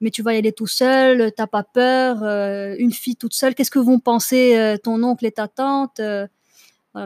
mais 0.00 0.10
tu 0.10 0.22
vas 0.22 0.34
y 0.34 0.38
aller 0.38 0.52
tout 0.52 0.66
seul, 0.66 1.32
t'as 1.36 1.46
pas 1.46 1.62
peur, 1.62 2.22
une 2.78 2.92
fille 2.92 3.16
toute 3.16 3.34
seule, 3.34 3.54
qu'est-ce 3.54 3.70
que 3.70 3.78
vont 3.78 4.00
penser 4.00 4.76
ton 4.82 5.02
oncle 5.02 5.26
et 5.26 5.32
ta 5.32 5.48
tante 5.48 6.00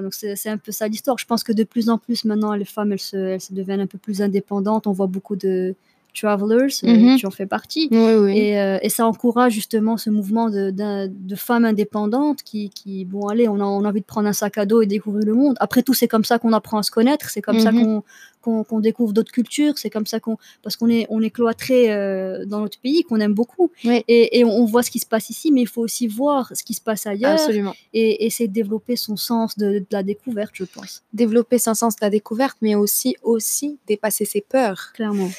donc 0.00 0.14
c'est 0.14 0.48
un 0.48 0.58
peu 0.58 0.70
ça 0.70 0.86
l'histoire. 0.86 1.18
Je 1.18 1.26
pense 1.26 1.42
que 1.42 1.52
de 1.52 1.64
plus 1.64 1.88
en 1.88 1.98
plus 1.98 2.24
maintenant, 2.24 2.54
les 2.54 2.64
femmes, 2.64 2.92
elles 2.92 3.00
se, 3.00 3.16
elles 3.16 3.40
se 3.40 3.52
deviennent 3.52 3.80
un 3.80 3.88
peu 3.88 3.98
plus 3.98 4.22
indépendantes. 4.22 4.86
On 4.86 4.92
voit 4.92 5.08
beaucoup 5.08 5.34
de 5.34 5.74
travelers, 6.12 6.68
mhm. 6.82 7.16
tu 7.16 7.26
en 7.26 7.30
fais 7.30 7.46
partie. 7.46 7.88
Et, 7.92 8.58
euh, 8.58 8.78
et, 8.82 8.88
ça 8.88 9.06
encourage 9.06 9.52
justement 9.52 9.96
ce 9.96 10.10
mouvement 10.10 10.50
de, 10.50 10.70
de, 10.70 11.34
femmes 11.34 11.64
indépendantes 11.64 12.42
qui, 12.42 12.70
qui, 12.70 13.04
bon, 13.04 13.28
allez, 13.28 13.48
on 13.48 13.60
a, 13.60 13.64
on 13.64 13.84
a, 13.84 13.88
envie 13.88 14.00
de 14.00 14.06
prendre 14.06 14.28
un 14.28 14.32
sac 14.32 14.58
à 14.58 14.66
dos 14.66 14.82
et 14.82 14.86
découvrir 14.86 15.26
le 15.26 15.34
monde. 15.34 15.56
Après 15.60 15.82
tout, 15.82 15.94
c'est 15.94 16.08
comme 16.08 16.24
ça 16.24 16.38
qu'on 16.38 16.52
apprend 16.52 16.78
à 16.78 16.82
se 16.82 16.90
connaître, 16.90 17.30
c'est 17.30 17.42
comme 17.42 17.60
ça 17.60 17.72
mhm. 17.72 18.02
qu'on 18.42 18.80
découvre 18.80 19.12
d'autres 19.12 19.32
cultures, 19.32 19.74
c'est 19.76 19.90
comme 19.90 20.06
ça 20.06 20.18
qu'on, 20.18 20.36
parce 20.62 20.76
qu'on 20.76 20.88
est, 20.88 21.06
on 21.10 21.20
est 21.22 21.30
cloîtré 21.30 21.92
euh, 21.92 22.44
dans 22.46 22.60
notre 22.60 22.78
pays, 22.80 23.02
qu'on 23.02 23.20
aime 23.20 23.34
beaucoup, 23.34 23.70
et, 23.84 24.38
et, 24.38 24.44
on 24.44 24.64
voit 24.64 24.82
ce 24.82 24.90
qui 24.90 24.98
se 24.98 25.06
passe 25.06 25.30
ici, 25.30 25.52
mais 25.52 25.62
il 25.62 25.68
faut 25.68 25.82
aussi 25.82 26.06
voir 26.06 26.50
ce 26.54 26.64
qui 26.64 26.74
se 26.74 26.80
passe 26.80 27.06
ailleurs, 27.06 27.32
Absolument. 27.32 27.74
et 27.92 28.26
essayer 28.26 28.48
de 28.48 28.54
développer 28.54 28.96
son 28.96 29.16
sens 29.16 29.58
de, 29.58 29.84
la 29.90 30.02
découverte, 30.02 30.52
je 30.54 30.64
pense. 30.64 31.02
Développer 31.12 31.58
son 31.58 31.74
sens 31.74 31.96
de 31.96 32.00
la 32.02 32.10
découverte, 32.10 32.56
mais 32.62 32.74
aussi, 32.74 33.16
aussi 33.22 33.78
dépasser 33.86 34.24
ses 34.24 34.40
peurs. 34.40 34.92
Clairement. 34.94 35.30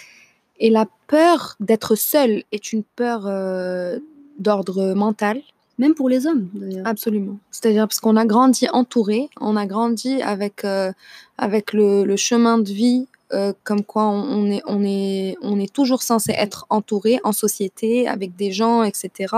Et 0.60 0.70
la 0.70 0.88
peur 1.08 1.56
d'être 1.60 1.96
seul 1.96 2.44
est 2.52 2.72
une 2.72 2.84
peur 2.84 3.24
euh, 3.26 4.00
d'ordre 4.38 4.94
mental. 4.94 5.42
Même 5.78 5.96
pour 5.96 6.10
les 6.10 6.28
hommes, 6.28 6.48
d'ailleurs. 6.54 6.86
Absolument. 6.86 7.40
C'est-à-dire 7.50 7.88
parce 7.88 8.00
qu'on 8.00 8.16
a 8.16 8.26
grandi 8.26 8.68
entouré, 8.72 9.30
on 9.40 9.56
a 9.56 9.66
grandi 9.66 10.22
avec, 10.22 10.64
euh, 10.64 10.92
avec 11.40 11.74
le, 11.74 12.16
chemin 12.18 12.60
de 12.60 12.70
vie, 12.70 13.08
euh, 13.34 13.54
comme 13.64 13.84
quoi 13.84 14.04
on, 14.08 14.46
est, 14.52 14.62
on, 14.68 14.84
est, 14.84 15.38
on 15.42 15.60
est 15.60 15.74
toujours 15.74 16.04
censé 16.04 16.34
être 16.38 16.68
entouré 16.70 17.20
en 17.24 17.32
société, 17.32 18.08
avec 18.08 18.36
des 18.36 18.52
gens, 18.52 18.84
etc. 18.84 19.34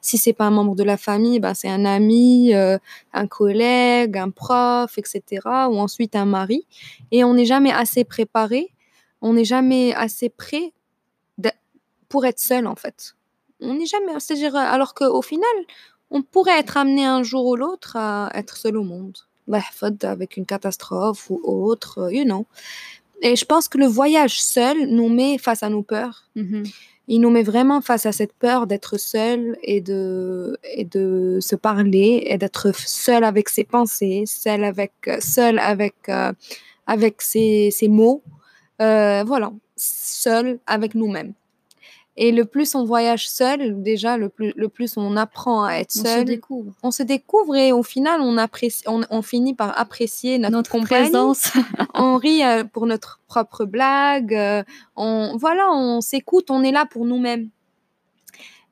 Si 0.00 0.18
c'est 0.18 0.34
pas 0.34 0.44
un 0.44 0.50
membre 0.50 0.76
de 0.76 0.84
la 0.84 0.96
famille, 0.96 1.40
ben 1.40 1.54
c'est 1.54 1.68
un 1.68 1.84
ami, 1.84 2.54
euh, 2.54 2.78
un 3.12 3.26
collègue, 3.26 4.16
un 4.18 4.30
prof, 4.30 4.98
etc. 4.98 5.40
Ou 5.68 5.78
ensuite 5.78 6.14
un 6.14 6.26
mari. 6.26 6.64
Et 7.10 7.24
on 7.24 7.34
n'est 7.34 7.46
jamais 7.46 7.72
assez 7.72 8.04
préparé, 8.04 8.70
on 9.20 9.34
n'est 9.34 9.44
jamais 9.44 9.94
assez 9.94 10.28
prêt 10.28 10.72
pour 12.08 12.24
être 12.24 12.40
seul, 12.40 12.66
en 12.66 12.74
fait 12.74 13.14
on 13.60 13.74
n'est 13.74 13.86
jamais. 13.86 14.12
C'est-à-dire, 14.18 14.56
alors 14.56 14.94
qu'au 14.94 15.22
final, 15.22 15.48
on 16.10 16.22
pourrait 16.22 16.58
être 16.58 16.76
amené 16.76 17.04
un 17.04 17.22
jour 17.22 17.46
ou 17.46 17.56
l'autre 17.56 17.96
à 17.96 18.30
être 18.34 18.56
seul 18.56 18.76
au 18.76 18.84
monde. 18.84 19.18
Avec 20.02 20.36
une 20.36 20.44
catastrophe 20.44 21.30
ou 21.30 21.40
autre, 21.44 21.98
euh, 22.00 22.12
you 22.12 22.24
know. 22.24 22.46
Et 23.22 23.34
je 23.34 23.46
pense 23.46 23.66
que 23.66 23.78
le 23.78 23.86
voyage 23.86 24.42
seul 24.42 24.86
nous 24.88 25.08
met 25.08 25.38
face 25.38 25.62
à 25.62 25.70
nos 25.70 25.82
peurs. 25.82 26.28
Mm-hmm. 26.36 26.74
Il 27.08 27.20
nous 27.22 27.30
met 27.30 27.42
vraiment 27.42 27.80
face 27.80 28.04
à 28.04 28.12
cette 28.12 28.34
peur 28.34 28.66
d'être 28.66 28.98
seul 28.98 29.56
et 29.62 29.80
de, 29.80 30.58
et 30.62 30.84
de 30.84 31.38
se 31.40 31.56
parler 31.56 32.24
et 32.26 32.36
d'être 32.36 32.72
seul 32.76 33.24
avec 33.24 33.48
ses 33.48 33.64
pensées, 33.64 34.24
seul 34.26 34.62
avec, 34.62 34.92
seul 35.20 35.58
avec, 35.58 35.94
euh, 36.10 36.32
avec 36.86 37.22
ses, 37.22 37.70
ses 37.70 37.88
mots. 37.88 38.22
Voilà, 38.78 39.52
seul 39.76 40.58
avec 40.66 40.94
nous-mêmes. 40.94 41.34
Et 42.20 42.32
le 42.32 42.44
plus 42.44 42.74
on 42.74 42.84
voyage 42.84 43.30
seul, 43.30 43.80
déjà, 43.80 44.16
le 44.16 44.28
plus, 44.28 44.52
le 44.56 44.68
plus 44.68 44.96
on 44.96 45.16
apprend 45.16 45.62
à 45.62 45.74
être 45.74 45.92
seul. 45.92 46.04
On 46.04 46.18
se 46.18 46.24
découvre. 46.24 46.72
On 46.82 46.90
se 46.90 47.02
découvre 47.04 47.54
et 47.54 47.70
au 47.70 47.84
final, 47.84 48.20
on, 48.20 48.36
apprécie, 48.38 48.82
on, 48.88 49.22
finit 49.22 49.54
par 49.54 49.78
apprécier 49.78 50.36
notre, 50.38 50.80
présence. 50.80 51.52
on 51.94 52.16
rit 52.16 52.42
euh, 52.42 52.64
pour 52.64 52.86
notre 52.86 53.20
propre 53.28 53.64
blague. 53.64 54.34
Euh, 54.34 54.64
on, 54.96 55.36
voilà, 55.36 55.70
on 55.70 56.00
s'écoute, 56.00 56.50
on 56.50 56.64
est 56.64 56.72
là 56.72 56.86
pour 56.90 57.04
nous-mêmes. 57.04 57.50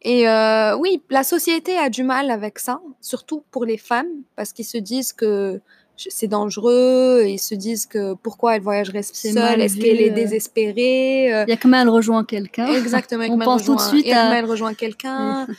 Et 0.03 0.29
euh, 0.29 0.77
oui, 0.77 1.01
la 1.09 1.23
société 1.23 1.79
a 1.79 1.89
du 1.89 2.03
mal 2.03 2.33
avec 2.33 2.59
ça, 2.59 2.81
surtout 3.01 3.45
pour 3.53 3.65
les 3.65 3.79
femmes, 3.79 4.11
parce 4.35 4.53
qu'ils 4.53 4.65
se 4.65 4.79
disent 4.79 5.13
que 5.13 5.61
c'est 5.97 6.29
dangereux. 6.29 7.25
Ils 7.27 7.39
se 7.39 7.55
disent 7.55 7.87
que 7.87 8.15
pourquoi 8.15 8.57
elle 8.57 8.63
voyagerait 8.63 9.03
seule? 9.03 9.61
Est-ce 9.61 9.77
qu'elle 9.77 10.01
est 10.01 10.11
euh. 10.11 10.15
désespérée 10.15 11.33
euh? 11.35 11.45
Il 11.47 11.51
y 11.51 11.55
a 11.55 11.57
comment 11.57 11.81
elle 11.81 11.89
rejoint 11.89 12.25
quelqu'un. 12.25 12.67
Exactement. 12.67 13.25
On 13.31 13.39
pense 13.39 13.65
tout 13.65 13.75
de 13.75 13.81
suite 13.81 14.07
à... 14.09 14.37
elle 14.39 14.45
rejoint 14.45 14.75
quelqu'un. 14.75 15.47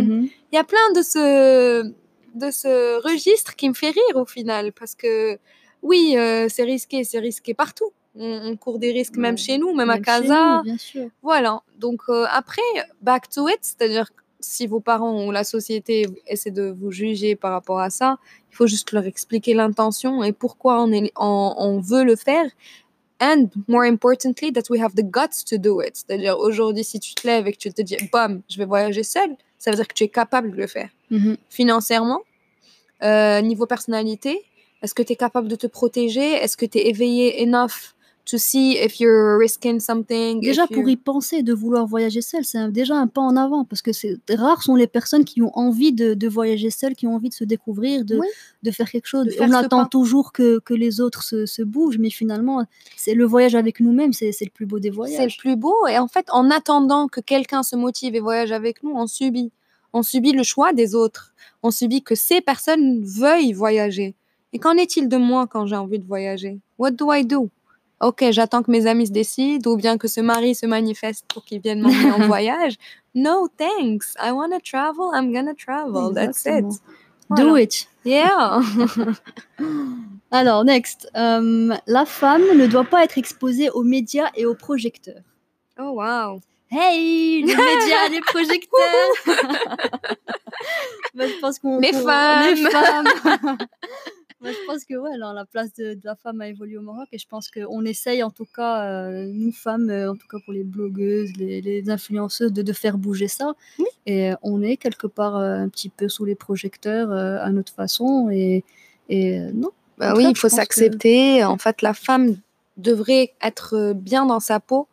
Mhm. 0.00 0.28
Il 0.50 0.56
y 0.56 0.58
a 0.58 0.64
plein 0.64 0.92
de 0.94 1.02
ce, 1.02 1.82
de 2.34 2.50
ce 2.50 3.02
registre 3.06 3.54
qui 3.54 3.68
me 3.68 3.74
fait 3.74 3.90
rire 3.90 4.16
au 4.16 4.24
final 4.24 4.72
parce 4.72 4.94
que 4.94 5.38
oui, 5.82 6.14
euh, 6.16 6.46
c'est 6.48 6.62
risqué, 6.62 7.04
c'est 7.04 7.18
risqué 7.18 7.52
partout. 7.52 7.92
On, 8.14 8.56
court 8.56 8.78
des 8.78 8.92
risques 8.92 9.16
même 9.16 9.36
chez 9.36 9.58
nous, 9.58 9.74
même, 9.74 9.90
à 9.90 9.98
Casa. 9.98 10.62
bien 10.64 10.78
sûr. 10.78 11.10
Voilà. 11.22 11.60
Donc 11.78 12.00
après, 12.30 12.62
back 13.02 13.28
to 13.28 13.46
it, 13.46 13.58
c'est-à-dire 13.60 14.06
si 14.42 14.66
vos 14.66 14.80
parents 14.80 15.24
ou 15.24 15.30
la 15.30 15.44
société 15.44 16.06
essaient 16.26 16.50
de 16.50 16.74
vous 16.78 16.90
juger 16.90 17.36
par 17.36 17.52
rapport 17.52 17.80
à 17.80 17.90
ça, 17.90 18.18
il 18.50 18.56
faut 18.56 18.66
juste 18.66 18.92
leur 18.92 19.06
expliquer 19.06 19.54
l'intention 19.54 20.22
et 20.22 20.32
pourquoi 20.32 20.82
on, 20.82 20.92
est, 20.92 21.12
on, 21.16 21.80
veut 21.80 22.04
le 22.04 22.16
faire. 22.16 22.44
And 23.20 23.46
more 23.68 23.84
importantly, 23.84 24.52
that 24.52 24.64
we 24.68 24.80
have 24.80 24.94
the 24.94 25.04
guts 25.04 25.44
to 25.46 25.56
do 25.56 25.80
it. 25.80 25.94
C'est-à-dire, 25.94 26.36
aujourd'hui, 26.38 26.82
si 26.82 26.98
tu 26.98 27.14
te 27.14 27.26
lèves 27.26 27.46
et 27.46 27.52
que 27.52 27.58
tu 27.58 27.72
te 27.72 27.80
dis, 27.80 27.96
bam, 28.12 28.42
je 28.50 28.58
vais 28.58 28.64
voyager 28.64 29.04
seul, 29.04 29.36
ça 29.58 29.70
veut 29.70 29.76
dire 29.76 29.86
que 29.86 29.94
tu 29.94 30.04
es 30.04 30.08
capable 30.08 30.50
de 30.50 30.56
le 30.56 30.66
faire. 30.66 30.90
Mm-hmm. 31.12 31.36
Financièrement, 31.48 32.20
euh, 33.04 33.40
niveau 33.40 33.66
personnalité, 33.66 34.42
est-ce 34.82 34.94
que 34.94 35.02
tu 35.02 35.12
es 35.12 35.16
capable 35.16 35.46
de 35.46 35.54
te 35.54 35.68
protéger? 35.68 36.32
Est-ce 36.32 36.56
que 36.56 36.66
tu 36.66 36.78
es 36.78 36.88
éveillé 36.88 37.42
enough 37.44 37.94
to 38.24 38.38
see 38.38 38.76
if 38.76 39.00
you're 39.00 39.36
risking 39.38 39.80
something. 39.80 40.40
Déjà, 40.40 40.66
pour 40.66 40.88
y 40.88 40.96
penser, 40.96 41.42
de 41.42 41.52
vouloir 41.52 41.86
voyager 41.86 42.22
seul, 42.22 42.44
c'est 42.44 42.70
déjà 42.70 42.96
un 42.96 43.06
pas 43.06 43.20
en 43.20 43.36
avant 43.36 43.64
parce 43.64 43.82
que 43.82 43.92
c'est 43.92 44.18
rares 44.30 44.62
sont 44.62 44.76
les 44.76 44.86
personnes 44.86 45.24
qui 45.24 45.42
ont 45.42 45.56
envie 45.58 45.92
de, 45.92 46.14
de 46.14 46.28
voyager 46.28 46.70
seul, 46.70 46.94
qui 46.94 47.06
ont 47.06 47.14
envie 47.14 47.30
de 47.30 47.34
se 47.34 47.44
découvrir, 47.44 48.04
de, 48.04 48.20
de 48.62 48.70
faire 48.70 48.90
quelque 48.90 49.06
chose. 49.06 49.26
On 49.40 49.52
attend 49.52 49.86
toujours 49.86 50.32
que, 50.32 50.60
que, 50.60 50.74
les 50.74 51.00
autres 51.00 51.22
se, 51.22 51.46
se, 51.46 51.62
bougent, 51.62 51.98
mais 51.98 52.10
finalement, 52.10 52.64
c'est 52.96 53.14
le 53.14 53.24
voyage 53.24 53.54
avec 53.54 53.80
nous-mêmes, 53.80 54.12
c'est 54.12 54.32
le 54.40 54.50
plus 54.50 54.66
beau 54.66 54.78
des 54.78 54.90
voyages. 54.90 55.16
C'est 55.16 55.26
le 55.26 55.38
plus 55.38 55.56
beau, 55.56 55.86
et 55.86 55.98
en 55.98 56.08
fait, 56.08 56.26
en 56.30 56.50
attendant 56.50 57.08
que 57.08 57.20
quelqu'un 57.20 57.62
se 57.62 57.76
motive 57.76 58.14
et 58.14 58.20
voyage 58.20 58.52
avec 58.52 58.82
nous, 58.82 58.92
on 58.94 59.06
subit. 59.06 59.50
On 59.92 60.02
subit 60.02 60.32
le 60.32 60.42
choix 60.42 60.72
des 60.72 60.94
autres. 60.94 61.34
On 61.62 61.70
subit 61.70 62.02
que 62.02 62.14
ces 62.14 62.40
personnes 62.40 63.04
veuillent 63.04 63.52
voyager. 63.52 64.14
Et 64.54 64.58
qu'en 64.58 64.76
est-il 64.76 65.08
de 65.08 65.16
moi 65.16 65.46
quand 65.46 65.66
j'ai 65.66 65.76
envie 65.76 65.98
de 65.98 66.06
voyager? 66.06 66.58
What 66.78 66.92
do 66.92 67.12
I 67.12 67.24
do? 67.24 67.50
Ok, 68.02 68.24
j'attends 68.30 68.62
que 68.62 68.70
mes 68.70 68.86
amis 68.86 69.06
se 69.06 69.12
décident 69.12 69.70
ou 69.70 69.76
bien 69.76 69.96
que 69.96 70.08
ce 70.08 70.20
mari 70.20 70.54
se 70.54 70.66
manifeste 70.66 71.24
pour 71.32 71.44
qu'il 71.44 71.60
vienne 71.60 71.80
m'emmener 71.80 72.12
en 72.12 72.26
voyage. 72.26 72.74
No, 73.14 73.48
thanks. 73.56 74.14
I 74.20 74.32
want 74.32 74.50
to 74.50 74.60
travel. 74.60 75.10
I'm 75.14 75.32
gonna 75.32 75.54
travel. 75.54 76.12
That's 76.14 76.44
it. 76.46 76.64
Do 77.36 77.56
it. 77.56 77.88
Yeah. 78.04 78.60
Alors, 80.30 80.64
next. 80.64 81.08
Euh, 81.16 81.74
la 81.86 82.04
femme 82.04 82.42
ne 82.56 82.66
doit 82.66 82.84
pas 82.84 83.04
être 83.04 83.18
exposée 83.18 83.70
aux 83.70 83.84
médias 83.84 84.30
et 84.34 84.46
aux 84.46 84.54
projecteurs. 84.54 85.22
Oh, 85.78 86.00
wow. 86.00 86.40
Hey, 86.70 87.42
les 87.42 87.54
médias, 87.54 88.08
les 88.10 88.20
projecteurs. 88.22 89.12
bah, 91.14 91.26
je 91.28 91.38
pense 91.40 91.58
qu'on. 91.58 91.78
Les. 91.80 91.92
Les 91.92 91.98
femmes. 91.98 93.08
Je 94.44 94.66
pense 94.66 94.84
que 94.84 94.94
ouais, 94.94 95.12
alors, 95.14 95.32
la 95.32 95.44
place 95.44 95.72
de, 95.74 95.98
la 96.02 96.16
femme 96.16 96.40
a 96.40 96.48
évolué 96.48 96.76
au 96.76 96.82
Maroc 96.82 97.08
et 97.12 97.18
je 97.18 97.26
pense 97.28 97.50
qu'on 97.50 97.84
essaye 97.84 98.22
en 98.22 98.30
tout 98.30 98.46
cas, 98.46 98.84
euh, 98.84 99.26
nous 99.32 99.52
femmes, 99.52 99.90
euh, 99.90 100.10
en 100.10 100.16
tout 100.16 100.26
cas 100.28 100.38
pour 100.44 100.52
les 100.52 100.64
blogueuses, 100.64 101.32
les, 101.36 101.88
influenceuses, 101.88 102.52
de, 102.52 102.62
de, 102.62 102.72
faire 102.72 102.98
bouger 102.98 103.28
ça. 103.28 103.54
Et 104.06 104.32
on 104.42 104.62
est 104.62 104.76
quelque 104.76 105.06
part 105.06 105.36
euh, 105.36 105.58
un 105.58 105.68
petit 105.68 105.88
peu 105.88 106.08
sous 106.08 106.24
les 106.24 106.34
projecteurs 106.34 107.12
à 107.12 107.50
notre 107.50 107.72
façon 107.72 108.28
et, 108.30 108.64
et 109.08 109.38
non. 109.52 109.70
Bah 109.98 110.14
oui, 110.16 110.26
il 110.28 110.36
faut 110.36 110.48
s'accepter. 110.48 111.44
En 111.44 111.58
fait, 111.58 111.82
la 111.82 111.94
femme 111.94 112.36
devrait 112.76 113.34
être 113.42 113.92
bien 113.94 114.26
dans 114.26 114.40
sa 114.40 114.58
peau 114.58 114.88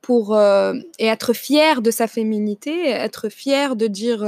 pour 0.00 0.38
et 0.38 1.06
être 1.06 1.32
fière 1.32 1.82
de 1.82 1.90
sa 1.90 2.06
féminité, 2.06 2.88
être 2.88 3.28
fière 3.28 3.76
de 3.76 3.86
dire 3.86 4.24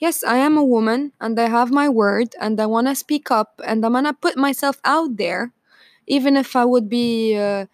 yes, 0.00 0.24
I 0.24 0.38
am 0.38 0.56
a 0.56 0.64
woman 0.64 1.12
and 1.20 1.38
I 1.38 1.48
have 1.48 1.70
my 1.70 1.88
word 1.88 2.34
and 2.40 2.60
I 2.60 2.66
want 2.66 2.88
to 2.88 2.94
speak 2.94 3.30
up 3.30 3.60
and 3.64 3.84
I'm 3.84 3.92
going 3.92 4.04
to 4.04 4.14
put 4.14 4.36
myself 4.36 4.80
out 4.84 5.16
there, 5.16 5.52
even 6.06 6.36
if 6.36 6.56
I 6.56 6.64
would 6.64 6.88
be, 6.88 7.36
uh, 7.36 7.66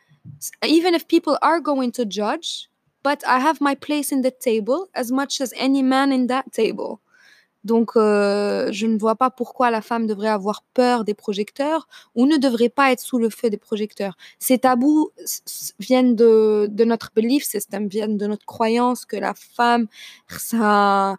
even 0.64 0.94
if 0.94 1.08
people 1.08 1.38
are 1.40 1.60
going 1.60 1.92
to 1.92 2.04
judge, 2.04 2.68
but 3.02 3.22
I 3.26 3.38
have 3.38 3.60
my 3.60 3.76
place 3.76 4.10
in 4.10 4.22
the 4.22 4.32
table 4.32 4.88
as 4.94 5.12
much 5.12 5.40
as 5.40 5.54
any 5.56 5.82
man 5.82 6.12
in 6.12 6.26
that 6.26 6.52
table. 6.52 7.00
Donc, 7.64 7.96
euh, 7.96 8.70
je 8.70 8.86
ne 8.86 8.96
vois 8.96 9.16
pas 9.16 9.28
pourquoi 9.28 9.72
la 9.72 9.80
femme 9.80 10.06
devrait 10.06 10.28
avoir 10.28 10.62
peur 10.72 11.02
des 11.02 11.14
projecteurs 11.14 11.88
ou 12.14 12.24
ne 12.24 12.36
devrait 12.36 12.68
pas 12.68 12.92
être 12.92 13.00
sous 13.00 13.18
le 13.18 13.28
feu 13.28 13.50
des 13.50 13.56
projecteurs. 13.56 14.16
Ces 14.38 14.58
tabous 14.58 15.10
viennent 15.80 16.14
de, 16.14 16.68
de 16.70 16.84
notre 16.84 17.10
belief 17.12 17.42
system, 17.44 17.88
viennent 17.88 18.18
de 18.18 18.28
notre 18.28 18.46
croyance 18.46 19.04
que 19.04 19.16
la 19.16 19.34
femme, 19.34 19.88
ça, 20.38 21.16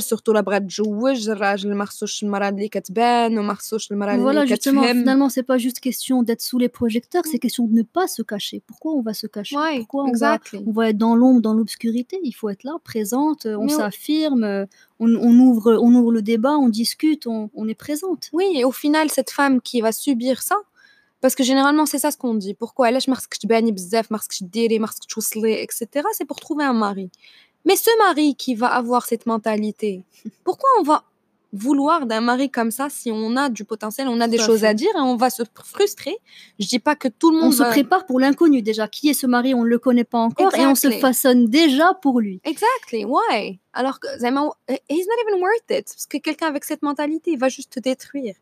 surtout 0.00 0.32
la 0.32 0.42
bras 0.42 0.60
تجوج 0.60 1.28
الراجل 1.28 1.74
ما 1.74 1.84
خصوش 1.84 2.22
المراه 2.22 2.48
اللي 2.48 2.68
كتبان 2.68 3.38
وما 3.38 3.54
خصوش 3.54 3.92
المراه 3.92 4.14
اللي 4.14 4.24
voilà 4.24 4.46
justement 4.48 4.82
finalement 4.82 5.28
c'est 5.30 5.46
pas 5.46 5.58
juste 5.58 5.80
question 5.80 6.22
d'être 6.22 6.42
sous 6.42 6.58
les 6.58 6.68
projecteurs 6.68 7.24
c'est 7.24 7.38
question 7.38 7.66
de 7.66 7.74
ne 7.74 7.82
pas 7.82 8.06
se 8.06 8.22
cacher 8.22 8.62
pourquoi 8.66 8.92
on 8.92 9.02
va 9.02 9.14
se 9.14 9.26
cacher 9.26 9.56
pourquoi 9.80 10.04
on 10.04 10.12
va, 10.12 10.38
on 10.66 10.72
va 10.72 10.88
être 10.90 10.98
dans 10.98 11.16
l'ombre 11.16 11.40
dans 11.40 11.54
l'obscurité 11.54 12.14
il 12.22 12.34
faut 12.38 12.50
être 12.54 12.64
là 12.64 12.74
présente 12.84 13.46
on 13.46 13.68
s'affirme 13.68 14.44
on, 15.02 15.08
on, 15.28 15.34
ouvre 15.48 15.68
on 15.86 15.90
ouvre 15.98 16.12
le 16.18 16.22
débat 16.32 16.56
on 16.66 16.68
discute 16.68 17.26
on, 17.26 17.50
on 17.60 17.64
est 17.72 17.80
présente 17.86 18.22
oui 18.38 18.46
et 18.58 18.64
au 18.70 18.74
final 18.82 19.06
cette 19.18 19.30
femme 19.38 19.56
qui 19.68 19.80
va 19.86 19.92
subir 20.06 20.42
ça 20.42 20.58
parce 21.22 21.34
que 21.36 21.44
généralement 21.50 21.86
c'est 21.90 22.02
ça 22.04 22.10
ce 22.14 22.18
qu'on 22.20 22.34
dit 22.34 22.54
pourquoi 22.62 22.84
elle 22.88 22.96
est 22.96 23.08
etc 25.66 25.84
c'est 26.16 26.28
pour 26.30 26.40
trouver 26.46 26.64
un 26.72 26.76
mari 26.86 27.08
mais 27.67 27.75
ce 27.75 27.89
mari 27.99 28.35
qui 28.35 28.55
va 28.55 28.67
avoir 28.67 29.05
cette 29.05 29.25
mentalité, 29.25 30.05
pourquoi 30.45 30.69
on 30.79 30.83
va 30.83 31.03
vouloir 31.53 32.05
d'un 32.05 32.21
mari 32.21 32.49
comme 32.49 32.71
ça 32.71 32.87
si 32.89 33.11
on 33.11 33.35
a 33.35 33.49
du 33.49 33.65
potentiel, 33.65 34.07
on 34.07 34.21
a 34.21 34.27
des 34.27 34.37
choses 34.37 34.63
à 34.63 34.73
dire 34.73 34.91
et 34.95 35.01
on 35.01 35.17
va 35.17 35.29
se 35.29 35.43
frustrer? 35.53 36.17
Je 36.59 36.67
dis 36.67 36.79
pas 36.79 36.95
que 36.95 37.09
tout 37.09 37.29
le 37.31 37.39
monde. 37.39 37.49
On 37.49 37.51
se 37.51 37.63
prépare 37.63 38.05
pour 38.05 38.21
l'inconnu 38.21 38.61
déjà. 38.61 38.87
Qui 38.87 39.09
est 39.09 39.13
ce 39.13 39.27
mari? 39.27 39.53
On 39.53 39.63
ne 39.63 39.67
le 39.67 39.79
connaît 39.79 40.05
pas 40.05 40.17
encore 40.17 40.55
et 40.55 40.65
on 40.65 40.75
se 40.75 40.89
façonne 40.91 41.47
déjà 41.47 41.93
pour 42.01 42.21
lui. 42.21 42.39
Exactly. 42.45 43.03
Why? 43.03 43.59
Alors 43.73 43.99
que 43.99 44.07
he's 44.07 45.07
not 45.07 45.29
even 45.29 45.41
worth 45.41 45.69
it 45.69 45.85
parce 45.85 46.05
que 46.07 46.17
quelqu'un 46.17 46.47
avec 46.47 46.63
cette 46.63 46.81
mentalité, 46.83 47.31
il 47.31 47.37
va 47.37 47.49
juste 47.49 47.73
te 47.73 47.79
détruire. 47.81 48.35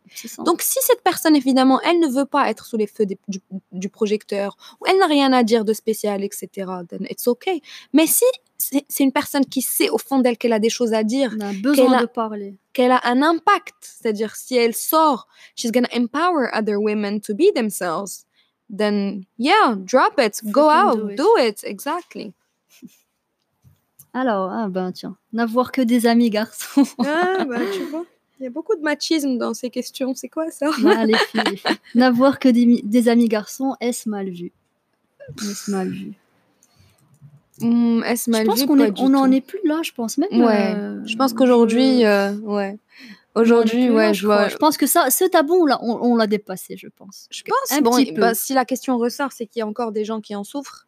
Donc 0.45 0.61
si 0.61 0.77
cette 0.81 1.01
personne 1.01 1.35
évidemment, 1.35 1.81
elle 1.81 1.99
ne 1.99 2.07
veut 2.07 2.25
pas 2.25 2.49
être 2.49 2.65
sous 2.65 2.77
les 2.77 2.87
feux 2.87 3.05
du, 3.05 3.17
du, 3.71 3.89
projecteur 3.89 4.55
ou 4.79 4.85
elle 4.87 4.97
n'a 4.97 5.07
rien 5.07 5.33
à 5.33 5.43
dire 5.43 5.65
de 5.65 5.73
spécial, 5.73 6.23
etc. 6.23 6.47
Then 6.87 7.07
it's 7.09 7.27
okay. 7.27 7.61
Mais 7.91 8.07
si 8.07 8.23
c'est 8.57 9.03
une 9.03 9.11
personne 9.11 9.45
qui 9.45 9.61
sait 9.61 9.89
au 9.89 9.97
fond 9.97 10.19
d'elle 10.19 10.37
qu'elle 10.37 10.53
a 10.53 10.59
des 10.59 10.69
choses 10.69 10.93
à 10.93 11.03
dire. 11.03 11.33
Elle 11.35 11.43
a 11.43 11.53
besoin 11.53 12.01
de 12.01 12.05
parler. 12.05 12.55
Qu'elle 12.73 12.91
a 12.91 13.01
un 13.03 13.21
impact. 13.21 13.75
C'est-à-dire, 13.81 14.35
si 14.35 14.55
elle 14.55 14.75
sort, 14.75 15.27
she's 15.55 15.71
gonna 15.71 15.89
empower 15.95 16.49
other 16.53 16.77
women 16.77 17.19
to 17.21 17.33
be 17.33 17.53
themselves. 17.53 18.25
Then, 18.69 19.25
yeah, 19.37 19.75
drop 19.75 20.19
it. 20.19 20.41
Go 20.45 20.69
out. 20.69 21.15
Do 21.15 21.27
it. 21.37 21.63
Exactly. 21.63 22.33
Alors, 24.13 24.49
ah 24.51 24.67
ben 24.69 24.91
tiens, 24.91 25.17
n'avoir 25.33 25.71
que 25.71 25.81
des 25.81 26.07
amis 26.07 26.29
garçons. 26.29 26.85
ah, 26.99 27.45
bah 27.49 27.59
tu 27.73 27.83
vois. 27.83 28.05
Il 28.39 28.43
y 28.43 28.47
a 28.47 28.49
beaucoup 28.49 28.75
de 28.75 28.81
machisme 28.81 29.37
dans 29.37 29.53
ces 29.53 29.69
questions. 29.69 30.13
C'est 30.13 30.27
quoi 30.27 30.51
ça? 30.51 30.69
Ah, 30.85 31.05
les 31.05 31.17
filles. 31.17 31.61
N'avoir 31.95 32.39
que 32.39 32.49
des, 32.49 32.81
des 32.83 33.07
amis 33.07 33.29
garçons, 33.29 33.75
est-ce 33.79 34.09
mal 34.09 34.29
vu? 34.29 34.51
Est-ce 35.41 35.71
mal 35.71 35.89
vu? 35.89 36.13
Mmh, 37.61 38.03
est-ce 38.03 38.29
mal 38.29 38.41
je 38.41 38.47
pense 38.47 38.65
qu'on 38.65 38.79
on 38.79 39.09
n'en 39.09 39.31
est 39.31 39.41
plus 39.41 39.59
là, 39.63 39.79
je 39.83 39.91
pense 39.91 40.17
même. 40.17 40.29
Ouais. 40.31 40.73
Euh, 40.75 41.01
je 41.05 41.15
pense 41.15 41.33
qu'aujourd'hui, 41.33 42.05
euh, 42.05 42.33
ouais. 42.39 42.77
Aujourd'hui, 43.35 43.89
ouais, 43.89 44.13
je 44.13 44.25
vois. 44.25 44.47
Je 44.47 44.55
pense 44.55 44.77
que 44.77 44.87
ça, 44.87 45.09
ce 45.09 45.25
tabou, 45.25 45.65
là, 45.65 45.77
on, 45.81 46.15
l'a 46.15 46.27
dépassé, 46.27 46.77
je 46.77 46.87
pense. 46.87 47.27
Je 47.31 47.43
pense. 47.43 47.77
Un 47.77 47.81
bon, 47.81 47.97
bah, 48.17 48.33
si 48.33 48.53
la 48.53 48.63
question 48.63 48.97
ressort, 48.97 49.33
c'est 49.33 49.45
qu'il 49.45 49.59
y 49.59 49.63
a 49.63 49.67
encore 49.67 49.91
des 49.91 50.05
gens 50.05 50.21
qui 50.21 50.35
en 50.35 50.43
souffrent 50.45 50.87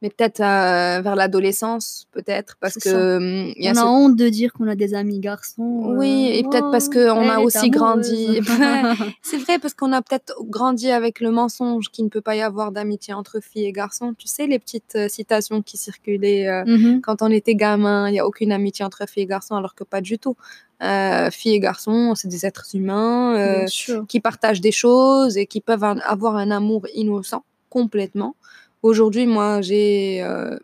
mais 0.00 0.10
peut-être 0.10 0.40
euh, 0.40 1.00
vers 1.00 1.16
l'adolescence, 1.16 2.06
peut-être, 2.12 2.56
parce 2.60 2.76
que... 2.78 3.16
Hum, 3.16 3.52
y 3.56 3.68
a 3.68 3.72
on 3.72 3.76
a 3.76 3.84
honte 3.84 4.16
de 4.16 4.28
dire 4.28 4.52
qu'on 4.52 4.68
a 4.68 4.76
des 4.76 4.94
amis 4.94 5.18
garçons. 5.18 5.94
Oui, 5.96 6.30
et 6.32 6.44
peut-être 6.44 6.70
parce 6.70 6.88
qu'on 6.88 7.28
a 7.28 7.40
aussi 7.40 7.68
grandi... 7.68 8.40
c'est 9.22 9.38
vrai, 9.38 9.58
parce 9.58 9.74
qu'on 9.74 9.92
a 9.92 10.00
peut-être 10.00 10.34
grandi 10.44 10.90
avec 10.90 11.18
le 11.20 11.32
mensonge 11.32 11.88
qu'il 11.90 12.04
ne 12.04 12.10
peut 12.10 12.20
pas 12.20 12.36
y 12.36 12.42
avoir 12.42 12.70
d'amitié 12.70 13.12
entre 13.12 13.40
filles 13.40 13.66
et 13.66 13.72
garçons. 13.72 14.14
Tu 14.16 14.28
sais, 14.28 14.46
les 14.46 14.60
petites 14.60 14.94
euh, 14.94 15.08
citations 15.08 15.62
qui 15.62 15.76
circulaient 15.76 16.46
euh, 16.46 16.62
mm-hmm. 16.64 17.00
quand 17.00 17.20
on 17.22 17.30
était 17.30 17.56
gamin, 17.56 18.08
il 18.08 18.12
n'y 18.12 18.20
a 18.20 18.26
aucune 18.26 18.52
amitié 18.52 18.84
entre 18.84 19.08
filles 19.08 19.24
et 19.24 19.26
garçons, 19.26 19.56
alors 19.56 19.74
que 19.74 19.82
pas 19.82 20.00
du 20.00 20.18
tout. 20.18 20.36
filles 20.80 21.54
et 21.54 21.60
garçons, 21.60 22.14
c'est 22.14 22.28
des 22.28 22.46
êtres 22.46 22.68
humains 22.74 23.64
qui 24.08 24.20
partagent 24.20 24.60
des 24.60 24.70
choses 24.70 25.36
et 25.36 25.46
qui 25.46 25.60
peuvent 25.60 25.82
avoir 25.82 26.36
un 26.36 26.52
amour 26.52 26.86
innocent 26.94 27.42
complètement. 27.68 28.36
Aujourd'hui, 28.82 29.26
moi, 29.26 29.60
j'ai 29.60 30.22
euh, 30.22 30.56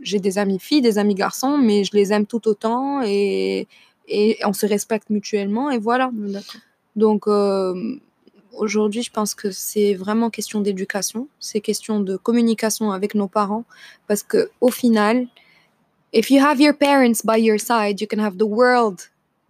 des 0.00 0.38
amis 0.38 0.58
filles, 0.58 0.82
des 0.82 0.98
amis 0.98 1.14
garçons, 1.14 1.58
mais 1.58 1.84
je 1.84 1.92
les 1.92 2.12
aime 2.12 2.26
tout 2.26 2.48
autant 2.48 3.02
et, 3.02 3.68
et 4.08 4.38
on 4.44 4.52
se 4.52 4.66
respecte 4.66 5.10
mutuellement 5.10 5.70
et 5.70 5.78
voilà. 5.78 6.10
Donc 6.96 7.26
euh, 7.26 7.96
aujourd'hui, 8.52 9.02
je 9.02 9.10
pense 9.10 9.34
que 9.34 9.50
c'est 9.50 9.94
vraiment 9.94 10.30
question 10.30 10.60
d'éducation, 10.60 11.28
c'est 11.38 11.60
question 11.60 12.00
de 12.00 12.16
communication 12.16 12.90
avec 12.90 13.14
nos 13.14 13.28
parents 13.28 13.64
parce 14.08 14.22
que 14.22 14.50
au 14.60 14.70
final, 14.70 15.26
if 16.12 16.30
you 16.30 16.42
have 16.42 16.60
your 16.60 16.74
parents 16.74 17.22
by 17.24 17.40
your 17.40 17.60
side, 17.60 18.00
you 18.00 18.06
can 18.10 18.18
have 18.18 18.36
the 18.36 18.46
world 18.46 19.00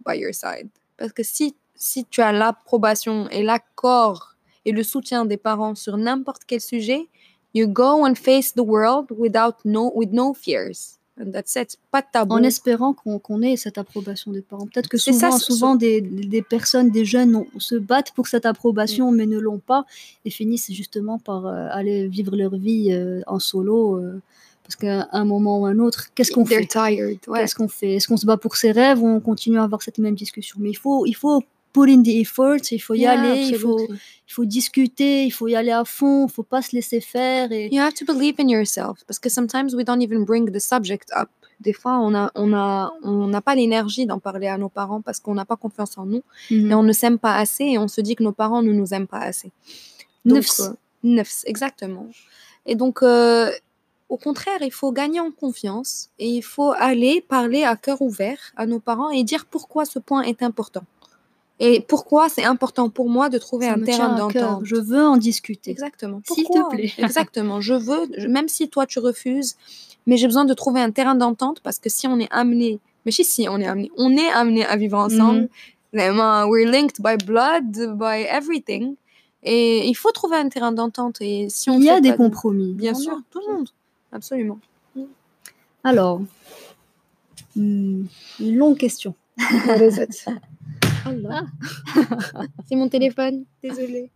by 0.05 0.17
your 0.17 0.33
side. 0.33 0.69
Parce 0.97 1.13
que 1.13 1.23
si 1.23 1.55
si 1.73 2.05
tu 2.05 2.21
as 2.21 2.31
l'approbation 2.31 3.27
et 3.29 3.41
l'accord 3.41 4.35
et 4.65 4.71
le 4.71 4.83
soutien 4.83 5.25
des 5.25 5.37
parents 5.37 5.73
sur 5.73 5.97
n'importe 5.97 6.43
quel 6.45 6.61
sujet, 6.61 7.07
You 7.53 7.67
go 7.67 8.05
and 8.05 8.15
face 8.15 8.53
the 8.53 8.63
world 8.63 9.07
without 9.11 9.55
no, 9.65 9.91
with 9.93 10.11
no 10.11 10.33
fears. 10.33 10.97
And 11.19 11.31
that's 11.31 11.55
it. 11.55 11.77
Pas 11.91 12.01
de 12.01 12.07
tabou. 12.11 12.33
En 12.33 12.43
espérant 12.43 12.93
qu'on 12.93 13.41
ait 13.41 13.57
cette 13.57 13.77
approbation 13.77 14.31
des 14.31 14.41
parents. 14.41 14.65
Peut-être 14.65 14.87
que 14.87 14.97
souvent, 14.97 15.31
ça, 15.31 15.37
souvent 15.37 15.75
des, 15.75 16.01
des, 16.01 16.41
personnes, 16.41 16.89
des 16.89 17.03
jeunes 17.03 17.45
se 17.57 17.75
battent 17.75 18.11
pour 18.11 18.27
cette 18.27 18.45
approbation, 18.45 19.11
mm. 19.11 19.15
mais 19.15 19.25
ne 19.25 19.37
l'ont 19.37 19.59
pas 19.59 19.85
et 20.23 20.29
finissent 20.29 20.71
justement 20.71 21.19
par 21.19 21.45
euh, 21.45 21.67
aller 21.71 22.07
vivre 22.07 22.35
leur 22.35 22.55
vie 22.55 22.91
euh, 22.91 23.21
en 23.27 23.39
solo. 23.39 23.97
Euh, 23.97 24.21
parce 24.63 24.75
qu'à 24.77 25.09
un 25.11 25.25
moment 25.25 25.59
ou 25.59 25.65
un 25.65 25.79
autre, 25.79 26.07
qu'est-ce 26.15 26.31
qu'on 26.31 26.45
fait? 26.45 26.65
Qu'est-ce 26.65 27.55
qu'on 27.55 27.67
fait? 27.67 27.95
Est-ce 27.95 28.07
qu'on 28.07 28.15
se 28.15 28.25
bat 28.25 28.37
pour 28.37 28.55
ses 28.55 28.71
rêves 28.71 29.03
ou 29.03 29.07
on 29.07 29.19
continue 29.19 29.59
à 29.59 29.63
avoir 29.63 29.81
cette 29.81 29.97
même 29.97 30.15
discussion? 30.15 30.57
Mais 30.61 30.69
il 30.69 30.77
faut, 30.77 31.05
il 31.05 31.15
faut 31.15 31.43
put 31.73 31.89
in 31.89 32.01
the 32.03 32.09
effort, 32.09 32.59
il 32.71 32.79
faut 32.79 32.93
y 32.93 33.05
aller, 33.05 33.47
il 33.49 33.57
faut, 33.57 33.87
il 33.89 34.33
faut 34.33 34.45
discuter, 34.45 35.25
il 35.25 35.31
faut 35.31 35.47
y 35.47 35.55
aller 35.55 35.71
à 35.71 35.85
fond, 35.85 36.27
il 36.27 36.31
faut 36.31 36.43
pas 36.43 36.61
se 36.61 36.75
laisser 36.75 37.01
faire. 37.01 37.51
Et... 37.51 37.69
You 37.73 37.81
have 37.81 37.93
to 37.93 38.05
believe 38.05 38.35
in 38.39 38.47
yourself, 38.47 39.03
parce 39.07 39.19
que 39.19 39.29
sometimes 39.29 39.73
we 39.73 39.83
don't 39.85 40.01
even 40.01 40.23
bring 40.23 40.51
the 40.51 40.59
subject 40.59 41.09
up. 41.15 41.29
Des 41.59 41.73
fois, 41.73 41.99
on 41.99 42.11
n'a 42.11 42.31
on 42.35 42.53
a, 42.53 42.91
on 43.03 43.27
n'a 43.27 43.41
pas 43.41 43.55
l'énergie 43.55 44.05
d'en 44.05 44.19
parler 44.19 44.47
à 44.47 44.57
nos 44.57 44.69
parents 44.69 45.01
parce 45.01 45.19
qu'on 45.19 45.35
n'a 45.35 45.45
pas 45.45 45.57
confiance 45.57 45.95
en 45.97 46.05
nous 46.05 46.23
mhm. 46.49 46.71
et 46.71 46.73
on 46.73 46.81
ne 46.81 46.91
s'aime 46.91 47.19
pas 47.19 47.35
assez 47.35 47.65
et 47.65 47.77
on 47.77 47.87
se 47.87 48.01
dit 48.01 48.15
que 48.15 48.23
nos 48.23 48.31
parents 48.31 48.63
ne 48.63 48.73
nous 48.73 48.93
aiment 48.93 49.07
pas 49.07 49.19
assez. 49.19 49.51
Donc, 50.25 50.43
neuf. 51.03 51.29
Euh, 51.29 51.49
exactement. 51.49 52.07
Et 52.65 52.75
donc, 52.75 53.03
euh, 53.03 53.51
au 54.09 54.17
contraire, 54.17 54.61
il 54.61 54.71
faut 54.71 54.91
gagner 54.91 55.19
en 55.19 55.31
confiance 55.31 56.09
et 56.19 56.27
il 56.27 56.41
faut 56.41 56.73
aller 56.77 57.21
parler 57.21 57.63
à 57.63 57.75
cœur 57.75 58.01
ouvert 58.01 58.39
à 58.57 58.65
nos 58.65 58.79
parents 58.79 59.09
et 59.09 59.23
dire 59.23 59.45
pourquoi 59.45 59.85
ce 59.85 59.99
point 59.99 60.23
est 60.23 60.43
important. 60.43 60.83
Et 61.63 61.79
pourquoi 61.79 62.27
c'est 62.27 62.43
important 62.43 62.89
pour 62.89 63.07
moi 63.07 63.29
de 63.29 63.37
trouver 63.37 63.67
un 63.67 63.79
terrain 63.79 64.15
d'entente? 64.15 64.65
Je 64.65 64.75
veux 64.75 65.05
en 65.05 65.15
discuter. 65.15 65.69
Exactement. 65.69 66.19
S'il 66.25 66.45
te 66.45 66.69
plaît. 66.69 66.91
Exactement. 66.97 67.61
Je 67.61 67.75
veux, 67.75 68.27
même 68.27 68.47
si 68.47 68.67
toi 68.67 68.87
tu 68.87 68.97
refuses, 68.97 69.55
mais 70.07 70.17
j'ai 70.17 70.25
besoin 70.25 70.45
de 70.45 70.55
trouver 70.55 70.81
un 70.81 70.89
terrain 70.89 71.13
d'entente 71.13 71.59
parce 71.61 71.77
que 71.77 71.87
si 71.87 72.07
on 72.07 72.19
est 72.19 72.27
amené, 72.31 72.79
mais 73.05 73.11
si, 73.11 73.23
si 73.23 73.47
on 73.47 73.59
est 73.59 73.67
amené, 73.67 73.91
on 73.95 74.11
est 74.17 74.29
amené 74.29 74.65
à 74.65 74.75
vivre 74.75 74.97
ensemble. 74.97 75.41
Mm 75.41 75.47
We're 75.93 76.69
linked 76.69 77.01
by 77.01 77.17
blood, 77.17 77.97
by 77.97 78.25
everything. 78.29 78.95
Et 79.43 79.87
il 79.87 79.93
faut 79.93 80.11
trouver 80.11 80.37
un 80.37 80.49
terrain 80.49 80.71
d'entente. 80.71 81.17
Et 81.21 81.47
si 81.49 81.69
on 81.69 81.77
il 81.79 81.83
y 81.83 81.89
a 81.89 81.99
des 81.99 82.15
compromis. 82.15 82.73
Bien 82.73 82.93
sûr, 82.93 83.21
tout 83.29 83.41
le 83.45 83.53
monde. 83.53 83.69
Absolument. 84.11 84.59
Alors, 85.83 86.21
hmm, 87.55 88.05
une 88.39 88.55
longue 88.55 88.77
question. 88.77 89.15
C'est 92.67 92.75
mon 92.75 92.89
téléphone, 92.89 93.45
désolé. 93.63 94.11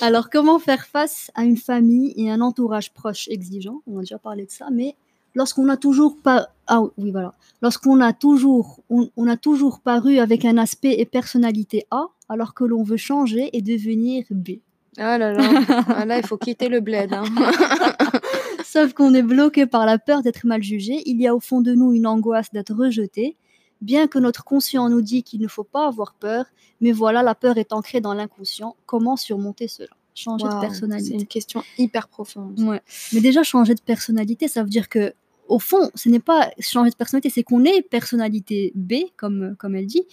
Alors, 0.00 0.30
comment 0.30 0.58
faire 0.58 0.86
face 0.86 1.30
à 1.34 1.44
une 1.44 1.56
famille 1.56 2.14
et 2.16 2.30
un 2.30 2.40
entourage 2.40 2.92
proche 2.92 3.28
exigeant? 3.28 3.82
On 3.86 3.98
a 3.98 4.00
déjà 4.00 4.18
parlé 4.18 4.46
de 4.46 4.50
ça, 4.50 4.68
mais 4.72 4.96
lorsqu'on 5.34 5.68
a 5.68 5.76
toujours 5.76 6.16
pas, 6.22 6.48
ah 6.66 6.82
oui 6.96 7.10
voilà, 7.10 7.34
lorsqu'on 7.62 8.00
a 8.00 8.12
toujours, 8.12 8.80
on, 8.90 9.26
a 9.26 9.36
toujours 9.36 9.80
paru 9.80 10.18
avec 10.18 10.44
un 10.44 10.58
aspect 10.58 10.96
et 10.98 11.06
personnalité 11.06 11.86
A, 11.90 12.06
alors 12.28 12.54
que 12.54 12.64
l'on 12.64 12.82
veut 12.82 12.96
changer 12.96 13.50
et 13.52 13.62
devenir 13.62 14.24
B. 14.30 14.58
Ah 14.96 15.16
là 15.16 15.32
là, 15.32 15.48
ah 15.88 16.04
là 16.04 16.18
il 16.18 16.26
faut 16.26 16.38
quitter 16.38 16.68
le 16.68 16.80
bled. 16.80 17.12
Hein. 17.12 17.24
Sauf 18.64 18.92
qu'on 18.92 19.14
est 19.14 19.22
bloqué 19.22 19.66
par 19.66 19.86
la 19.86 19.98
peur 19.98 20.22
d'être 20.22 20.44
mal 20.44 20.62
jugé. 20.62 21.02
Il 21.06 21.20
y 21.20 21.26
a 21.26 21.34
au 21.34 21.40
fond 21.40 21.60
de 21.60 21.72
nous 21.72 21.92
une 21.92 22.06
angoisse 22.06 22.50
d'être 22.52 22.74
rejeté 22.74 23.36
Bien 23.80 24.08
que 24.08 24.18
notre 24.18 24.44
conscient 24.44 24.88
nous 24.88 25.02
dit 25.02 25.22
qu'il 25.22 25.40
ne 25.40 25.48
faut 25.48 25.64
pas 25.64 25.86
avoir 25.86 26.14
peur, 26.14 26.46
mais 26.80 26.92
voilà, 26.92 27.22
la 27.22 27.34
peur 27.34 27.58
est 27.58 27.72
ancrée 27.72 28.00
dans 28.00 28.14
l'inconscient. 28.14 28.76
Comment 28.86 29.16
surmonter 29.16 29.68
cela? 29.68 29.90
Changer 30.14 30.46
de 30.46 30.60
personnalité. 30.60 31.10
C'est 31.10 31.14
une 31.14 31.26
question 31.26 31.62
hyper 31.78 32.08
profonde. 32.08 32.58
Ouais. 32.58 32.80
Mais 33.12 33.20
déjà, 33.20 33.44
changer 33.44 33.74
de 33.74 33.80
personnalité, 33.80 34.48
ça 34.48 34.64
veut 34.64 34.68
dire 34.68 34.88
que 34.88 35.12
au 35.46 35.58
fond, 35.58 35.90
ce 35.94 36.08
n'est 36.08 36.20
pas 36.20 36.50
changer 36.60 36.90
de 36.90 36.96
personnalité, 36.96 37.30
c'est 37.30 37.42
qu'on 37.42 37.64
est 37.64 37.82
personnalité 37.82 38.72
B, 38.74 38.94
comme, 39.16 39.56
comme 39.58 39.74
elle 39.74 39.86
dit, 39.86 40.04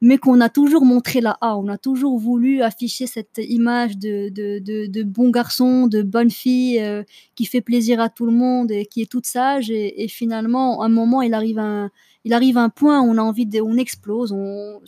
mais 0.00 0.16
qu'on 0.16 0.40
a 0.40 0.48
toujours 0.48 0.84
montré 0.84 1.20
la 1.20 1.36
A. 1.40 1.56
On 1.56 1.68
a 1.68 1.76
toujours 1.76 2.18
voulu 2.18 2.62
afficher 2.62 3.06
cette 3.06 3.38
image 3.38 3.98
de, 3.98 4.30
de, 4.30 5.02
bon 5.02 5.30
garçon, 5.30 5.86
de 5.86 6.02
bonne 6.02 6.30
fille, 6.30 6.80
euh, 6.80 7.02
qui 7.34 7.44
fait 7.44 7.60
plaisir 7.60 8.00
à 8.00 8.08
tout 8.08 8.24
le 8.24 8.32
monde 8.32 8.70
et 8.70 8.86
qui 8.86 9.02
est 9.02 9.10
toute 9.10 9.26
sage. 9.26 9.70
Et, 9.70 10.08
finalement, 10.08 10.80
à 10.80 10.86
un 10.86 10.88
moment, 10.88 11.20
il 11.22 11.34
arrive 11.34 11.58
un, 11.58 11.90
il 12.24 12.32
arrive 12.32 12.58
un 12.58 12.68
point 12.68 13.00
où 13.00 13.10
on 13.10 13.18
a 13.18 13.22
envie 13.22 13.46
de, 13.46 13.60
on 13.60 13.76
explose. 13.76 14.32
On, 14.32 14.80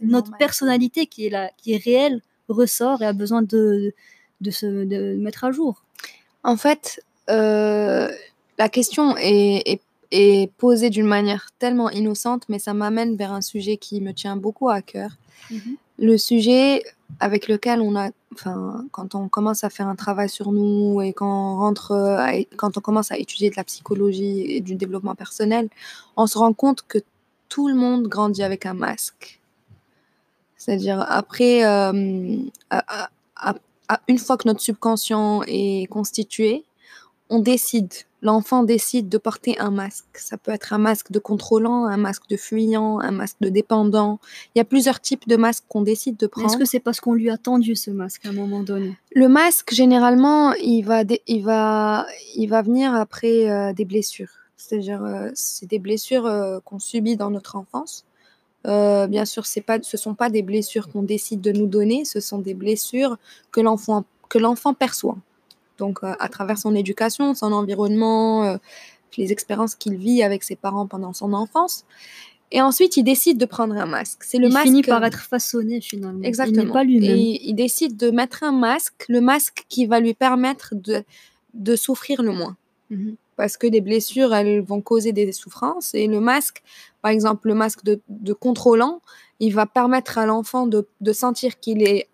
notre 0.00 0.36
personnalité 0.36 1.06
qui 1.06 1.26
est, 1.26 1.30
là, 1.30 1.50
qui 1.56 1.72
est 1.72 1.82
réelle 1.82 2.20
ressort 2.48 3.02
et 3.02 3.06
a 3.06 3.12
besoin 3.12 3.42
de, 3.42 3.94
de 4.40 4.50
se 4.50 4.66
de 4.66 5.16
mettre 5.16 5.44
à 5.44 5.52
jour. 5.52 5.82
En 6.42 6.56
fait, 6.56 7.02
euh, 7.30 8.10
la 8.58 8.68
question 8.68 9.16
est, 9.18 9.80
est, 10.10 10.52
posée 10.58 10.90
d'une 10.90 11.06
manière 11.06 11.48
tellement 11.58 11.90
innocente, 11.90 12.44
mais 12.48 12.58
ça 12.58 12.74
m'amène 12.74 13.16
vers 13.16 13.32
un 13.32 13.40
sujet 13.40 13.78
qui 13.78 14.00
me 14.00 14.12
tient 14.12 14.36
beaucoup 14.36 14.68
à 14.68 14.82
cœur. 14.82 15.16
Mhm. 15.50 15.76
Le 15.98 16.18
sujet 16.18 16.82
avec 17.20 17.48
lequel 17.48 17.80
on 17.80 17.96
a, 17.96 18.10
enfin, 18.32 18.84
quand 18.92 19.14
on 19.14 19.28
commence 19.28 19.64
à 19.64 19.70
faire 19.70 19.88
un 19.88 19.94
travail 19.94 20.28
sur 20.28 20.52
nous 20.52 21.00
et 21.02 21.12
quand 21.12 21.54
on 21.54 21.56
rentre, 21.56 22.18
quand 22.56 22.76
on 22.76 22.80
commence 22.80 23.12
à 23.12 23.18
étudier 23.18 23.50
de 23.50 23.56
la 23.56 23.64
psychologie 23.64 24.42
et 24.48 24.60
du 24.60 24.74
développement 24.74 25.14
personnel, 25.14 25.68
on 26.16 26.26
se 26.26 26.38
rend 26.38 26.52
compte 26.52 26.82
que 26.86 26.98
tout 27.48 27.68
le 27.68 27.74
monde 27.74 28.08
grandit 28.08 28.42
avec 28.42 28.66
un 28.66 28.74
masque. 28.74 29.40
C'est-à-dire 30.56 31.04
après, 31.08 31.64
euh, 31.64 31.92
une 34.08 34.18
fois 34.18 34.36
que 34.36 34.48
notre 34.48 34.60
subconscient 34.60 35.42
est 35.46 35.86
constitué, 35.90 36.64
on 37.28 37.38
décide, 37.38 37.92
l'enfant 38.24 38.64
décide 38.64 39.08
de 39.08 39.18
porter 39.18 39.56
un 39.60 39.70
masque. 39.70 40.06
Ça 40.14 40.36
peut 40.36 40.50
être 40.50 40.72
un 40.72 40.78
masque 40.78 41.12
de 41.12 41.20
contrôlant, 41.20 41.84
un 41.84 41.96
masque 41.96 42.28
de 42.28 42.36
fuyant, 42.36 42.98
un 42.98 43.12
masque 43.12 43.36
de 43.40 43.48
dépendant. 43.48 44.18
Il 44.54 44.58
y 44.58 44.60
a 44.60 44.64
plusieurs 44.64 45.00
types 45.00 45.28
de 45.28 45.36
masques 45.36 45.64
qu'on 45.68 45.82
décide 45.82 46.16
de 46.16 46.26
prendre. 46.26 46.48
Est-ce 46.48 46.56
que 46.56 46.64
c'est 46.64 46.80
parce 46.80 47.00
qu'on 47.00 47.14
lui 47.14 47.30
a 47.30 47.36
tendu 47.36 47.76
ce 47.76 47.92
masque 47.92 48.26
à 48.26 48.30
un 48.30 48.32
moment 48.32 48.62
donné? 48.62 48.96
Le 49.14 49.28
masque, 49.28 49.72
généralement, 49.72 50.54
il 50.54 50.82
va, 50.82 51.02
il 51.28 51.44
va, 51.44 52.06
il 52.34 52.48
va 52.48 52.62
venir 52.62 52.94
après 52.94 53.48
euh, 53.48 53.72
des 53.72 53.84
blessures. 53.84 54.32
C'est-à-dire, 54.56 55.04
euh, 55.04 55.28
c'est 55.34 55.66
des 55.66 55.78
blessures 55.78 56.60
qu'on 56.64 56.80
subit 56.80 57.16
dans 57.16 57.30
notre 57.30 57.54
enfance. 57.56 58.04
Euh, 58.66 59.06
bien 59.06 59.24
sûr, 59.24 59.44
pas, 59.66 59.78
ce 59.82 59.96
ne 59.96 60.00
sont 60.00 60.14
pas 60.14 60.30
des 60.30 60.42
blessures 60.42 60.88
qu'on 60.88 61.02
décide 61.02 61.40
de 61.40 61.52
nous 61.52 61.66
donner, 61.66 62.04
ce 62.04 62.20
sont 62.20 62.38
des 62.38 62.54
blessures 62.54 63.18
que 63.50 63.60
l'enfant, 63.60 64.04
que 64.28 64.38
l'enfant 64.38 64.72
perçoit. 64.72 65.18
Donc, 65.78 66.00
euh, 66.02 66.14
à 66.18 66.28
travers 66.28 66.58
son 66.58 66.74
éducation, 66.74 67.34
son 67.34 67.52
environnement, 67.52 68.44
euh, 68.44 68.56
les 69.16 69.32
expériences 69.32 69.74
qu'il 69.74 69.96
vit 69.96 70.22
avec 70.22 70.42
ses 70.42 70.56
parents 70.56 70.86
pendant 70.86 71.12
son 71.12 71.32
enfance. 71.32 71.84
Et 72.50 72.60
ensuite, 72.60 72.96
il 72.96 73.04
décide 73.04 73.38
de 73.38 73.46
prendre 73.46 73.76
un 73.76 73.86
masque. 73.86 74.22
C'est 74.22 74.38
le 74.38 74.48
il 74.48 74.56
finit 74.56 74.82
par 74.82 75.04
être 75.04 75.22
façonné 75.22 75.80
finalement. 75.80 76.22
Exactement. 76.22 76.62
Il 76.62 76.66
n'est 76.66 76.72
pas 76.72 76.84
lui-même. 76.84 77.16
Et 77.16 77.40
il 77.42 77.54
décide 77.54 77.96
de 77.96 78.10
mettre 78.10 78.44
un 78.44 78.52
masque, 78.52 79.04
le 79.08 79.20
masque 79.20 79.64
qui 79.68 79.86
va 79.86 79.98
lui 79.98 80.14
permettre 80.14 80.74
de, 80.74 81.04
de 81.54 81.76
souffrir 81.76 82.22
le 82.22 82.32
moins. 82.32 82.56
Mhm 82.90 83.16
parce 83.36 83.56
que 83.56 83.66
les 83.66 83.80
blessures, 83.80 84.34
elles 84.34 84.60
vont 84.60 84.80
causer 84.80 85.12
des 85.12 85.30
souffrances. 85.32 85.94
Et 85.94 86.06
le 86.06 86.20
masque, 86.20 86.62
par 87.02 87.10
exemple, 87.10 87.48
le 87.48 87.54
masque 87.54 87.84
de, 87.84 88.32
contrôlant, 88.32 89.00
il 89.40 89.54
va 89.54 89.66
permettre 89.66 90.18
à 90.18 90.26
l'enfant 90.26 90.66
de, 90.66 90.86
sentir 91.12 91.58
qu'il 91.60 91.82
est 91.82 92.08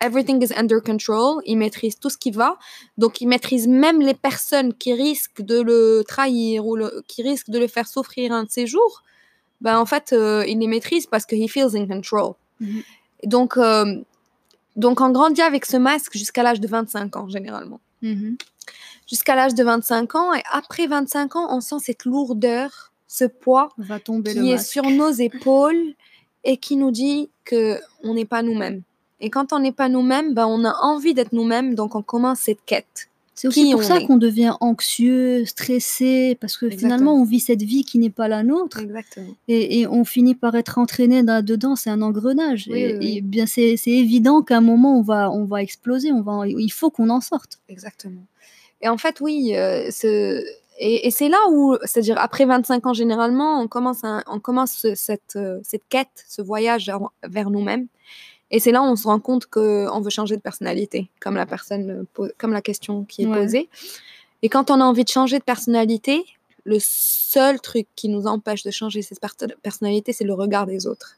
everything 0.00 0.42
is 0.42 0.52
under 0.56 0.80
control, 0.80 1.40
il 1.46 1.56
maîtrise 1.56 1.98
tout 1.98 2.10
ce 2.10 2.18
qui 2.18 2.30
va, 2.30 2.58
donc 2.98 3.20
il 3.20 3.28
maîtrise 3.28 3.66
même 3.66 4.00
les 4.00 4.14
personnes 4.14 4.74
qui 4.74 4.92
risquent 4.92 5.42
de 5.42 5.60
le 5.60 6.04
trahir 6.06 6.66
ou 6.66 6.76
qui 7.06 7.22
risquent 7.22 7.50
de 7.50 7.58
le 7.58 7.66
faire 7.66 7.86
souffrir 7.86 8.32
un 8.32 8.44
de 8.44 8.50
ses 8.50 8.66
jours. 8.66 9.02
Ben 9.60 9.78
en 9.78 9.86
fait, 9.86 10.12
euh, 10.12 10.44
il 10.46 10.58
les 10.58 10.66
maîtrise 10.66 11.06
parce 11.06 11.24
que 11.24 11.36
he 11.36 11.48
feels 11.48 11.76
in 11.76 11.86
control. 11.86 12.34
Mm-hmm. 12.60 12.82
Donc, 13.24 13.56
euh, 13.56 13.96
donc 14.76 15.00
on 15.00 15.10
grandit 15.10 15.42
avec 15.42 15.64
ce 15.64 15.76
masque 15.76 16.16
jusqu'à 16.16 16.42
l'âge 16.42 16.60
de 16.60 16.68
25 16.68 17.16
ans 17.16 17.28
généralement. 17.28 17.80
Mm-hmm 18.02 18.36
jusqu'à 19.08 19.34
l'âge 19.34 19.54
de 19.54 19.62
25 19.62 20.14
ans. 20.14 20.34
Et 20.34 20.42
après 20.52 20.86
25 20.86 21.36
ans, 21.36 21.54
on 21.54 21.60
sent 21.60 21.76
cette 21.80 22.04
lourdeur, 22.04 22.92
ce 23.06 23.24
poids 23.24 23.70
Va 23.78 24.00
tomber 24.00 24.34
qui 24.34 24.50
est 24.50 24.58
sur 24.58 24.84
nos 24.84 25.10
épaules 25.10 25.94
et 26.44 26.56
qui 26.56 26.76
nous 26.76 26.90
dit 26.90 27.30
que 27.44 27.78
on 28.02 28.14
n'est 28.14 28.24
pas 28.24 28.42
nous-mêmes. 28.42 28.82
Et 29.24 29.30
quand 29.30 29.54
on 29.54 29.58
n'est 29.58 29.72
pas 29.72 29.88
nous-mêmes, 29.88 30.34
ben, 30.34 30.46
on 30.46 30.66
a 30.66 30.74
envie 30.82 31.14
d'être 31.14 31.32
nous-mêmes, 31.32 31.74
donc 31.74 31.94
on 31.94 32.02
commence 32.02 32.40
cette 32.40 32.62
quête. 32.66 33.08
C'est 33.34 33.48
aussi 33.48 33.72
pour 33.72 33.82
ça 33.82 33.98
qu'on 34.00 34.18
devient 34.18 34.54
anxieux, 34.60 35.46
stressé, 35.46 36.36
parce 36.40 36.58
que 36.58 36.68
finalement, 36.68 37.14
on 37.14 37.24
vit 37.24 37.40
cette 37.40 37.62
vie 37.62 37.84
qui 37.84 37.98
n'est 37.98 38.10
pas 38.10 38.28
la 38.28 38.42
nôtre. 38.42 38.80
Exactement. 38.80 39.34
Et, 39.48 39.86
on 39.88 40.04
finit 40.04 40.34
par 40.34 40.54
être 40.54 40.76
entraîné 40.76 41.22
là-dedans, 41.22 41.74
c'est 41.74 41.88
un 41.88 42.02
engrenage. 42.02 42.68
et, 42.68 43.22
bien, 43.22 43.46
c'est 43.46 43.78
évident 43.86 44.42
qu'à 44.42 44.58
un 44.58 44.60
moment, 44.60 44.98
on 44.98 45.02
va, 45.02 45.30
on 45.30 45.46
va 45.46 45.62
exploser, 45.62 46.12
on 46.12 46.20
va, 46.20 46.46
il 46.46 46.70
faut 46.70 46.90
qu'on 46.90 47.08
en 47.08 47.22
sorte. 47.22 47.58
Exactement. 47.70 48.26
Et 48.82 48.88
en 48.88 48.98
fait, 48.98 49.22
oui, 49.22 49.56
euh, 49.56 49.90
et, 50.78 51.10
c'est 51.10 51.28
là 51.28 51.38
où, 51.50 51.76
c'est-à-dire 51.84 52.18
après 52.18 52.44
25 52.44 52.86
ans 52.86 52.92
généralement, 52.92 53.60
on 53.60 53.68
commence, 53.68 54.02
on 54.26 54.38
commence 54.38 54.86
cette, 54.94 55.36
euh, 55.36 55.60
cette 55.62 55.88
quête, 55.88 56.24
ce 56.28 56.42
voyage 56.42 56.92
vers, 57.22 57.50
nous-mêmes. 57.50 57.86
Et 58.50 58.60
c'est 58.60 58.72
là 58.72 58.82
où 58.82 58.84
on 58.84 58.96
se 58.96 59.06
rend 59.06 59.20
compte 59.20 59.46
qu'on 59.46 60.00
veut 60.00 60.10
changer 60.10 60.36
de 60.36 60.40
personnalité, 60.40 61.10
comme 61.20 61.34
la, 61.34 61.46
personne, 61.46 62.06
comme 62.38 62.52
la 62.52 62.62
question 62.62 63.04
qui 63.04 63.22
est 63.22 63.26
posée. 63.26 63.68
Et 64.42 64.48
quand 64.48 64.70
on 64.70 64.80
a 64.80 64.84
envie 64.84 65.04
de 65.04 65.08
changer 65.08 65.38
de 65.38 65.44
personnalité, 65.44 66.24
le 66.64 66.78
seul 66.80 67.60
truc 67.60 67.86
qui 67.96 68.08
nous 68.08 68.26
empêche 68.26 68.62
de 68.62 68.70
changer 68.70 69.02
cette 69.02 69.20
personnalité, 69.62 70.12
c'est 70.12 70.24
le 70.24 70.34
regard 70.34 70.66
des 70.66 70.86
autres. 70.86 71.16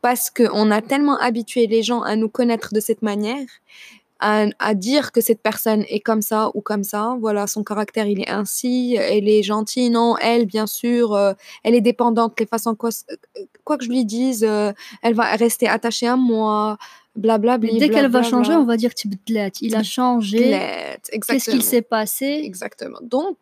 Parce 0.00 0.30
qu'on 0.30 0.70
a 0.70 0.80
tellement 0.80 1.18
habitué 1.18 1.66
les 1.66 1.82
gens 1.82 2.02
à 2.02 2.16
nous 2.16 2.28
connaître 2.28 2.72
de 2.72 2.80
cette 2.80 3.02
manière 3.02 3.46
à, 4.18 4.74
dire 4.74 5.12
que 5.12 5.20
cette 5.20 5.42
personne 5.42 5.84
est 5.88 6.00
comme 6.00 6.22
ça 6.22 6.50
ou 6.54 6.60
comme 6.60 6.84
ça. 6.84 7.16
Voilà, 7.20 7.46
son 7.46 7.62
caractère, 7.62 8.06
il 8.06 8.20
est 8.20 8.30
ainsi, 8.30 8.96
elle 8.98 9.28
est 9.28 9.42
gentille. 9.42 9.90
Non, 9.90 10.16
elle, 10.18 10.46
bien 10.46 10.66
sûr, 10.66 11.14
euh, 11.14 11.32
elle 11.64 11.74
est 11.74 11.80
dépendante. 11.80 12.38
Les 12.40 12.46
façons, 12.46 12.74
quoi, 12.74 12.90
quoi 13.64 13.76
que 13.76 13.84
je 13.84 13.90
lui 13.90 14.04
dise, 14.04 14.44
euh, 14.44 14.72
elle 15.02 15.14
va 15.14 15.24
rester 15.36 15.68
attachée 15.68 16.06
à 16.06 16.16
moi. 16.16 16.78
Blablabla. 17.14 17.70
Bla, 17.70 17.78
dès 17.78 17.88
qu'elle 17.88 18.10
va 18.10 18.22
changer, 18.22 18.52
on 18.52 18.64
va 18.64 18.76
dire 18.76 18.90
il 19.60 19.74
a 19.74 19.82
changé. 19.82 20.58
Qu'est-ce 21.10 21.50
qu'il 21.50 21.62
s'est 21.62 21.82
passé? 21.82 22.40
Exactement. 22.44 22.98
Donc, 23.02 23.36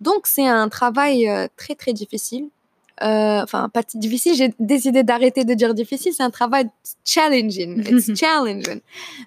donc 0.00 0.26
c'est 0.26 0.46
un 0.46 0.68
travail 0.68 1.28
euh, 1.28 1.48
très 1.56 1.74
très 1.74 1.92
difficile 1.92 2.48
euh, 3.02 3.42
enfin 3.42 3.68
pas 3.68 3.82
difficile, 3.94 4.34
j'ai 4.34 4.54
décidé 4.58 5.02
d'arrêter 5.02 5.44
de 5.44 5.54
dire 5.54 5.74
difficile, 5.74 6.12
c'est 6.14 6.22
un 6.22 6.30
travail 6.30 6.68
challenging, 7.04 7.86
it's 7.88 8.18
challenging. 8.18 8.80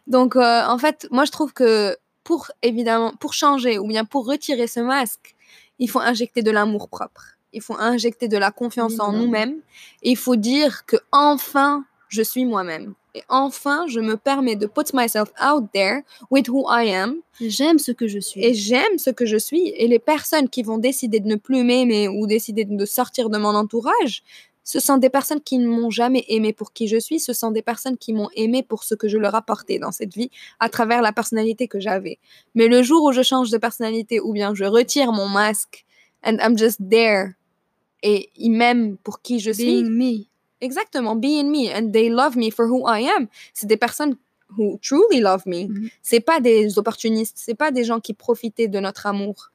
Donc 0.07 0.36
euh, 0.36 0.65
en 0.65 0.78
fait, 0.78 1.07
moi 1.11 1.26
je 1.26 1.32
trouve 1.32 1.53
que 1.53 1.97
pour 2.24 2.51
évidemment 2.61 3.13
pour 3.19 3.34
changer 3.34 3.80
ou 3.80 3.88
bien 3.88 4.05
pour 4.05 4.26
retirer 4.26 4.67
ce 4.67 4.80
masque, 4.80 5.36
il 5.80 5.89
faut 5.89 5.99
injecter 5.99 6.41
de 6.43 6.51
l'amour 6.51 6.89
propre. 6.89 7.38
Il 7.53 7.61
faut 7.61 7.78
injecter 7.78 8.28
de 8.28 8.38
la 8.38 8.51
confiance 8.51 8.99
en 8.99 9.11
nous-mêmes 9.11 9.55
il 10.03 10.17
faut 10.17 10.36
dire 10.36 10.86
que 10.86 10.97
enfin 11.11 11.86
je 12.09 12.22
suis 12.22 12.45
moi-même. 12.45 12.93
Et 13.14 13.24
enfin, 13.30 13.86
je 13.88 13.99
me 13.99 14.16
permets 14.16 14.55
de 14.55 14.66
put 14.66 14.93
myself 14.93 15.32
out 15.43 15.66
there 15.74 16.01
with 16.30 16.47
who 16.47 16.66
I 16.70 16.89
am. 16.91 17.18
J'aime 17.41 17.78
ce 17.78 17.91
que 17.91 18.07
je 18.07 18.20
suis. 18.20 18.43
Et 18.43 18.53
j'aime 18.53 18.97
ce 18.97 19.09
que 19.09 19.26
je 19.26 19.38
suis. 19.38 19.70
Et 19.70 19.88
les 19.88 19.99
personnes 19.99 20.47
qui 20.47 20.64
vont 20.64 20.78
décider 20.78 21.20
de 21.20 21.28
ne 21.28 21.36
plus 21.36 21.64
m'aimer 21.64 22.07
ou 22.07 22.26
décider 22.28 22.64
de 22.66 22.86
sortir 22.86 23.30
de 23.30 23.38
mon 23.38 23.55
entourage, 23.55 24.24
ce 24.64 24.80
sont 24.80 24.97
des 24.97 25.09
personnes 25.09 25.41
qui 25.41 25.57
ne 25.57 25.68
m'ont 25.68 25.89
jamais 25.89 26.24
aimé 26.30 26.53
pour 26.53 26.72
qui 26.72 26.88
je 26.88 26.97
suis. 26.97 27.20
Ce 27.20 27.34
sont 27.34 27.51
des 27.51 27.62
personnes 27.62 27.97
qui 27.97 28.14
m'ont 28.14 28.30
aimé 28.36 28.64
pour 28.64 28.84
ce 28.84 28.95
que 28.95 29.07
je 29.07 29.18
leur 29.18 29.36
apportais 29.36 29.80
dans 29.80 29.91
cette 29.91 30.16
vie 30.16 30.30
à 30.59 30.70
travers 30.70 31.01
la 31.01 31.12
personnalité 31.12 31.68
que 31.68 31.80
j'avais. 31.80 32.20
Mais 32.55 32.68
le 32.68 32.84
jour 32.84 33.03
où 33.03 33.12
je 33.12 33.24
change 33.24 33.49
de 33.49 33.57
personnalité 33.57 34.20
ou 34.20 34.34
bien 34.34 34.53
je 34.53 34.64
retire 34.64 35.12
mon 35.12 35.28
masque 35.28 35.86
and 36.24 36.38
I'm 36.39 36.57
just 36.57 36.80
there 36.89 37.34
et 38.03 38.30
ils 38.36 38.51
m'aiment 38.51 38.97
pour 38.97 39.22
qui 39.22 39.39
je 39.39 39.51
suis. 39.51 39.84
me. 39.84 40.26
Exactement, 40.62 41.16
being 41.16 41.49
me 41.51 41.70
and 41.74 41.91
they 41.91 42.09
love 42.09 42.36
me 42.36 42.51
for 42.51 42.68
who 42.68 42.88
I 42.88 43.07
am. 43.18 43.28
C'est 43.53 43.68
des 43.68 43.78
personnes 43.78 44.16
who 44.57 44.78
truly 44.82 45.20
love 45.20 45.43
me. 45.45 45.68
Mm-hmm. 45.68 45.91
C'est 46.01 46.20
pas 46.20 46.39
des 46.39 46.78
opportunistes, 46.78 47.38
c'est 47.38 47.55
pas 47.55 47.72
des 47.72 47.84
gens 47.84 47.99
qui 47.99 48.14
profitaient 48.14 48.68
de 48.68 48.80
notre 48.80 49.07
amour. 49.07 49.51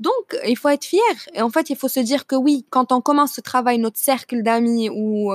Donc, 0.00 0.36
il 0.46 0.56
faut 0.56 0.68
être 0.68 0.84
fier. 0.84 1.02
Et 1.34 1.42
en 1.42 1.50
fait, 1.50 1.70
il 1.70 1.76
faut 1.76 1.88
se 1.88 2.00
dire 2.00 2.26
que 2.26 2.36
oui, 2.36 2.66
quand 2.70 2.92
on 2.92 3.00
commence 3.00 3.32
ce 3.32 3.40
travail, 3.40 3.78
notre 3.78 3.98
cercle 3.98 4.42
d'amis 4.42 4.90
ou, 4.90 5.32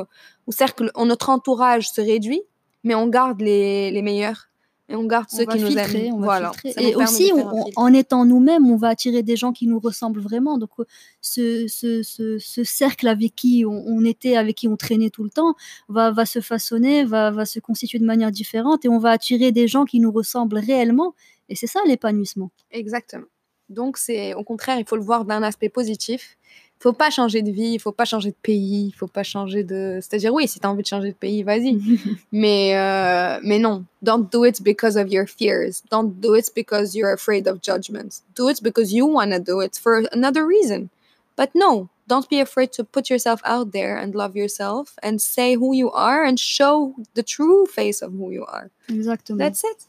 ou 0.47 0.51
cercle, 0.51 0.91
notre 0.97 1.29
entourage 1.29 1.89
se 1.89 2.01
réduit, 2.01 2.41
mais 2.83 2.93
on 2.93 3.07
garde 3.07 3.41
les, 3.41 3.89
les 3.91 4.01
meilleurs 4.01 4.48
et 4.89 4.95
on 4.95 5.05
garde 5.05 5.29
ceux 5.29 5.45
qui 5.45 5.59
nous 5.59 5.77
aiment. 5.77 6.21
voilà. 6.23 6.51
Et 6.63 6.95
aussi, 6.95 7.31
en 7.75 7.93
étant 7.93 8.25
nous-mêmes, 8.25 8.69
on 8.69 8.75
va 8.75 8.89
attirer 8.89 9.21
des 9.21 9.35
gens 9.35 9.53
qui 9.53 9.67
nous 9.67 9.79
ressemblent 9.79 10.19
vraiment. 10.19 10.57
Donc, 10.57 10.71
euh, 10.79 10.85
ce, 11.21 11.67
ce, 11.67 12.01
ce, 12.39 12.63
cercle 12.63 13.07
avec 13.07 13.35
qui 13.35 13.65
on, 13.67 14.03
était, 14.03 14.35
avec 14.35 14.57
qui 14.57 14.67
on 14.67 14.77
traînait 14.77 15.11
tout 15.11 15.23
le 15.23 15.29
temps, 15.29 15.53
va, 15.89 16.11
va 16.11 16.25
se 16.25 16.41
façonner, 16.41 17.05
va, 17.05 17.29
va 17.29 17.45
se 17.45 17.59
constituer 17.59 17.99
de 17.99 18.05
manière 18.05 18.31
différente 18.31 18.83
et 18.83 18.89
on 18.89 18.97
va 18.97 19.11
attirer 19.11 19.51
des 19.51 19.67
gens 19.67 19.85
qui 19.85 19.99
nous 19.99 20.11
ressemblent 20.11 20.57
réellement. 20.57 21.13
Et 21.49 21.55
c'est 21.55 21.67
ça 21.67 21.79
l'épanouissement. 21.85 22.49
Exactement. 22.71 23.25
Donc, 23.69 23.97
c'est 23.97 24.33
au 24.33 24.43
contraire, 24.43 24.79
il 24.79 24.85
faut 24.87 24.95
le 24.95 25.03
voir 25.03 25.25
d'un 25.25 25.43
aspect 25.43 25.69
positif. 25.69 26.37
Il 26.79 26.83
faut 26.83 26.93
pas 26.93 27.09
changer 27.09 27.41
de 27.41 27.51
vie, 27.51 27.73
il 27.73 27.79
faut 27.79 27.91
pas 27.91 28.05
changer 28.05 28.29
de 28.29 28.37
pays, 28.41 28.87
il 28.87 28.93
faut 28.93 29.07
pas 29.07 29.23
changer 29.23 29.63
de. 29.63 29.99
C'est-à-dire, 30.01 30.33
oui, 30.33 30.47
si 30.47 30.61
tu 30.61 30.65
as 30.65 30.69
envie 30.69 30.81
de 30.81 30.87
changer 30.87 31.09
de 31.09 31.13
pays, 31.13 31.43
vas-y. 31.43 31.77
mais, 32.31 32.71
euh, 32.77 33.37
mais 33.43 33.59
non, 33.59 33.83
don't 34.01 34.31
do 34.31 34.45
it 34.45 34.63
because 34.63 34.95
of 34.95 35.11
your 35.11 35.27
fears. 35.27 35.83
Don't 35.91 36.21
do 36.21 36.35
it 36.35 36.49
because 36.55 36.95
you're 36.95 37.11
afraid 37.11 37.49
of 37.49 37.59
judgment. 37.61 38.21
Do 38.33 38.47
it 38.47 38.63
because 38.63 38.93
you 38.93 39.05
want 39.05 39.31
to 39.31 39.39
do 39.39 39.61
it 39.61 39.77
for 39.77 40.03
another 40.13 40.45
reason. 40.45 40.89
But 41.35 41.49
no, 41.53 41.89
don't 42.07 42.29
be 42.29 42.39
afraid 42.39 42.71
to 42.73 42.85
put 42.85 43.09
yourself 43.09 43.41
out 43.43 43.73
there 43.73 43.97
and 43.97 44.15
love 44.15 44.37
yourself 44.37 44.97
and 45.03 45.21
say 45.21 45.55
who 45.55 45.73
you 45.73 45.91
are 45.91 46.23
and 46.23 46.39
show 46.39 46.95
the 47.13 47.23
true 47.23 47.65
face 47.65 48.01
of 48.01 48.13
who 48.13 48.31
you 48.31 48.45
are. 48.45 48.71
Exactement. 48.87 49.37
That's 49.37 49.63
it. 49.65 49.85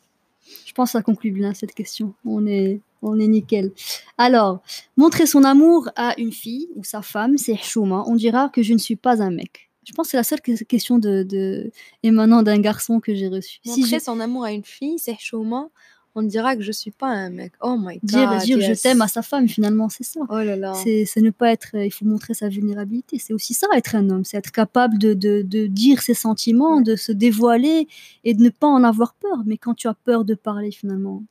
Je 0.66 0.72
pense 0.72 0.90
que 0.90 0.92
ça 0.92 1.02
conclut 1.02 1.30
bien 1.30 1.54
cette 1.54 1.74
question. 1.74 2.14
On 2.24 2.46
est, 2.46 2.80
on 3.02 3.18
est 3.18 3.26
nickel. 3.26 3.72
Alors, 4.18 4.60
montrer 4.96 5.26
son 5.26 5.44
amour 5.44 5.88
à 5.96 6.14
une 6.18 6.32
fille 6.32 6.68
ou 6.76 6.84
sa 6.84 7.02
femme, 7.02 7.38
c'est 7.38 7.56
chouma. 7.56 8.04
On 8.06 8.16
dira 8.16 8.48
que 8.48 8.62
je 8.62 8.72
ne 8.72 8.78
suis 8.78 8.96
pas 8.96 9.22
un 9.22 9.30
mec. 9.30 9.70
Je 9.84 9.92
pense 9.92 10.08
que 10.08 10.10
c'est 10.12 10.16
la 10.18 10.24
seule 10.24 10.40
question 10.40 10.98
de, 10.98 11.22
de 11.22 11.72
émanant 12.02 12.42
d'un 12.42 12.60
garçon 12.60 13.00
que 13.00 13.14
j'ai 13.14 13.28
reçu. 13.28 13.58
Montrer 13.64 13.98
son 13.98 14.20
amour 14.20 14.44
à 14.44 14.52
une 14.52 14.64
fille, 14.64 14.98
c'est 14.98 15.16
chouma 15.18 15.70
on 16.14 16.22
dira 16.22 16.56
que 16.56 16.62
je 16.62 16.72
suis 16.72 16.90
pas 16.90 17.06
un 17.06 17.30
mec. 17.30 17.52
Oh 17.60 17.76
my 17.78 17.98
god. 18.02 18.02
Dire, 18.02 18.38
dire 18.38 18.60
je 18.60 18.80
t'aime 18.80 19.00
à 19.00 19.08
sa 19.08 19.22
femme, 19.22 19.48
finalement, 19.48 19.88
c'est 19.88 20.04
ça. 20.04 20.20
Oh 20.28 20.38
là 20.38 20.56
là. 20.56 20.74
C'est 20.74 21.16
ne 21.18 21.30
pas 21.30 21.52
être. 21.52 21.74
Il 21.74 21.92
faut 21.92 22.04
montrer 22.04 22.34
sa 22.34 22.48
vulnérabilité. 22.48 23.18
C'est 23.18 23.32
aussi 23.32 23.54
ça, 23.54 23.68
être 23.74 23.94
un 23.94 24.10
homme. 24.10 24.24
C'est 24.24 24.36
être 24.36 24.50
capable 24.50 24.98
de, 24.98 25.14
de, 25.14 25.42
de, 25.42 25.66
dire 25.66 26.02
ses 26.02 26.14
sentiments, 26.14 26.80
de 26.80 26.96
se 26.96 27.12
dévoiler 27.12 27.86
et 28.24 28.34
de 28.34 28.42
ne 28.42 28.50
pas 28.50 28.66
en 28.66 28.82
avoir 28.82 29.14
peur. 29.14 29.42
Mais 29.46 29.56
quand 29.56 29.74
tu 29.74 29.86
as 29.86 29.94
peur 29.94 30.24
de 30.24 30.34
parler, 30.34 30.72
finalement. 30.72 31.22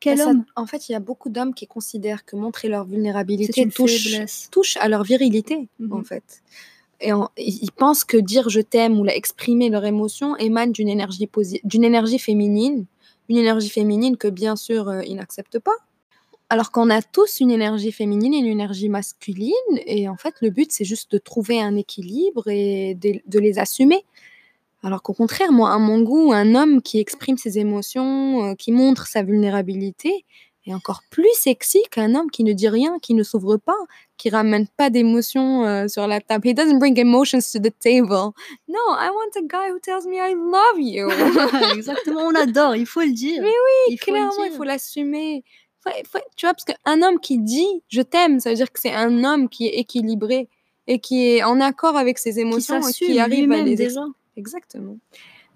Quel 0.00 0.20
homme 0.20 0.44
En 0.56 0.66
fait, 0.66 0.88
il 0.88 0.92
y 0.92 0.94
a 0.96 1.00
beaucoup 1.00 1.28
d'hommes 1.28 1.54
qui 1.54 1.66
considèrent 1.66 2.24
que 2.24 2.34
montrer 2.34 2.68
leur 2.68 2.86
vulnérabilité 2.86 3.68
touche, 3.68 4.18
touche, 4.50 4.76
à 4.78 4.88
leur 4.88 5.04
virilité, 5.04 5.68
en 5.90 5.98
mhm. 5.98 6.04
fait. 6.04 6.42
Et 7.00 7.10
ils 7.36 7.70
pensent 7.72 8.04
que 8.04 8.16
dire 8.16 8.48
je 8.48 8.60
t'aime 8.60 8.98
ou 8.98 9.06
exprimer 9.06 9.68
leur 9.70 9.84
émotion 9.84 10.36
émane 10.36 10.72
d'une 10.72 10.88
énergie, 10.88 11.28
d'une 11.64 11.84
énergie 11.84 12.18
féminine 12.18 12.86
une 13.28 13.36
énergie 13.36 13.70
féminine 13.70 14.16
que 14.16 14.28
bien 14.28 14.56
sûr 14.56 14.88
euh, 14.88 15.02
ils 15.06 15.16
n'acceptent 15.16 15.58
pas. 15.58 15.76
Alors 16.50 16.70
qu'on 16.70 16.90
a 16.90 17.00
tous 17.00 17.40
une 17.40 17.50
énergie 17.50 17.92
féminine 17.92 18.34
et 18.34 18.38
une 18.38 18.46
énergie 18.46 18.90
masculine, 18.90 19.52
et 19.86 20.08
en 20.08 20.16
fait 20.16 20.34
le 20.42 20.50
but 20.50 20.70
c'est 20.70 20.84
juste 20.84 21.12
de 21.12 21.18
trouver 21.18 21.62
un 21.62 21.76
équilibre 21.76 22.48
et 22.48 22.94
de, 22.94 23.38
les 23.38 23.58
assumer. 23.58 24.04
Alors 24.84 25.00
qu'au 25.02 25.14
contraire, 25.14 25.52
moi, 25.52 25.72
à 25.72 25.78
mon 25.78 26.00
goût, 26.00 26.32
un 26.32 26.56
homme 26.56 26.82
qui 26.82 26.98
exprime 26.98 27.38
ses 27.38 27.60
émotions, 27.60 28.44
euh, 28.44 28.54
qui 28.54 28.72
montre 28.72 29.06
sa 29.06 29.22
vulnérabilité, 29.22 30.24
est 30.66 30.74
encore 30.74 31.02
plus 31.10 31.32
sexy 31.34 31.82
qu'un 31.90 32.14
homme 32.14 32.30
qui 32.30 32.44
ne 32.44 32.52
dit 32.52 32.68
rien, 32.68 32.98
qui 33.00 33.14
ne 33.14 33.22
s'ouvre 33.22 33.56
pas, 33.56 33.78
qui 34.22 34.30
ramène 34.30 34.68
pas 34.76 34.88
d'émotions 34.88 35.64
euh, 35.64 35.88
sur 35.88 36.06
la 36.06 36.20
table. 36.20 36.46
He 36.46 36.54
doesn't 36.54 36.78
bring 36.78 36.96
emotions 36.96 37.40
to 37.52 37.58
the 37.58 37.72
table. 37.76 38.30
No, 38.68 38.78
I 38.96 39.10
want 39.10 39.36
a 39.36 39.42
guy 39.42 39.72
who 39.72 39.80
tells 39.80 40.06
me 40.06 40.18
I 40.20 40.34
love 40.34 40.78
you. 40.78 41.10
Exactement, 41.76 42.28
on 42.28 42.34
adore, 42.36 42.76
il 42.76 42.86
faut 42.86 43.00
le 43.00 43.10
dire. 43.10 43.42
Mais 43.42 43.48
oui, 43.48 43.94
il 43.94 43.98
clairement, 43.98 44.44
il 44.44 44.52
faut 44.52 44.62
l'assumer. 44.62 45.42
Tu 46.36 46.46
vois, 46.46 46.54
parce 46.54 46.64
qu'un 46.64 47.02
homme 47.02 47.18
qui 47.18 47.38
dit 47.38 47.82
je 47.88 48.00
t'aime, 48.00 48.38
ça 48.38 48.50
veut 48.50 48.54
dire 48.54 48.70
que 48.70 48.78
c'est 48.78 48.92
un 48.92 49.24
homme 49.24 49.48
qui 49.48 49.66
est 49.66 49.80
équilibré 49.80 50.48
et 50.86 51.00
qui 51.00 51.26
est 51.26 51.42
en 51.42 51.60
accord 51.60 51.96
avec 51.96 52.18
ses 52.18 52.38
émotions 52.38 52.80
qui 52.80 53.04
et 53.04 53.06
qui 53.08 53.18
arrive 53.18 53.50
à 53.50 53.62
les 53.62 53.74
déjà. 53.74 54.04
Exactement. 54.36 54.98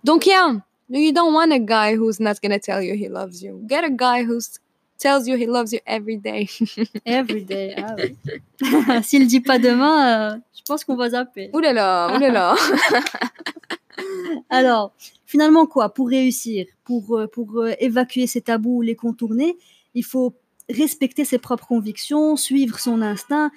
Donc, 0.03 0.27
yeah, 0.27 0.57
you 0.89 1.13
don't 1.13 1.33
want 1.33 1.53
a 1.53 1.61
guy 1.61 1.97
who's 1.97 2.19
not 2.19 2.35
to 2.43 2.59
tell 2.59 2.83
you 2.83 2.95
he 2.95 3.09
loves 3.09 3.43
you. 3.43 3.63
Get 3.69 3.85
a 3.85 3.91
guy 3.91 4.25
who's 4.25 4.59
tells 4.99 5.27
you 5.27 5.37
he 5.37 5.47
loves 5.47 5.73
you 5.73 5.81
every 5.87 6.17
day. 6.17 6.49
every 7.07 7.45
day, 7.45 7.75
ah 7.77 7.95
oui. 7.97 9.03
S'il 9.03 9.27
dit 9.27 9.41
pas 9.41 9.59
demain, 9.59 10.35
euh, 10.35 10.37
je 10.57 10.63
pense 10.67 10.85
qu'on 10.85 10.97
va 10.97 11.11
zapper. 11.11 11.51
Ouh 11.53 11.61
là 11.61 11.73
là, 11.73 12.15
ouh 12.15 12.21
là 12.21 12.31
là. 12.31 12.55
Alors, 14.51 14.93
finalement 15.25 15.67
quoi 15.67 15.93
Pour 15.93 16.09
réussir, 16.09 16.67
pour, 16.85 17.17
euh, 17.17 17.27
pour 17.27 17.59
euh, 17.59 17.73
évacuer 17.81 18.27
ces 18.27 18.41
tabous, 18.41 18.83
les 18.83 18.97
contourner, 18.97 19.57
il 19.95 20.05
faut 20.05 20.35
respecter 20.69 21.25
ses 21.25 21.39
propres 21.39 21.67
convictions, 21.67 22.37
suivre 22.37 22.79
son 22.79 23.03
instinct 23.03 23.51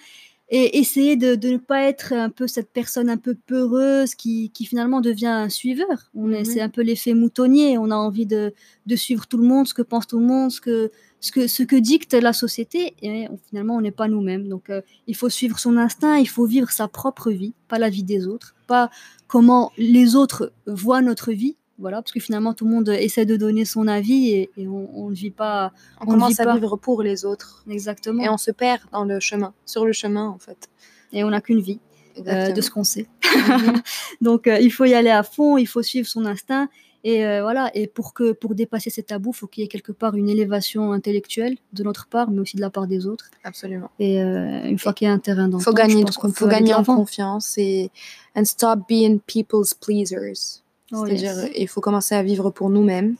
et 0.51 0.79
essayer 0.79 1.15
de, 1.15 1.35
de, 1.35 1.51
ne 1.51 1.57
pas 1.57 1.83
être 1.83 2.11
un 2.11 2.29
peu 2.29 2.47
cette 2.47 2.71
personne 2.71 3.09
un 3.09 3.17
peu 3.17 3.35
peureuse 3.35 4.15
qui, 4.15 4.49
qui 4.49 4.65
finalement 4.65 4.99
devient 4.99 5.27
un 5.27 5.49
suiveur. 5.49 6.09
On 6.15 6.31
est, 6.31 6.39
mhm. 6.39 6.45
c'est 6.45 6.61
un 6.61 6.69
peu 6.69 6.81
l'effet 6.81 7.13
moutonnier. 7.13 7.77
On 7.77 7.91
a 7.91 7.95
envie 7.95 8.25
de, 8.25 8.53
de, 8.87 8.95
suivre 8.95 9.27
tout 9.27 9.37
le 9.37 9.47
monde, 9.47 9.67
ce 9.67 9.75
que 9.75 9.83
pense 9.83 10.07
tout 10.07 10.19
le 10.19 10.25
monde, 10.25 10.49
ce 10.49 10.59
que, 10.59 10.91
ce 11.21 11.31
que, 11.31 11.47
ce 11.47 11.63
que 11.63 11.75
dicte 11.75 12.13
la 12.13 12.33
société. 12.33 12.95
Et 13.01 13.27
finalement, 13.49 13.75
on 13.75 13.81
n'est 13.81 13.91
pas 13.91 14.07
nous-mêmes. 14.07 14.47
Donc, 14.47 14.69
euh, 14.69 14.81
il 15.07 15.15
faut 15.15 15.29
suivre 15.29 15.59
son 15.59 15.77
instinct. 15.77 16.17
Il 16.17 16.29
faut 16.29 16.45
vivre 16.45 16.71
sa 16.71 16.87
propre 16.87 17.31
vie, 17.31 17.53
pas 17.67 17.79
la 17.79 17.89
vie 17.89 18.03
des 18.03 18.27
autres, 18.27 18.55
pas 18.67 18.89
comment 19.27 19.71
les 19.77 20.15
autres 20.15 20.51
voient 20.65 21.01
notre 21.01 21.31
vie, 21.31 21.55
voilà, 21.79 22.01
parce 22.01 22.11
que 22.11 22.19
finalement 22.19 22.53
tout 22.53 22.65
le 22.65 22.71
monde 22.71 22.89
essaie 22.89 23.25
de 23.25 23.37
donner 23.37 23.63
son 23.63 23.87
avis 23.87 24.31
et, 24.31 24.51
on, 24.57 25.09
ne 25.09 25.15
vit 25.15 25.31
pas. 25.31 25.71
On, 26.01 26.05
commence 26.05 26.39
à 26.39 26.53
vivre 26.53 26.75
pour 26.75 27.01
les 27.01 27.23
autres. 27.23 27.63
Exactement. 27.69 28.21
Et 28.21 28.27
on 28.27 28.37
se 28.37 28.51
perd 28.51 28.81
dans 28.91 29.05
le 29.05 29.19
chemin, 29.21 29.53
sur 29.65 29.85
le 29.85 29.93
chemin 29.93 30.27
en 30.27 30.37
fait. 30.37 30.69
Et 31.13 31.23
on 31.23 31.29
n'a 31.29 31.39
qu'une 31.39 31.61
vie 31.61 31.79
euh, 32.27 32.51
de 32.51 32.61
ce 32.61 32.69
qu'on 32.69 32.83
sait. 32.83 33.07
Donc 34.21 34.47
euh, 34.47 34.59
il 34.59 34.71
faut 34.71 34.85
y 34.85 34.93
aller 34.93 35.09
à 35.09 35.23
fond, 35.23 35.57
il 35.57 35.67
faut 35.67 35.81
suivre 35.81 36.07
son 36.07 36.25
instinct. 36.25 36.67
Et 37.03 37.25
euh, 37.25 37.41
voilà, 37.41 37.71
et 37.73 37.87
pour 37.87 38.13
que 38.13 38.33
pour 38.33 38.55
dépasser 38.55 38.89
ces 38.89 39.03
tabous, 39.03 39.31
il 39.31 39.37
faut 39.37 39.47
qu'il 39.47 39.63
y 39.63 39.65
ait 39.65 39.69
quelque 39.69 39.93
part 39.93 40.15
une 40.15 40.27
élévation 40.27 40.91
intellectuelle 40.91 41.57
de 41.71 41.83
notre 41.83 42.07
part, 42.07 42.29
mais 42.29 42.39
aussi 42.39 42.57
de 42.57 42.61
la 42.61 42.69
part 42.69 42.87
des 42.87 43.07
autres. 43.07 43.31
Absolument. 43.43 43.89
Et 43.99 44.19
une 44.19 44.77
fois 44.77 44.93
qu'il 44.93 45.07
y 45.07 45.09
a 45.09 45.13
un 45.13 45.19
terrain 45.19 45.47
d'entente, 45.47 45.63
faut 45.63 45.73
gagner, 45.73 46.03
faut 46.33 46.47
gagner 46.47 46.73
en 46.73 46.83
confiance 46.83 47.57
et 47.57 47.89
and 48.35 48.45
stop 48.45 48.79
being 48.87 49.19
people's 49.19 49.73
pleasers. 49.73 50.61
Oh, 50.91 51.05
C'est-à-dire, 51.05 51.49
il 51.55 51.67
faut 51.67 51.81
commencer 51.81 52.15
à 52.15 52.23
vivre 52.23 52.49
pour 52.49 52.69
nous-mêmes. 52.69 53.15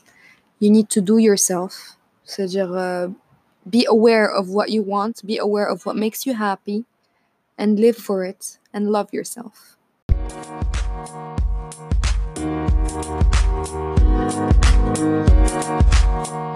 You 0.60 0.70
need 0.70 0.88
to 0.88 1.00
do 1.00 1.18
yourself. 1.18 1.96
C'est-à-dire, 2.24 2.72
uh, 2.74 3.08
be 3.66 3.86
aware 3.88 4.28
of 4.36 4.48
what 4.50 4.68
you 4.68 4.82
want, 4.82 5.24
be 5.24 5.38
aware 5.38 5.70
of 5.70 5.86
what 5.86 5.94
makes 5.94 6.26
you 6.26 6.34
happy, 6.34 6.84
and 7.58 7.76
live 7.76 7.96
for 7.96 8.24
it, 8.24 8.58
and 8.74 8.90
love 8.90 9.08
yourself. 9.12 9.78
Thank 14.40 16.30
you. 16.30 16.49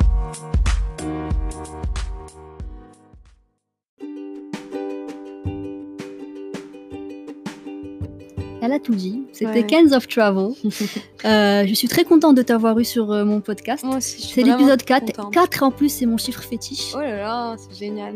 Elle 8.64 8.72
a 8.72 8.78
tout 8.78 8.94
dit. 8.94 9.26
C'était 9.32 9.62
ouais. 9.62 9.94
of 9.94 10.08
Travel. 10.08 10.52
Euh, 11.24 11.64
je 11.66 11.72
suis 11.72 11.88
très 11.88 12.04
contente 12.04 12.34
de 12.34 12.42
t'avoir 12.42 12.78
eu 12.78 12.84
sur 12.84 13.10
euh, 13.10 13.24
mon 13.24 13.40
podcast. 13.40 13.82
Moi 13.82 13.96
aussi. 13.96 14.30
C'est 14.34 14.42
l'épisode 14.42 14.82
4. 14.82 15.30
4 15.30 15.62
en 15.62 15.70
plus, 15.70 15.88
c'est 15.88 16.04
mon 16.04 16.18
chiffre 16.18 16.42
fétiche. 16.42 16.92
Oh 16.94 17.00
là 17.00 17.16
là, 17.16 17.56
c'est 17.56 17.78
génial. 17.78 18.14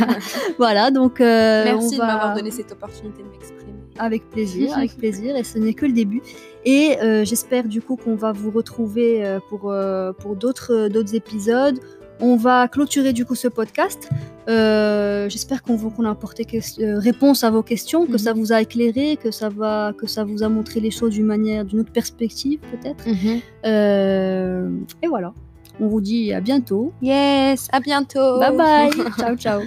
voilà, 0.58 0.90
donc. 0.90 1.20
Euh, 1.20 1.64
Merci 1.64 1.96
de 1.96 2.00
m'avoir 2.00 2.34
donné 2.34 2.50
cette 2.50 2.72
opportunité 2.72 3.22
de 3.22 3.28
m'exprimer. 3.28 3.74
Avec 3.98 4.30
plaisir, 4.30 4.74
avec 4.74 4.96
plaisir. 4.98 5.36
Et 5.36 5.44
ce 5.44 5.58
n'est 5.58 5.74
que 5.74 5.84
le 5.84 5.92
début. 5.92 6.22
Et 6.64 6.96
j'espère 7.24 7.64
du 7.64 7.82
coup 7.82 7.96
qu'on 7.96 8.14
va 8.14 8.32
vous 8.32 8.50
retrouver 8.50 9.38
pour, 9.50 9.74
pour 10.18 10.36
d'autres 10.36 11.14
épisodes 11.14 11.78
on 12.20 12.36
va 12.36 12.68
clôturer 12.68 13.12
du 13.12 13.24
coup 13.24 13.34
ce 13.34 13.48
podcast. 13.48 14.08
Euh, 14.48 15.28
j'espère 15.28 15.62
qu'on 15.62 16.04
a 16.04 16.10
apporté 16.10 16.46
euh, 16.78 16.98
réponse 16.98 17.44
à 17.44 17.50
vos 17.50 17.62
questions, 17.62 18.06
que 18.06 18.18
ça 18.18 18.32
mhm. 18.32 18.40
vous 18.40 18.52
a 18.52 18.60
éclairé, 18.62 19.16
que 19.16 19.30
ça 19.30 19.48
va, 19.48 19.92
que 19.96 20.06
ça 20.06 20.24
vous 20.24 20.42
a 20.42 20.48
montré 20.48 20.80
les 20.80 20.90
choses 20.90 21.10
d'une 21.10 21.26
manière, 21.26 21.64
d'une 21.64 21.80
autre 21.80 21.92
perspective 21.92 22.60
peut-être. 22.60 23.06
Mhm. 23.06 23.40
Euh, 23.64 24.70
et 25.02 25.08
voilà. 25.08 25.34
On 25.78 25.88
vous 25.88 26.00
dit 26.00 26.32
à 26.32 26.40
bientôt. 26.40 26.92
Yes, 27.02 27.68
à 27.72 27.80
bientôt. 27.80 28.38
Bye 28.38 28.56
bye. 28.56 28.90
ciao 29.18 29.36
ciao. 29.36 29.60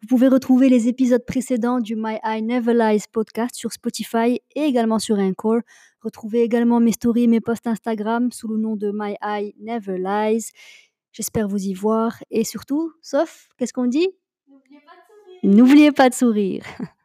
Vous 0.00 0.16
pouvez 0.16 0.28
retrouver 0.28 0.68
les 0.68 0.88
épisodes 0.88 1.24
précédents 1.24 1.78
du 1.78 1.94
My 1.96 2.16
Eye 2.24 2.42
Never 2.42 2.74
Lies 2.74 3.04
podcast 3.12 3.54
sur 3.54 3.72
Spotify 3.72 4.40
et 4.56 4.62
également 4.62 4.98
sur 4.98 5.18
Encore. 5.18 5.60
Retrouvez 6.02 6.42
également 6.42 6.80
mes 6.80 6.92
stories, 6.92 7.28
mes 7.28 7.40
posts 7.40 7.66
Instagram 7.66 8.32
sous 8.32 8.48
le 8.48 8.56
nom 8.56 8.76
de 8.76 8.90
My 8.94 9.16
Eye 9.22 9.54
Never 9.60 9.98
Lies. 9.98 10.50
J'espère 11.12 11.48
vous 11.48 11.66
y 11.66 11.74
voir 11.74 12.22
et 12.30 12.44
surtout, 12.44 12.92
sauf, 13.02 13.48
qu'est-ce 13.58 13.72
qu'on 13.72 13.86
dit? 13.86 14.08
N'oubliez 14.48 14.80
pas 14.80 14.92
de 14.92 15.02
sourire. 15.06 15.56
N'oubliez 15.56 15.92
pas 15.92 16.08
de 16.08 16.14
sourire. 16.14 16.64